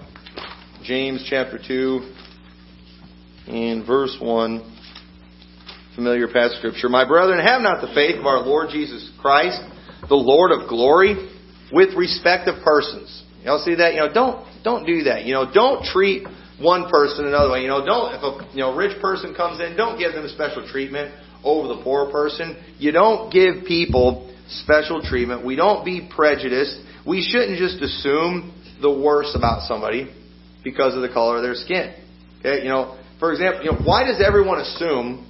James 0.83 1.25
chapter 1.29 1.59
2 1.65 2.13
and 3.47 3.85
verse 3.85 4.17
1. 4.21 4.75
Familiar 5.95 6.27
passage 6.27 6.57
scripture. 6.59 6.87
My 6.87 7.05
brethren, 7.05 7.45
have 7.45 7.61
not 7.61 7.81
the 7.81 7.93
faith 7.93 8.17
of 8.17 8.25
our 8.25 8.39
Lord 8.39 8.69
Jesus 8.71 9.11
Christ, 9.19 9.59
the 10.07 10.15
Lord 10.15 10.51
of 10.51 10.69
glory, 10.69 11.29
with 11.73 11.93
respect 11.95 12.47
of 12.47 12.63
persons. 12.63 13.23
Y'all 13.43 13.63
see 13.63 13.75
that? 13.75 13.93
You 13.93 13.99
know, 14.02 14.13
don't 14.13 14.63
don't 14.63 14.86
do 14.86 15.04
that. 15.04 15.25
You 15.25 15.34
know, 15.34 15.52
don't 15.52 15.84
treat 15.84 16.28
one 16.60 16.89
person 16.89 17.25
another 17.25 17.52
way. 17.52 17.62
You 17.62 17.67
know, 17.67 17.86
don't 17.86 18.13
if 18.15 18.21
a 18.21 18.52
you 18.54 18.62
know 18.62 18.75
rich 18.75 18.99
person 19.02 19.34
comes 19.34 19.60
in, 19.60 19.78
don't 19.78 19.97
give 19.97 20.13
them 20.13 20.28
special 20.28 20.67
treatment 20.67 21.13
over 21.43 21.67
the 21.67 21.82
poor 21.84 22.12
person. 22.12 22.62
You 22.78 22.91
don't 22.91 23.32
give 23.32 23.65
people 23.65 24.34
special 24.49 25.02
treatment. 25.02 25.45
We 25.45 25.56
don't 25.56 25.86
be 25.86 26.10
prejudiced. 26.13 26.82
We 27.08 27.21
shouldn't 27.21 27.58
just 27.58 27.82
assume 27.82 28.54
the 28.82 28.91
worst 28.91 29.36
about 29.36 29.67
somebody 29.67 30.13
because 30.63 30.95
of 30.95 31.02
the 31.02 31.10
color 31.10 31.38
of 31.38 31.43
their 31.43 31.56
skin. 31.56 31.93
Okay, 32.39 32.63
you 32.63 32.69
know, 32.69 32.99
for 33.19 33.32
example, 33.32 33.63
you 33.63 33.71
know, 33.71 33.78
why 33.84 34.06
does 34.06 34.21
everyone 34.25 34.60
assume 34.60 35.25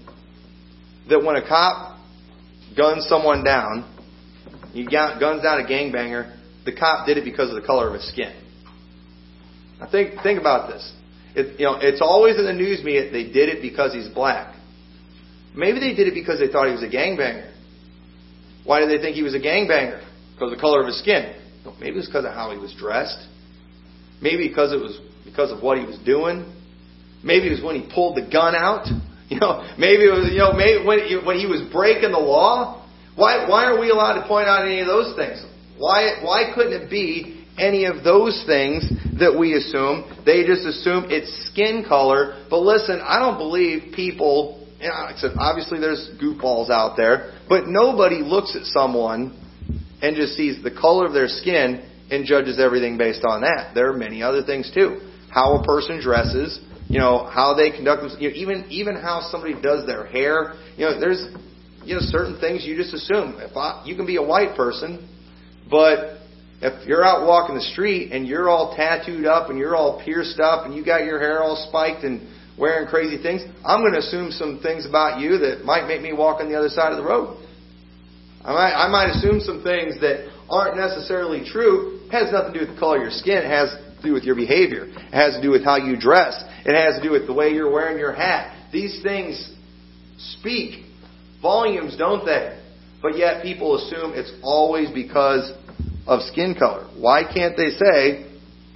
that 1.09 1.23
when 1.23 1.35
a 1.35 1.47
cop 1.47 1.99
guns 2.75 3.07
someone 3.07 3.43
down, 3.43 3.95
he 4.73 4.85
guns 4.85 5.43
down 5.43 5.59
a 5.61 5.67
gangbanger, 5.67 6.38
the 6.69 6.77
cop 6.77 7.07
did 7.07 7.17
it 7.17 7.25
because 7.25 7.49
of 7.49 7.55
the 7.55 7.65
color 7.65 7.87
of 7.87 7.93
his 7.93 8.07
skin? 8.09 8.33
Now 9.79 9.89
think 9.89 10.21
think 10.21 10.39
about 10.39 10.69
this. 10.69 10.93
It, 11.35 11.59
you 11.59 11.65
know, 11.65 11.77
it's 11.81 12.01
always 12.01 12.37
in 12.37 12.45
the 12.45 12.53
news 12.53 12.83
media 12.83 13.11
they 13.11 13.31
did 13.31 13.49
it 13.49 13.61
because 13.61 13.93
he's 13.93 14.07
black. 14.07 14.55
Maybe 15.55 15.79
they 15.79 15.93
did 15.93 16.07
it 16.07 16.13
because 16.13 16.39
they 16.39 16.47
thought 16.47 16.67
he 16.67 16.73
was 16.73 16.83
a 16.83 16.89
gangbanger. 16.89 17.51
Why 18.65 18.79
did 18.79 18.89
they 18.89 19.01
think 19.01 19.15
he 19.15 19.23
was 19.23 19.33
a 19.33 19.39
gangbanger? 19.39 20.03
Because 20.33 20.51
of 20.51 20.57
the 20.57 20.61
color 20.61 20.81
of 20.81 20.87
his 20.87 20.99
skin. 20.99 21.33
maybe 21.79 21.95
it 21.95 21.95
was 21.95 22.07
because 22.07 22.25
of 22.25 22.33
how 22.33 22.51
he 22.51 22.57
was 22.57 22.73
dressed. 22.77 23.27
Maybe 24.21 24.47
because 24.47 24.73
it 24.73 24.77
was 24.77 24.99
because 25.25 25.51
of 25.51 25.63
what 25.63 25.77
he 25.77 25.85
was 25.85 25.97
doing. 26.05 26.45
Maybe 27.23 27.47
it 27.47 27.51
was 27.51 27.63
when 27.63 27.75
he 27.79 27.89
pulled 27.93 28.17
the 28.17 28.29
gun 28.29 28.55
out. 28.55 28.87
You 29.29 29.39
know, 29.39 29.61
maybe 29.77 30.09
it 30.09 30.09
was 30.09 30.33
you 30.33 30.41
know 30.41 30.53
maybe 30.53 30.81
when 30.81 31.23
when 31.23 31.37
he 31.37 31.45
was 31.45 31.61
breaking 31.71 32.09
the 32.09 32.17
law. 32.17 32.81
Why 33.15 33.47
why 33.47 33.65
are 33.65 33.79
we 33.79 33.91
allowed 33.91 34.19
to 34.19 34.27
point 34.27 34.47
out 34.47 34.65
any 34.65 34.81
of 34.81 34.87
those 34.87 35.15
things? 35.15 35.45
Why 35.79 36.21
why 36.21 36.51
couldn't 36.53 36.73
it 36.73 36.89
be 36.89 37.39
any 37.57 37.85
of 37.85 38.03
those 38.03 38.43
things 38.47 38.87
that 39.19 39.37
we 39.37 39.53
assume. 39.53 40.07
They 40.25 40.45
just 40.45 40.65
assume 40.65 41.05
it's 41.09 41.29
skin 41.51 41.83
color. 41.87 42.45
But 42.49 42.59
listen, 42.59 43.01
I 43.03 43.19
don't 43.19 43.37
believe 43.37 43.93
people, 43.93 44.65
you 44.79 44.87
know, 44.87 45.09
said, 45.17 45.31
obviously 45.37 45.79
there's 45.79 46.09
goofballs 46.21 46.69
out 46.69 46.95
there, 46.95 47.33
but 47.47 47.67
nobody 47.67 48.23
looks 48.23 48.55
at 48.55 48.63
someone 48.63 49.35
and 50.01 50.15
just 50.15 50.33
sees 50.35 50.63
the 50.63 50.71
color 50.71 51.05
of 51.05 51.13
their 51.13 51.27
skin 51.27 51.85
and 52.09 52.25
judges 52.25 52.59
everything 52.59 52.97
based 52.97 53.23
on 53.27 53.41
that. 53.41 53.73
There 53.75 53.91
are 53.91 53.97
many 53.97 54.23
other 54.23 54.41
things 54.41 54.71
too. 54.73 55.01
How 55.29 55.57
a 55.59 55.63
person 55.63 56.01
dresses, 56.01 56.59
you 56.87 56.97
know, 56.97 57.25
how 57.25 57.53
they 57.53 57.69
conduct 57.69 58.01
themselves, 58.01 58.23
you 58.23 58.29
know, 58.29 58.35
even 58.35 58.65
even 58.71 58.95
how 58.95 59.21
somebody 59.29 59.53
does 59.53 59.85
their 59.85 60.07
hair. 60.07 60.55
You 60.75 60.85
know, 60.85 60.99
there's 60.99 61.21
you 61.83 61.93
know 61.93 62.01
certain 62.01 62.39
things 62.39 62.65
you 62.65 62.75
just 62.75 62.95
assume. 62.95 63.35
If 63.37 63.55
I, 63.55 63.83
you 63.85 63.95
can 63.95 64.07
be 64.07 64.15
a 64.15 64.23
white 64.23 64.55
person, 64.55 65.07
but 65.69 66.17
if 66.61 66.87
you're 66.87 67.03
out 67.03 67.25
walking 67.25 67.55
the 67.55 67.61
street 67.61 68.11
and 68.11 68.27
you're 68.27 68.49
all 68.49 68.75
tattooed 68.75 69.25
up 69.25 69.49
and 69.49 69.57
you're 69.57 69.75
all 69.75 70.01
pierced 70.03 70.39
up 70.39 70.65
and 70.65 70.75
you 70.75 70.83
got 70.83 71.05
your 71.05 71.19
hair 71.19 71.41
all 71.41 71.55
spiked 71.69 72.03
and 72.03 72.27
wearing 72.57 72.87
crazy 72.87 73.21
things, 73.21 73.41
I'm 73.63 73.81
going 73.81 73.93
to 73.93 73.99
assume 73.99 74.31
some 74.31 74.59
things 74.61 74.85
about 74.85 75.21
you 75.21 75.37
that 75.39 75.63
might 75.63 75.87
make 75.87 76.01
me 76.01 76.11
walk 76.11 76.41
on 76.41 76.49
the 76.49 76.57
other 76.57 76.69
side 76.69 76.91
of 76.91 76.97
the 76.97 77.03
road. 77.03 77.37
I 78.43 78.53
might, 78.53 78.73
I 78.73 78.87
might 78.89 79.09
assume 79.15 79.39
some 79.39 79.63
things 79.63 79.99
that 80.01 80.27
aren't 80.49 80.75
necessarily 80.75 81.43
true. 81.45 82.01
It 82.07 82.11
has 82.11 82.31
nothing 82.31 82.53
to 82.53 82.59
do 82.59 82.65
with 82.65 82.75
the 82.75 82.79
color 82.79 82.97
of 82.97 83.03
your 83.03 83.11
skin. 83.11 83.37
It 83.37 83.49
has 83.49 83.69
to 83.69 84.03
do 84.03 84.13
with 84.13 84.23
your 84.23 84.35
behavior. 84.35 84.85
It 84.87 85.13
has 85.13 85.35
to 85.35 85.41
do 85.41 85.51
with 85.51 85.63
how 85.63 85.77
you 85.77 85.95
dress. 85.95 86.43
It 86.65 86.75
has 86.75 87.01
to 87.01 87.03
do 87.03 87.11
with 87.11 87.27
the 87.27 87.33
way 87.33 87.49
you're 87.49 87.71
wearing 87.71 87.97
your 87.97 88.13
hat. 88.13 88.55
These 88.71 89.01
things 89.03 89.53
speak 90.17 90.85
volumes, 91.41 91.95
don't 91.97 92.25
they? 92.25 92.59
But 93.01 93.17
yet 93.17 93.43
people 93.43 93.77
assume 93.77 94.11
it's 94.13 94.31
always 94.43 94.89
because 94.91 95.53
of 96.09 96.23
skin 96.23 96.55
color. 96.57 96.89
Why 96.97 97.21
can't 97.23 97.55
they 97.55 97.69
say 97.69 98.25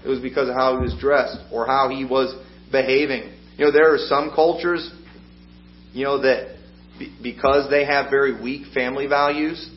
it 0.06 0.08
was 0.08 0.20
because 0.20 0.50
of 0.50 0.56
how 0.56 0.78
he 0.78 0.84
was 0.84 0.96
dressed 1.00 1.40
or 1.52 1.66
how 1.66 1.90
he 1.90 2.06
was 2.06 2.34
behaving? 2.72 3.34
You 3.58 3.66
know, 3.66 3.72
there 3.72 3.92
are 3.92 3.98
some 3.98 4.32
cultures, 4.36 4.92
you 5.94 6.04
know, 6.04 6.22
that 6.22 6.56
because 7.24 7.72
they 7.72 7.86
have 7.86 8.12
very 8.12 8.40
weak 8.40 8.72
family 8.72 9.08
values, 9.08 9.68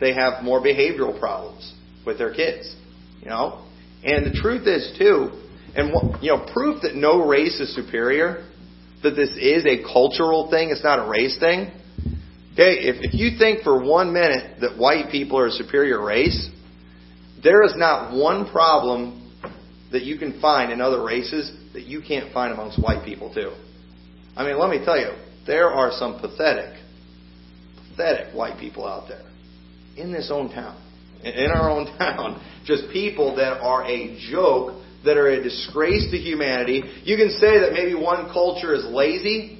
they 0.00 0.12
have 0.12 0.42
more 0.42 0.60
behavioral 0.60 1.18
problems 1.18 1.72
with 2.04 2.18
their 2.18 2.34
kids. 2.34 2.74
You 3.20 3.28
know, 3.28 3.64
and 4.02 4.26
the 4.26 4.36
truth 4.40 4.66
is 4.66 4.92
too, 4.98 5.30
and 5.76 5.92
you 6.20 6.30
know, 6.30 6.46
proof 6.52 6.82
that 6.82 6.96
no 6.96 7.26
race 7.26 7.60
is 7.60 7.74
superior, 7.76 8.48
that 9.04 9.12
this 9.12 9.30
is 9.30 9.64
a 9.66 9.82
cultural 9.84 10.50
thing, 10.50 10.70
it's 10.70 10.82
not 10.82 11.06
a 11.06 11.08
race 11.08 11.38
thing. 11.38 11.70
Okay, 12.54 12.88
if, 12.88 12.96
if 13.04 13.14
you 13.14 13.38
think 13.38 13.62
for 13.62 13.84
one 13.84 14.12
minute 14.12 14.60
that 14.62 14.78
white 14.78 15.10
people 15.12 15.38
are 15.38 15.48
a 15.48 15.50
superior 15.50 16.02
race, 16.02 16.50
there 17.42 17.62
is 17.62 17.74
not 17.76 18.16
one 18.16 18.50
problem 18.50 19.22
that 19.92 20.02
you 20.02 20.18
can 20.18 20.40
find 20.40 20.72
in 20.72 20.80
other 20.80 21.02
races 21.02 21.50
that 21.72 21.84
you 21.84 22.02
can't 22.06 22.32
find 22.32 22.52
amongst 22.52 22.82
white 22.82 23.04
people 23.04 23.32
too. 23.32 23.52
I 24.36 24.44
mean, 24.44 24.58
let 24.58 24.70
me 24.70 24.84
tell 24.84 24.98
you, 24.98 25.10
there 25.46 25.70
are 25.70 25.90
some 25.92 26.20
pathetic, 26.20 26.78
pathetic 27.90 28.34
white 28.34 28.58
people 28.58 28.86
out 28.86 29.08
there 29.08 29.24
in 29.96 30.12
this 30.12 30.30
own 30.30 30.50
town, 30.50 30.80
in 31.22 31.50
our 31.50 31.70
own 31.70 31.86
town. 31.98 32.42
Just 32.64 32.90
people 32.92 33.36
that 33.36 33.60
are 33.60 33.84
a 33.84 34.18
joke, 34.30 34.82
that 35.04 35.16
are 35.16 35.28
a 35.28 35.42
disgrace 35.42 36.10
to 36.10 36.18
humanity. 36.18 36.82
You 37.04 37.16
can 37.16 37.30
say 37.30 37.60
that 37.60 37.72
maybe 37.72 37.94
one 37.94 38.30
culture 38.32 38.74
is 38.74 38.84
lazy. 38.84 39.55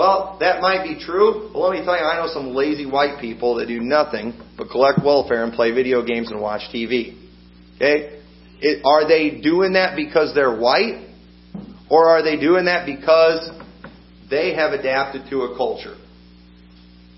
Well, 0.00 0.38
that 0.40 0.62
might 0.62 0.82
be 0.82 0.98
true, 0.98 1.50
but 1.52 1.58
let 1.58 1.78
me 1.78 1.84
tell 1.84 1.94
you, 1.94 2.02
I 2.02 2.16
know 2.16 2.32
some 2.32 2.54
lazy 2.54 2.86
white 2.86 3.20
people 3.20 3.56
that 3.56 3.66
do 3.66 3.80
nothing 3.80 4.32
but 4.56 4.70
collect 4.70 5.04
welfare 5.04 5.44
and 5.44 5.52
play 5.52 5.72
video 5.72 6.02
games 6.02 6.30
and 6.30 6.40
watch 6.40 6.62
TV. 6.72 7.20
Okay? 7.76 8.18
It, 8.62 8.82
are 8.82 9.06
they 9.06 9.42
doing 9.42 9.74
that 9.74 9.96
because 9.96 10.34
they're 10.34 10.58
white? 10.58 11.06
Or 11.90 12.08
are 12.08 12.22
they 12.22 12.40
doing 12.40 12.64
that 12.64 12.86
because 12.86 13.50
they 14.30 14.54
have 14.54 14.72
adapted 14.72 15.28
to 15.28 15.42
a 15.42 15.54
culture? 15.54 15.98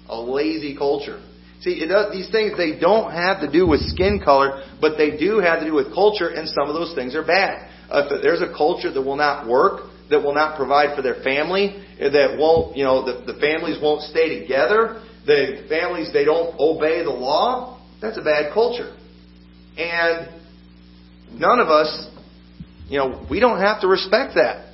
A 0.09 0.21
lazy 0.21 0.77
culture. 0.77 1.23
See, 1.61 1.87
does, 1.87 2.11
these 2.11 2.33
things, 2.33 2.57
they 2.57 2.81
don't 2.81 3.13
have 3.13 3.43
to 3.43 3.49
do 3.49 3.65
with 3.65 3.81
skin 3.83 4.21
color, 4.25 4.65
but 4.81 4.99
they 4.99 5.17
do 5.17 5.39
have 5.39 5.61
to 5.61 5.67
do 5.67 5.75
with 5.75 5.95
culture, 5.95 6.31
and 6.31 6.49
some 6.49 6.69
of 6.69 6.75
those 6.75 6.97
things 6.97 7.15
are 7.15 7.25
bad. 7.25 7.71
If 7.93 8.23
there's 8.25 8.43
a 8.43 8.53
culture 8.53 8.91
that 8.91 9.01
will 9.01 9.15
not 9.15 9.47
work, 9.47 9.92
that 10.13 10.23
will 10.23 10.35
not 10.35 10.57
provide 10.57 10.95
for 10.95 11.03
their 11.03 11.23
family, 11.23 11.83
eh, 11.99 12.09
that 12.11 12.37
won't, 12.39 12.77
you 12.77 12.85
know, 12.85 13.05
the, 13.05 13.33
the 13.33 13.39
families 13.41 13.79
won't 13.83 14.03
stay 14.03 14.41
together, 14.41 15.03
the 15.27 15.65
families, 15.69 16.13
they 16.13 16.25
don't 16.25 16.55
obey 16.61 17.03
the 17.03 17.11
law, 17.11 17.81
that's 18.01 18.19
a 18.19 18.23
bad 18.23 18.53
culture. 18.53 18.95
And 19.77 20.29
none 21.33 21.61
of 21.61 21.69
us, 21.69 22.09
you 22.89 22.99
know, 22.99 23.27
we 23.31 23.41
don't 23.41 23.61
have 23.61 23.81
to 23.81 23.89
respect 23.89 24.35
that. 24.35 24.73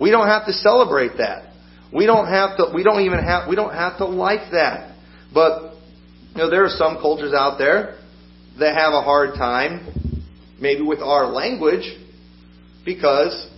We 0.00 0.10
don't 0.10 0.26
have 0.26 0.46
to 0.46 0.52
celebrate 0.52 1.18
that. 1.18 1.52
We 1.92 2.06
don't 2.06 2.26
have 2.26 2.56
to, 2.56 2.72
we 2.74 2.82
don't 2.82 3.02
even 3.02 3.18
have, 3.18 3.48
we 3.48 3.56
don't 3.56 3.74
have 3.74 3.98
to 3.98 4.06
like 4.06 4.50
that. 4.52 4.96
But, 5.32 5.74
you 6.34 6.38
know, 6.38 6.50
there 6.50 6.64
are 6.64 6.70
some 6.70 6.96
cultures 6.96 7.34
out 7.34 7.58
there 7.58 7.98
that 8.58 8.74
have 8.74 8.94
a 8.94 9.02
hard 9.02 9.34
time, 9.34 10.22
maybe 10.58 10.82
with 10.82 11.00
our 11.00 11.26
language, 11.26 11.84
because 12.84 13.50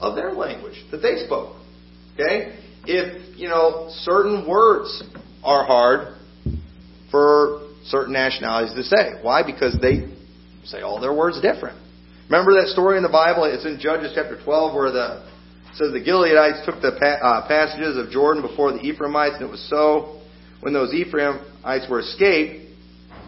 of 0.00 0.14
their 0.14 0.32
language 0.32 0.84
that 0.90 0.98
they 0.98 1.24
spoke. 1.24 1.56
Okay? 2.14 2.58
If, 2.84 3.38
you 3.38 3.48
know, 3.48 3.88
certain 4.02 4.48
words 4.48 5.02
are 5.44 5.64
hard 5.64 6.16
for 7.10 7.68
certain 7.84 8.12
nationalities 8.12 8.74
to 8.74 8.82
say. 8.82 9.20
Why? 9.22 9.42
Because 9.44 9.76
they 9.80 10.08
say 10.64 10.82
all 10.82 11.00
their 11.00 11.14
words 11.14 11.40
different. 11.40 11.78
Remember 12.28 12.60
that 12.60 12.68
story 12.68 12.96
in 12.96 13.02
the 13.02 13.08
Bible? 13.08 13.44
It's 13.44 13.64
in 13.64 13.78
Judges 13.80 14.12
chapter 14.14 14.42
12 14.42 14.74
where 14.74 14.92
the 14.92 15.28
says 15.74 15.92
the 15.92 16.00
Gileadites 16.00 16.64
took 16.64 16.80
the 16.82 16.90
uh, 16.90 17.46
passages 17.46 17.96
of 17.96 18.10
Jordan 18.10 18.42
before 18.42 18.72
the 18.72 18.80
Ephraimites, 18.80 19.36
and 19.36 19.44
it 19.44 19.50
was 19.50 19.64
so 19.68 20.20
when 20.60 20.72
those 20.72 20.92
Ephraimites 20.92 21.86
were 21.88 22.00
escaped, 22.00 22.74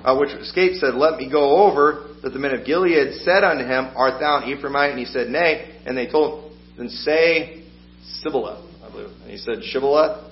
uh, 0.04 0.16
which 0.16 0.30
escaped, 0.30 0.76
said, 0.76 0.94
"Let 0.94 1.16
me 1.16 1.30
go 1.30 1.64
over." 1.64 2.08
That 2.22 2.34
the 2.34 2.38
men 2.38 2.52
of 2.52 2.66
Gilead 2.66 3.14
said 3.22 3.44
unto 3.44 3.64
him, 3.64 3.88
"Art 3.96 4.20
thou 4.20 4.42
an 4.42 4.48
Ephraimite?" 4.50 4.90
And 4.90 4.98
he 4.98 5.04
said, 5.04 5.28
"Nay." 5.28 5.80
And 5.86 5.96
they 5.96 6.06
told, 6.06 6.39
"Then 6.80 6.88
say 6.88 7.62
Sibboleth, 8.22 8.64
I 8.82 8.90
believe." 8.90 9.10
And 9.22 9.30
he 9.30 9.36
said, 9.36 9.62
"Shibboleth." 9.62 10.24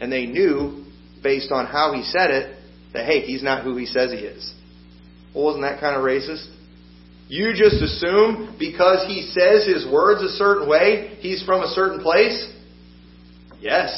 And 0.00 0.12
they 0.12 0.26
knew, 0.26 0.84
based 1.22 1.50
on 1.50 1.66
how 1.66 1.92
he 1.92 2.04
said 2.04 2.30
it, 2.30 2.56
that 2.92 3.04
hey, 3.04 3.20
he's 3.22 3.42
not 3.42 3.64
who 3.64 3.76
he 3.76 3.86
says 3.86 4.12
he 4.12 4.18
is. 4.18 4.54
Well, 5.34 5.44
wasn't 5.44 5.64
that 5.64 5.80
kind 5.80 5.96
of 5.96 6.02
racist? 6.02 6.46
You 7.28 7.52
just 7.54 7.82
assume 7.82 8.56
because 8.60 9.06
he 9.08 9.22
says 9.22 9.66
his 9.66 9.84
words 9.90 10.22
a 10.22 10.28
certain 10.36 10.68
way, 10.68 11.16
he's 11.18 11.42
from 11.42 11.62
a 11.62 11.68
certain 11.68 12.00
place? 12.00 12.48
Yes. 13.60 13.90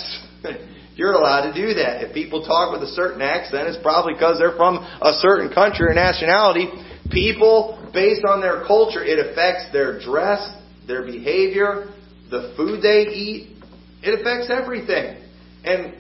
You're 0.97 1.13
allowed 1.13 1.53
to 1.53 1.55
do 1.55 1.75
that. 1.75 2.05
If 2.05 2.15
people 2.15 2.47
talk 2.47 2.73
with 2.73 2.89
a 2.89 2.93
certain 2.93 3.21
accent, 3.21 3.69
it's 3.69 3.83
probably 3.83 4.15
because 4.15 4.39
they're 4.39 4.57
from 4.57 4.77
a 4.77 5.13
certain 5.21 5.53
country 5.53 5.87
or 5.91 5.95
nationality. 5.95 6.71
People, 7.11 7.91
based 7.93 8.25
on 8.25 8.41
their 8.41 8.65
culture, 8.65 9.05
it 9.05 9.19
affects 9.19 9.73
their 9.73 9.99
dress, 9.99 10.41
their 10.87 11.03
behavior, 11.03 11.93
the 12.31 12.55
food 12.57 12.83
they 12.83 13.11
eat. 13.11 13.57
It 14.03 14.21
affects 14.21 14.51
everything. 14.51 15.23
And 15.65 15.95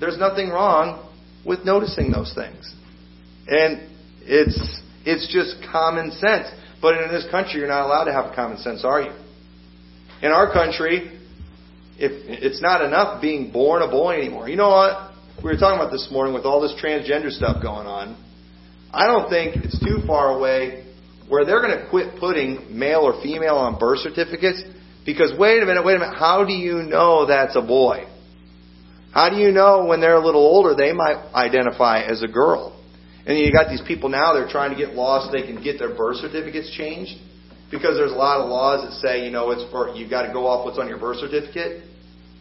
there's 0.00 0.18
nothing 0.18 0.50
wrong 0.50 1.10
with 1.44 1.64
noticing 1.64 2.10
those 2.10 2.32
things. 2.34 2.74
And 3.46 3.88
it's 4.22 4.82
it's 5.04 5.32
just 5.32 5.56
common 5.72 6.10
sense. 6.12 6.48
But 6.82 7.02
in 7.02 7.08
this 7.10 7.26
country, 7.30 7.60
you're 7.60 7.68
not 7.68 7.86
allowed 7.86 8.04
to 8.04 8.12
have 8.12 8.34
common 8.34 8.58
sense, 8.58 8.84
are 8.84 9.02
you? 9.02 9.12
In 10.22 10.30
our 10.30 10.52
country, 10.52 11.18
if 11.98 12.12
it's 12.28 12.62
not 12.62 12.84
enough 12.84 13.20
being 13.20 13.50
born 13.50 13.82
a 13.82 13.88
boy 13.88 14.18
anymore. 14.18 14.48
You 14.48 14.56
know 14.56 14.68
what? 14.68 15.12
We 15.42 15.50
were 15.50 15.56
talking 15.56 15.80
about 15.80 15.90
this 15.90 16.08
morning 16.10 16.34
with 16.34 16.44
all 16.44 16.60
this 16.60 16.74
transgender 16.82 17.30
stuff 17.30 17.62
going 17.62 17.86
on. 17.86 18.16
I 18.92 19.06
don't 19.06 19.28
think 19.28 19.64
it's 19.64 19.78
too 19.78 20.02
far 20.06 20.36
away 20.36 20.84
where 21.28 21.44
they're 21.44 21.60
going 21.60 21.78
to 21.78 21.88
quit 21.88 22.18
putting 22.18 22.78
male 22.78 23.00
or 23.00 23.22
female 23.22 23.56
on 23.56 23.78
birth 23.78 24.00
certificates 24.00 24.62
because 25.04 25.32
wait 25.38 25.62
a 25.62 25.66
minute, 25.66 25.84
wait 25.84 25.96
a 25.96 25.98
minute, 26.00 26.16
how 26.18 26.44
do 26.44 26.52
you 26.52 26.82
know 26.82 27.26
that's 27.26 27.56
a 27.56 27.62
boy? 27.62 28.06
How 29.12 29.30
do 29.30 29.36
you 29.36 29.52
know 29.52 29.86
when 29.86 30.00
they're 30.00 30.16
a 30.16 30.24
little 30.24 30.42
older 30.42 30.74
they 30.74 30.92
might 30.92 31.16
identify 31.34 32.02
as 32.02 32.22
a 32.22 32.28
girl? 32.28 32.74
And 33.26 33.38
you 33.38 33.52
got 33.52 33.68
these 33.68 33.82
people 33.86 34.08
now, 34.08 34.32
they're 34.32 34.48
trying 34.48 34.70
to 34.70 34.76
get 34.76 34.94
laws 34.94 35.26
so 35.26 35.32
they 35.32 35.46
can 35.46 35.62
get 35.62 35.78
their 35.78 35.94
birth 35.94 36.16
certificates 36.16 36.70
changed. 36.76 37.12
Because 37.70 37.98
there's 37.98 38.12
a 38.12 38.16
lot 38.16 38.40
of 38.40 38.48
laws 38.48 38.88
that 38.88 38.92
say, 39.06 39.24
you 39.24 39.30
know, 39.30 39.50
it's 39.50 39.70
for, 39.70 39.90
you've 39.94 40.08
got 40.08 40.26
to 40.26 40.32
go 40.32 40.46
off 40.46 40.64
what's 40.64 40.78
on 40.78 40.88
your 40.88 40.98
birth 40.98 41.18
certificate. 41.18 41.84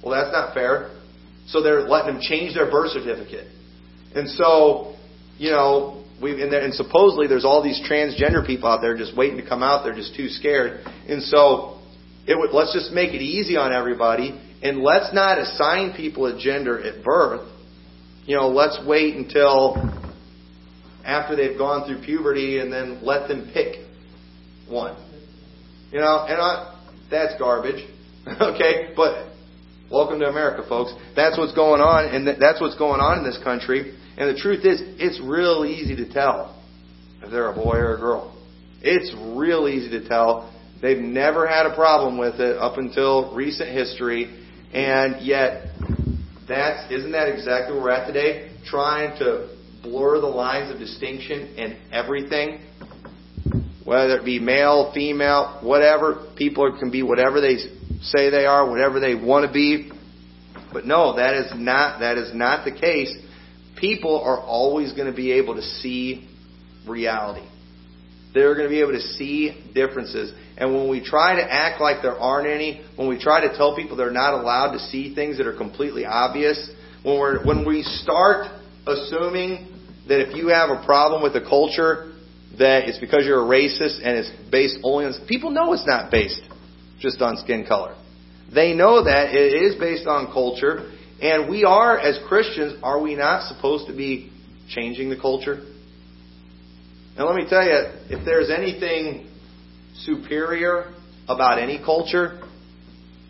Well, 0.01 0.15
that's 0.15 0.31
not 0.31 0.53
fair. 0.53 0.95
So 1.47 1.61
they're 1.61 1.81
letting 1.81 2.13
them 2.13 2.21
change 2.21 2.53
their 2.55 2.71
birth 2.71 2.91
certificate. 2.91 3.47
And 4.15 4.29
so, 4.29 4.95
you 5.37 5.51
know, 5.51 6.05
we 6.21 6.41
and, 6.41 6.53
and 6.53 6.73
supposedly 6.73 7.27
there's 7.27 7.45
all 7.45 7.63
these 7.63 7.79
transgender 7.89 8.45
people 8.45 8.69
out 8.69 8.81
there 8.81 8.97
just 8.97 9.15
waiting 9.15 9.37
to 9.37 9.47
come 9.47 9.61
out. 9.61 9.83
They're 9.83 9.95
just 9.95 10.15
too 10.15 10.29
scared. 10.29 10.85
And 11.07 11.21
so, 11.23 11.79
it 12.27 12.37
would, 12.37 12.51
let's 12.51 12.73
just 12.73 12.91
make 12.91 13.13
it 13.13 13.21
easy 13.21 13.55
on 13.55 13.71
everybody, 13.71 14.39
and 14.63 14.81
let's 14.81 15.13
not 15.13 15.37
assign 15.37 15.93
people 15.95 16.25
a 16.25 16.39
gender 16.39 16.81
at 16.81 17.03
birth. 17.03 17.47
You 18.25 18.35
know, 18.35 18.49
let's 18.49 18.79
wait 18.85 19.15
until 19.15 19.77
after 21.05 21.35
they've 21.35 21.57
gone 21.57 21.87
through 21.87 22.03
puberty 22.03 22.59
and 22.59 22.71
then 22.71 22.99
let 23.03 23.29
them 23.29 23.49
pick 23.53 23.85
one. 24.67 24.97
You 25.91 25.99
know, 25.99 26.25
and 26.27 26.41
I, 26.41 26.75
that's 27.09 27.39
garbage. 27.39 27.87
okay, 28.41 28.91
but 28.95 29.29
welcome 29.89 30.19
to 30.19 30.25
America, 30.25 30.67
folks. 30.67 30.91
That's 31.15 31.37
what's 31.37 31.53
going 31.53 31.79
on, 31.79 32.13
and 32.13 32.27
that's 32.27 32.59
what's 32.59 32.77
going 32.77 32.99
on 32.99 33.19
in 33.19 33.23
this 33.23 33.39
country. 33.41 33.97
And 34.17 34.35
the 34.35 34.39
truth 34.39 34.65
is, 34.65 34.81
it's 34.99 35.19
real 35.21 35.63
easy 35.63 35.95
to 35.95 36.11
tell 36.11 36.59
if 37.21 37.29
they're 37.29 37.51
a 37.51 37.55
boy 37.55 37.75
or 37.75 37.95
a 37.95 37.99
girl. 37.99 38.35
It's 38.81 39.13
real 39.37 39.67
easy 39.67 39.89
to 39.91 40.07
tell. 40.07 40.53
They've 40.81 40.97
never 40.97 41.47
had 41.47 41.65
a 41.65 41.75
problem 41.75 42.17
with 42.17 42.39
it 42.39 42.57
up 42.57 42.77
until 42.77 43.33
recent 43.35 43.69
history, 43.69 44.45
and 44.73 45.25
yet 45.25 45.67
that's 46.47 46.91
isn't 46.91 47.11
that 47.11 47.27
exactly 47.29 47.73
where 47.73 47.83
we're 47.83 47.89
at 47.91 48.07
today? 48.07 48.51
Trying 48.65 49.17
to 49.19 49.55
blur 49.83 50.19
the 50.21 50.27
lines 50.27 50.71
of 50.71 50.79
distinction 50.79 51.55
in 51.55 51.77
everything. 51.91 52.61
Whether 53.83 54.17
it 54.17 54.25
be 54.25 54.39
male, 54.39 54.91
female, 54.93 55.59
whatever, 55.63 56.27
people 56.35 56.75
can 56.77 56.91
be 56.91 57.03
whatever 57.03 57.39
they 57.39 57.57
say 58.01 58.29
they 58.29 58.45
are, 58.45 58.69
whatever 58.69 58.99
they 58.99 59.15
want 59.15 59.47
to 59.47 59.51
be. 59.51 59.91
But 60.73 60.85
no, 60.85 61.15
that 61.15 61.33
is 61.35 61.51
not 61.55 61.99
that 61.99 62.17
is 62.17 62.33
not 62.33 62.65
the 62.65 62.71
case. 62.71 63.15
People 63.79 64.21
are 64.21 64.39
always 64.39 64.93
going 64.93 65.09
to 65.09 65.15
be 65.15 65.33
able 65.33 65.55
to 65.55 65.61
see 65.61 66.27
reality. 66.87 67.47
They're 68.33 68.55
going 68.55 68.67
to 68.67 68.73
be 68.73 68.81
able 68.81 68.93
to 68.93 69.01
see 69.01 69.71
differences. 69.73 70.33
And 70.57 70.73
when 70.73 70.89
we 70.89 71.03
try 71.03 71.35
to 71.35 71.43
act 71.43 71.79
like 71.79 72.01
there 72.01 72.17
aren't 72.17 72.47
any, 72.47 72.85
when 72.95 73.07
we 73.07 73.19
try 73.19 73.47
to 73.47 73.55
tell 73.55 73.75
people 73.75 73.95
they're 73.95 74.11
not 74.11 74.33
allowed 74.33 74.73
to 74.73 74.79
see 74.79 75.13
things 75.15 75.37
that 75.37 75.47
are 75.47 75.55
completely 75.55 76.05
obvious, 76.05 76.69
when 77.03 77.19
we're 77.19 77.45
when 77.45 77.65
we 77.65 77.83
start 77.83 78.47
assuming 78.85 79.73
that 80.07 80.21
if 80.21 80.35
you 80.35 80.49
have 80.49 80.69
a 80.69 80.83
problem 80.85 81.21
with 81.21 81.35
a 81.35 81.41
culture, 81.47 82.13
that 82.57 82.87
it's 82.89 82.99
because 82.99 83.25
you're 83.25 83.43
a 83.43 83.47
racist 83.47 83.99
and 84.03 84.17
it's 84.17 84.31
based 84.51 84.77
only 84.83 85.05
on 85.05 85.13
people 85.27 85.51
know 85.51 85.73
it's 85.73 85.85
not 85.85 86.11
based 86.11 86.41
just 86.99 87.21
on 87.21 87.37
skin 87.37 87.65
color. 87.67 87.95
They 88.53 88.73
know 88.73 89.03
that 89.03 89.35
it 89.35 89.53
is 89.53 89.75
based 89.79 90.07
on 90.07 90.31
culture, 90.31 90.91
and 91.21 91.49
we 91.49 91.63
are 91.63 91.97
as 91.97 92.19
Christians, 92.27 92.79
are 92.83 93.01
we 93.01 93.15
not 93.15 93.53
supposed 93.53 93.87
to 93.87 93.95
be 93.95 94.31
changing 94.69 95.09
the 95.09 95.17
culture? 95.17 95.65
Now 97.17 97.27
let 97.27 97.35
me 97.35 97.45
tell 97.49 97.63
you, 97.63 97.75
if 98.09 98.23
there's 98.25 98.51
anything 98.51 99.29
superior 99.95 100.93
about 101.27 101.59
any 101.59 101.79
culture, 101.83 102.41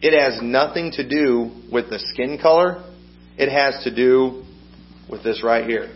it 0.02 0.18
has 0.18 0.42
nothing 0.42 0.92
to 0.94 1.08
do 1.08 1.52
with 1.72 1.90
the 1.90 2.00
skin 2.00 2.38
color. 2.42 2.84
It 3.38 3.50
has 3.50 3.84
to 3.84 3.96
do 3.96 4.44
with 5.10 5.24
this 5.24 5.44
right 5.44 5.66
here. 5.66 5.94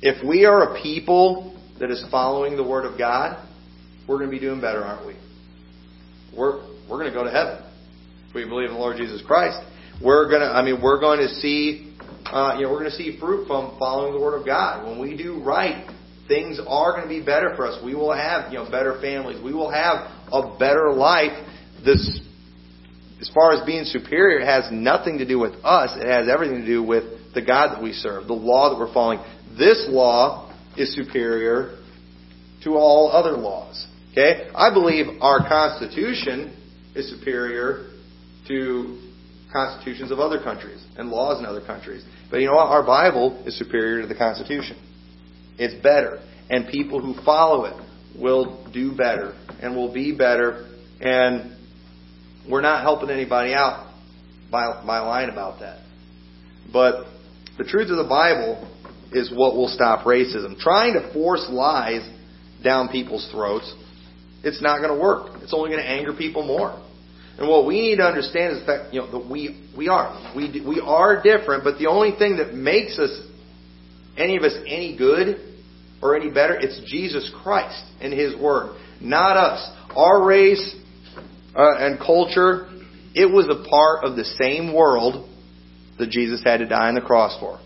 If 0.00 0.26
we 0.26 0.46
are 0.46 0.74
a 0.74 0.82
people 0.82 1.58
that 1.78 1.90
is 1.90 2.02
following 2.10 2.56
the 2.56 2.64
Word 2.64 2.86
of 2.86 2.98
God, 2.98 3.46
we're 4.08 4.18
going 4.18 4.30
to 4.30 4.36
be 4.36 4.40
doing 4.40 4.60
better, 4.60 4.82
aren't 4.82 5.06
we? 5.06 5.14
We're, 6.36 6.62
we're 6.88 6.98
going 6.98 7.12
to 7.12 7.14
go 7.16 7.24
to 7.24 7.30
heaven. 7.30 7.62
If 8.28 8.34
we 8.34 8.44
believe 8.44 8.68
in 8.68 8.74
the 8.74 8.80
Lord 8.80 8.96
Jesus 8.96 9.22
Christ, 9.26 9.58
we're 10.02 10.28
to, 10.30 10.46
I 10.46 10.62
mean, 10.62 10.82
we're 10.82 11.00
going 11.00 11.20
to 11.20 11.28
see, 11.28 11.94
uh, 12.26 12.54
you 12.56 12.64
know, 12.64 12.70
we're 12.70 12.80
going 12.80 12.90
to 12.90 12.96
see 12.96 13.18
fruit 13.18 13.46
from 13.46 13.78
following 13.78 14.12
the 14.12 14.20
Word 14.20 14.38
of 14.38 14.46
God. 14.46 14.86
When 14.86 15.00
we 15.00 15.16
do 15.16 15.42
right, 15.42 15.88
things 16.28 16.58
are 16.66 16.92
going 16.92 17.02
to 17.02 17.08
be 17.08 17.24
better 17.24 17.54
for 17.56 17.66
us. 17.66 17.82
We 17.84 17.94
will 17.94 18.12
have, 18.12 18.52
you 18.52 18.58
know, 18.58 18.70
better 18.70 19.00
families. 19.00 19.42
We 19.42 19.52
will 19.52 19.70
have 19.70 20.10
a 20.32 20.56
better 20.58 20.92
life. 20.92 21.32
This, 21.84 22.20
as 23.20 23.30
far 23.34 23.52
as 23.52 23.64
being 23.66 23.84
superior, 23.84 24.40
it 24.40 24.46
has 24.46 24.70
nothing 24.72 25.18
to 25.18 25.26
do 25.26 25.38
with 25.38 25.54
us. 25.64 25.96
It 25.96 26.08
has 26.08 26.28
everything 26.28 26.60
to 26.60 26.66
do 26.66 26.82
with 26.82 27.34
the 27.34 27.42
God 27.42 27.76
that 27.76 27.82
we 27.82 27.92
serve, 27.92 28.26
the 28.26 28.32
law 28.32 28.70
that 28.70 28.78
we're 28.78 28.92
following. 28.92 29.20
This 29.58 29.86
law 29.88 30.52
is 30.76 30.94
superior 30.94 31.78
to 32.64 32.70
all 32.70 33.10
other 33.12 33.36
laws. 33.36 33.86
Okay? 34.12 34.48
I 34.54 34.72
believe 34.72 35.06
our 35.20 35.40
Constitution 35.40 36.56
is 36.94 37.10
superior 37.10 37.90
to 38.48 39.00
constitutions 39.54 40.10
of 40.10 40.18
other 40.18 40.42
countries 40.42 40.84
and 40.98 41.10
laws 41.10 41.38
in 41.38 41.46
other 41.46 41.64
countries. 41.64 42.04
But 42.28 42.40
you 42.40 42.48
know 42.48 42.56
what? 42.56 42.66
Our 42.66 42.84
Bible 42.84 43.44
is 43.46 43.56
superior 43.56 44.02
to 44.02 44.08
the 44.08 44.14
Constitution. 44.16 44.76
It's 45.58 45.80
better. 45.80 46.18
And 46.50 46.66
people 46.68 47.00
who 47.00 47.14
follow 47.24 47.64
it 47.66 48.20
will 48.20 48.68
do 48.72 48.96
better 48.96 49.32
and 49.62 49.76
will 49.76 49.94
be 49.94 50.14
better. 50.14 50.68
And 51.00 51.56
we're 52.50 52.62
not 52.62 52.82
helping 52.82 53.10
anybody 53.10 53.54
out 53.54 53.94
by, 54.50 54.82
by 54.84 54.98
lying 54.98 55.30
about 55.30 55.60
that. 55.60 55.84
But 56.72 57.06
the 57.56 57.64
truth 57.64 57.90
of 57.90 57.96
the 57.96 58.08
Bible 58.08 58.68
is 59.12 59.30
what 59.32 59.54
will 59.54 59.68
stop 59.68 60.04
racism. 60.04 60.58
Trying 60.58 60.94
to 60.94 61.12
force 61.12 61.46
lies 61.48 62.02
down 62.64 62.88
people's 62.88 63.28
throats, 63.30 63.72
it's 64.42 64.60
not 64.60 64.78
going 64.78 64.90
to 64.90 65.00
work. 65.00 65.40
It's 65.42 65.54
only 65.54 65.70
going 65.70 65.82
to 65.82 65.88
anger 65.88 66.12
people 66.12 66.44
more. 66.44 66.83
And 67.38 67.48
what 67.48 67.66
we 67.66 67.80
need 67.80 67.96
to 67.96 68.04
understand 68.04 68.54
is 68.54 68.60
the 68.60 68.66
fact, 68.66 68.94
you 68.94 69.00
know, 69.00 69.10
that 69.10 69.28
we 69.28 69.68
we 69.76 69.88
are 69.88 70.32
we 70.36 70.62
we 70.66 70.80
are 70.80 71.22
different, 71.22 71.64
but 71.64 71.78
the 71.78 71.86
only 71.86 72.16
thing 72.16 72.36
that 72.36 72.54
makes 72.54 72.98
us 72.98 73.10
any 74.16 74.36
of 74.36 74.44
us 74.44 74.54
any 74.66 74.96
good 74.96 75.54
or 76.00 76.14
any 76.14 76.30
better, 76.30 76.54
it's 76.54 76.80
Jesus 76.86 77.30
Christ 77.42 77.82
and 78.00 78.12
His 78.12 78.36
Word, 78.36 78.76
not 79.00 79.36
us. 79.36 79.70
Our 79.96 80.24
race 80.24 80.76
uh, 81.56 81.76
and 81.78 81.98
culture, 81.98 82.68
it 83.14 83.26
was 83.26 83.46
a 83.48 83.68
part 83.68 84.04
of 84.04 84.16
the 84.16 84.24
same 84.24 84.74
world 84.74 85.28
that 85.98 86.10
Jesus 86.10 86.42
had 86.44 86.58
to 86.58 86.66
die 86.66 86.88
on 86.88 86.94
the 86.94 87.00
cross 87.00 87.38
for. 87.40 87.60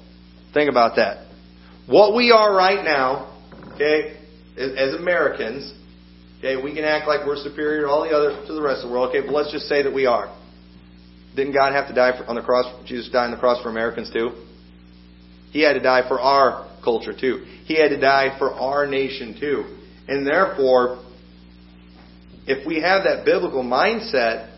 Think 0.54 0.70
about 0.70 0.96
that. 0.96 1.26
What 1.86 2.14
we 2.14 2.30
are 2.30 2.54
right 2.54 2.84
now, 2.84 3.38
okay, 3.74 4.16
as 4.56 4.94
Americans, 4.94 5.72
okay, 6.38 6.60
we 6.62 6.74
can 6.74 6.84
act 6.84 7.06
like 7.06 7.26
we're 7.26 7.42
superior 7.42 7.82
to 7.82 7.88
all 7.88 8.02
the 8.02 8.14
other 8.14 8.46
to 8.46 8.52
the 8.52 8.62
rest 8.62 8.82
of 8.82 8.88
the 8.88 8.92
world. 8.92 9.10
Okay, 9.10 9.26
but 9.26 9.34
let's 9.34 9.52
just 9.52 9.66
say 9.66 9.82
that 9.82 9.92
we 9.92 10.06
are. 10.06 10.34
Didn't 11.36 11.54
God 11.54 11.72
have 11.72 11.88
to 11.88 11.94
die 11.94 12.16
for, 12.18 12.24
on 12.26 12.34
the 12.34 12.42
cross? 12.42 12.66
Jesus 12.86 13.08
died 13.10 13.26
on 13.26 13.30
the 13.30 13.36
cross 13.36 13.62
for 13.62 13.70
Americans 13.70 14.10
too. 14.12 14.30
He 15.50 15.60
had 15.62 15.74
to 15.74 15.80
die 15.80 16.06
for 16.08 16.20
our 16.20 16.68
culture 16.82 17.12
too. 17.18 17.44
He 17.64 17.74
had 17.80 17.88
to 17.88 18.00
die 18.00 18.36
for 18.38 18.52
our 18.52 18.86
nation 18.86 19.36
too. 19.38 19.76
And 20.08 20.26
therefore, 20.26 21.04
if 22.46 22.66
we 22.66 22.80
have 22.80 23.04
that 23.04 23.24
biblical 23.24 23.62
mindset, 23.62 24.54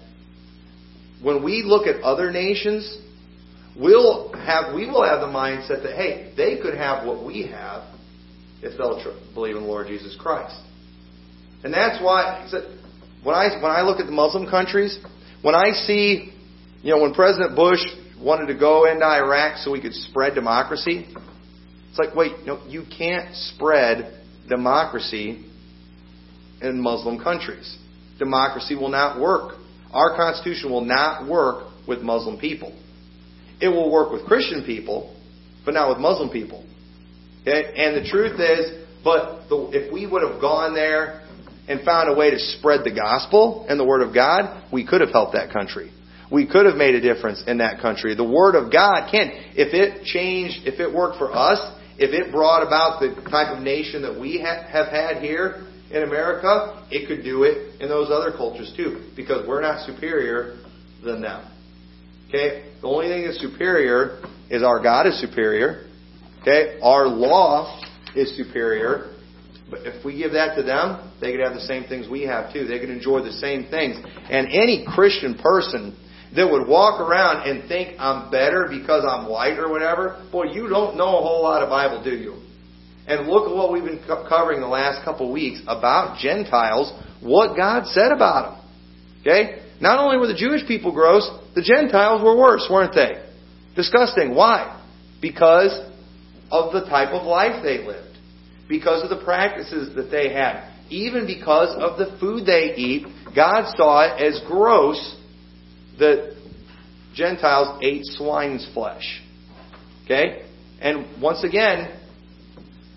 when 1.23 1.45
we 1.45 1.63
look 1.65 1.87
at 1.87 2.03
other 2.03 2.31
nations, 2.31 2.99
we'll 3.79 4.33
have 4.33 4.75
we 4.75 4.87
will 4.87 5.05
have 5.05 5.21
the 5.21 5.27
mindset 5.27 5.83
that 5.83 5.97
hey, 5.97 6.33
they 6.37 6.61
could 6.63 6.75
have 6.75 7.07
what 7.07 7.25
we 7.25 7.47
have 7.49 7.85
if 8.63 8.79
they'll 8.79 9.03
believe 9.35 9.57
in 9.57 9.63
the 9.63 9.69
Lord 9.69 9.89
Jesus 9.89 10.17
Christ. 10.19 10.61
And 11.63 11.73
that's 11.73 12.03
why 12.03 12.49
when 13.23 13.35
I 13.35 13.61
when 13.61 13.71
I 13.71 13.83
look 13.83 14.01
at 14.01 14.07
the 14.07 14.13
Muslim 14.13 14.49
countries, 14.49 14.99
when 15.43 15.55
I 15.55 15.73
see, 15.73 16.33
you 16.83 16.91
know, 16.95 17.03
when 17.03 17.13
President 17.13 17.55
Bush 17.55 17.81
wanted 18.21 18.47
to 18.47 18.59
go 18.59 18.91
into 18.91 19.05
Iraq 19.05 19.59
so 19.59 19.71
we 19.71 19.81
could 19.81 19.95
spread 19.95 20.35
democracy, 20.35 21.07
it's 21.91 21.99
like, 21.99 22.15
wait, 22.15 22.33
no, 22.47 22.63
you 22.67 22.85
can't 22.97 23.35
spread 23.35 24.23
democracy 24.49 25.45
in 26.63 26.81
Muslim 26.81 27.23
countries. 27.23 27.79
Democracy 28.19 28.75
will 28.75 28.91
not 28.91 29.21
work. 29.21 29.57
Our 29.93 30.17
Constitution 30.17 30.71
will 30.71 30.85
not 30.85 31.29
work 31.29 31.69
with 31.89 32.01
Muslim 32.01 32.39
people. 32.39 32.77
It 33.61 33.69
will 33.69 33.91
work 33.91 34.13
with 34.13 34.25
Christian 34.27 34.65
people, 34.65 35.17
but 35.65 35.75
not 35.75 35.89
with 35.89 35.99
Muslim 35.99 36.31
people. 36.31 36.65
Okay? 37.43 37.73
And 37.77 37.97
the 37.97 38.09
truth 38.09 38.39
is, 38.39 38.87
but 39.03 39.49
the, 39.49 39.71
if 39.73 39.93
we 39.93 40.07
would 40.07 40.23
have 40.23 40.41
gone 40.41 40.75
there 40.75 41.27
and 41.71 41.83
found 41.83 42.11
a 42.11 42.19
way 42.19 42.31
to 42.31 42.39
spread 42.39 42.81
the 42.83 42.91
gospel 42.91 43.65
and 43.69 43.79
the 43.79 43.85
Word 43.85 44.03
of 44.03 44.13
God, 44.13 44.65
we 44.73 44.85
could 44.85 45.01
have 45.01 45.11
helped 45.11 45.35
that 45.35 45.53
country. 45.53 45.93
We 46.31 46.47
could 46.47 46.67
have 46.67 46.75
made 46.75 46.97
a 46.97 47.01
difference 47.01 47.45
in 47.47 47.59
that 47.59 47.81
country. 47.81 48.17
The 48.17 48.29
Word 48.29 48.57
of 48.57 48.73
God 48.73 49.09
can. 49.11 49.31
If 49.55 49.73
it 49.73 50.05
changed, 50.05 50.67
if 50.67 50.81
it 50.81 50.93
worked 50.93 51.19
for 51.19 51.33
us, 51.33 51.59
if 51.97 52.11
it 52.11 52.33
brought 52.33 52.67
about 52.67 53.01
the 53.01 53.15
type 53.31 53.57
of 53.57 53.63
nation 53.63 54.03
that 54.03 54.19
we 54.19 54.41
have 54.41 54.89
had 54.89 55.23
here 55.23 55.67
in 55.91 56.03
America, 56.03 56.87
it 56.91 57.07
could 57.07 57.23
do 57.23 57.45
it 57.45 57.81
in 57.81 57.89
those 57.89 58.11
other 58.11 58.37
cultures 58.37 58.73
too, 58.77 59.11
because 59.15 59.47
we're 59.47 59.61
not 59.61 59.87
superior 59.87 60.59
than 61.05 61.21
them. 61.21 61.47
Okay? 62.29 62.73
The 62.81 62.87
only 62.87 63.09
thing 63.09 63.25
that's 63.25 63.41
superior 63.41 64.23
is 64.51 64.63
our 64.63 64.83
God 64.83 65.07
is 65.07 65.21
superior. 65.21 65.87
Okay? 66.43 66.81
Our 66.83 67.07
law 67.07 67.81
is 68.17 68.37
superior. 68.37 69.15
But 69.71 69.87
if 69.87 70.05
we 70.05 70.19
give 70.19 70.33
that 70.33 70.57
to 70.57 70.63
them, 70.63 71.13
they 71.21 71.31
could 71.31 71.41
have 71.41 71.55
the 71.55 71.61
same 71.61 71.85
things 71.85 72.09
we 72.09 72.23
have 72.23 72.53
too. 72.53 72.67
They 72.67 72.81
could 72.81 72.91
enjoy 72.91 73.23
the 73.23 73.33
same 73.33 73.69
things. 73.71 73.97
And 74.29 74.49
any 74.49 74.85
Christian 74.87 75.39
person 75.39 75.97
that 76.35 76.51
would 76.51 76.67
walk 76.67 77.01
around 77.01 77.49
and 77.49 77.69
think 77.69 77.99
I'm 77.99 78.31
better 78.31 78.67
because 78.69 79.05
I'm 79.09 79.29
white 79.29 79.59
or 79.59 79.71
whatever, 79.71 80.27
boy, 80.33 80.53
you 80.53 80.69
don't 80.69 80.97
know 80.97 81.19
a 81.19 81.23
whole 81.23 81.43
lot 81.43 81.63
of 81.63 81.69
Bible, 81.69 82.03
do 82.03 82.11
you? 82.11 82.43
And 83.07 83.29
look 83.29 83.49
at 83.49 83.55
what 83.55 83.73
we've 83.73 83.85
been 83.85 84.03
covering 84.07 84.61
the 84.61 84.69
last 84.69 85.05
couple 85.05 85.33
weeks 85.33 85.61
about 85.67 86.19
Gentiles, 86.19 86.93
what 87.21 87.57
God 87.57 87.87
said 87.87 88.13
about 88.13 88.57
them. 88.57 88.71
Okay? 89.21 89.63
Not 89.81 89.99
only 89.99 90.19
were 90.19 90.27
the 90.27 90.37
Jewish 90.37 90.67
people 90.67 90.93
gross, 90.93 91.29
the 91.55 91.63
Gentiles 91.63 92.23
were 92.23 92.37
worse, 92.37 92.69
weren't 92.71 92.95
they? 92.95 93.25
Disgusting. 93.75 94.35
Why? 94.35 94.81
Because 95.21 95.73
of 96.51 96.73
the 96.73 96.85
type 96.85 97.11
of 97.11 97.27
life 97.27 97.63
they 97.63 97.79
lived. 97.79 98.10
Because 98.71 99.03
of 99.03 99.11
the 99.11 99.23
practices 99.23 99.95
that 99.97 100.11
they 100.11 100.33
had. 100.33 100.73
Even 100.91 101.27
because 101.27 101.77
of 101.77 101.99
the 101.99 102.17
food 102.19 102.47
they 102.47 102.75
eat, 102.77 103.07
God 103.35 103.75
saw 103.77 104.07
it 104.07 104.23
as 104.23 104.41
gross 104.47 105.17
that 105.99 106.37
Gentiles 107.15 107.81
ate 107.83 108.05
swine's 108.05 108.69
flesh. 108.73 109.23
Okay? 110.05 110.47
And 110.81 111.21
once 111.21 111.43
again, 111.45 112.01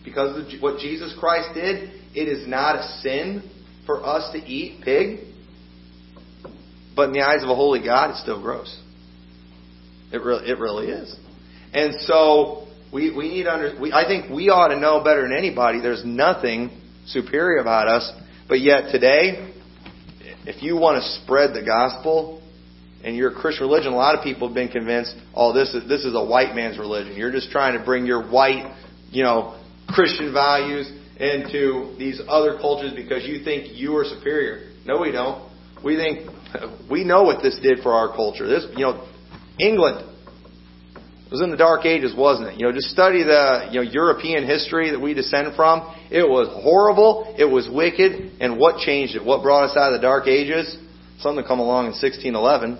because 0.05 0.37
of 0.37 0.61
what 0.61 0.79
Jesus 0.79 1.15
Christ 1.19 1.49
did, 1.55 1.89
it 2.15 2.27
is 2.27 2.47
not 2.47 2.75
a 2.75 2.83
sin 3.01 3.49
for 3.85 4.05
us 4.05 4.31
to 4.33 4.37
eat 4.37 4.83
pig. 4.83 5.19
But 6.95 7.07
in 7.07 7.13
the 7.13 7.21
eyes 7.21 7.41
of 7.41 7.49
a 7.49 7.55
holy 7.55 7.83
God, 7.83 8.11
it's 8.11 8.21
still 8.21 8.41
gross. 8.41 8.79
It 10.11 10.21
really, 10.21 10.47
it 10.47 10.59
really 10.59 10.87
is. 10.89 11.15
And 11.73 11.95
so, 12.01 12.62
We, 12.93 13.09
we 13.15 13.29
need 13.29 13.47
under, 13.47 13.75
we, 13.81 13.91
I 13.91 14.05
think 14.05 14.29
we 14.29 14.49
ought 14.49 14.67
to 14.67 14.79
know 14.79 15.03
better 15.03 15.23
than 15.23 15.35
anybody. 15.35 15.81
There's 15.81 16.05
nothing 16.05 16.69
superior 17.07 17.59
about 17.59 17.87
us. 17.87 18.11
But 18.47 18.61
yet 18.61 18.91
today, 18.91 19.51
if 20.45 20.61
you 20.61 20.77
want 20.77 21.01
to 21.01 21.23
spread 21.23 21.55
the 21.55 21.65
gospel 21.65 22.43
and 23.03 23.15
you're 23.15 23.31
a 23.31 23.35
Christian 23.35 23.65
religion, 23.65 23.93
a 23.93 23.95
lot 23.95 24.15
of 24.15 24.23
people 24.23 24.47
have 24.47 24.53
been 24.53 24.69
convinced, 24.69 25.15
oh, 25.33 25.53
this 25.53 25.73
is, 25.73 25.89
this 25.89 26.05
is 26.05 26.13
a 26.13 26.23
white 26.23 26.53
man's 26.53 26.77
religion. 26.77 27.15
You're 27.17 27.31
just 27.31 27.49
trying 27.49 27.77
to 27.77 27.83
bring 27.83 28.05
your 28.05 28.29
white, 28.29 28.71
you 29.09 29.23
know, 29.23 29.59
Christian 29.89 30.31
values 30.31 30.91
into 31.17 31.95
these 31.97 32.21
other 32.27 32.57
cultures 32.59 32.93
because 32.95 33.25
you 33.25 33.43
think 33.43 33.73
you 33.73 33.95
are 33.97 34.05
superior. 34.05 34.71
No, 34.85 35.01
we 35.01 35.11
don't. 35.11 35.49
We 35.83 35.95
think, 35.95 36.29
we 36.91 37.03
know 37.03 37.23
what 37.23 37.41
this 37.41 37.57
did 37.61 37.79
for 37.81 37.93
our 37.93 38.15
culture. 38.15 38.47
This, 38.47 38.65
you 38.75 38.85
know, 38.85 39.07
England, 39.59 40.12
was 41.33 41.41
in 41.41 41.49
the 41.49 41.57
Dark 41.57 41.83
Ages, 41.83 42.13
wasn't 42.15 42.49
it? 42.49 42.59
You 42.59 42.67
know, 42.67 42.71
just 42.71 42.91
study 42.91 43.23
the 43.23 43.67
you 43.71 43.81
know 43.81 43.89
European 43.89 44.45
history 44.45 44.91
that 44.91 45.01
we 45.01 45.15
descend 45.15 45.55
from. 45.55 45.81
It 46.11 46.29
was 46.29 46.47
horrible. 46.61 47.33
It 47.39 47.45
was 47.45 47.67
wicked. 47.67 48.37
And 48.39 48.59
what 48.59 48.77
changed 48.77 49.15
it? 49.15 49.25
What 49.25 49.41
brought 49.41 49.71
us 49.71 49.75
out 49.75 49.91
of 49.91 49.99
the 49.99 50.05
Dark 50.05 50.27
Ages? 50.27 50.77
Something 51.17 51.43
come 51.43 51.57
along 51.57 51.89
in 51.89 51.97
1611. 51.97 52.77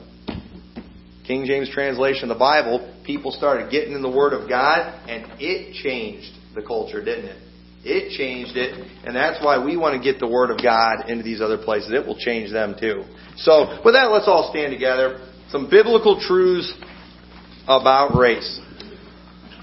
King 1.25 1.45
James 1.45 1.67
translation 1.73 2.29
of 2.29 2.37
the 2.37 2.39
Bible. 2.39 2.93
People 3.03 3.31
started 3.31 3.71
getting 3.71 3.93
in 3.93 4.03
the 4.03 4.11
Word 4.11 4.33
of 4.33 4.47
God, 4.47 5.01
and 5.09 5.25
it 5.41 5.73
changed 5.81 6.29
the 6.53 6.61
culture, 6.61 7.03
didn't 7.03 7.25
it? 7.25 7.37
It 7.83 8.15
changed 8.15 8.55
it, 8.55 8.77
and 9.03 9.15
that's 9.15 9.43
why 9.43 9.65
we 9.65 9.77
want 9.77 9.97
to 9.97 9.99
get 9.99 10.19
the 10.19 10.29
Word 10.29 10.51
of 10.51 10.61
God 10.61 11.09
into 11.09 11.23
these 11.23 11.41
other 11.41 11.57
places. 11.57 11.91
It 11.91 12.05
will 12.05 12.19
change 12.19 12.51
them 12.51 12.75
too. 12.79 13.03
So, 13.37 13.81
with 13.83 13.95
that, 13.95 14.13
let's 14.13 14.27
all 14.27 14.51
stand 14.53 14.71
together. 14.71 15.25
Some 15.49 15.69
biblical 15.69 16.21
truths 16.21 16.71
about 17.67 18.15
race. 18.15 18.59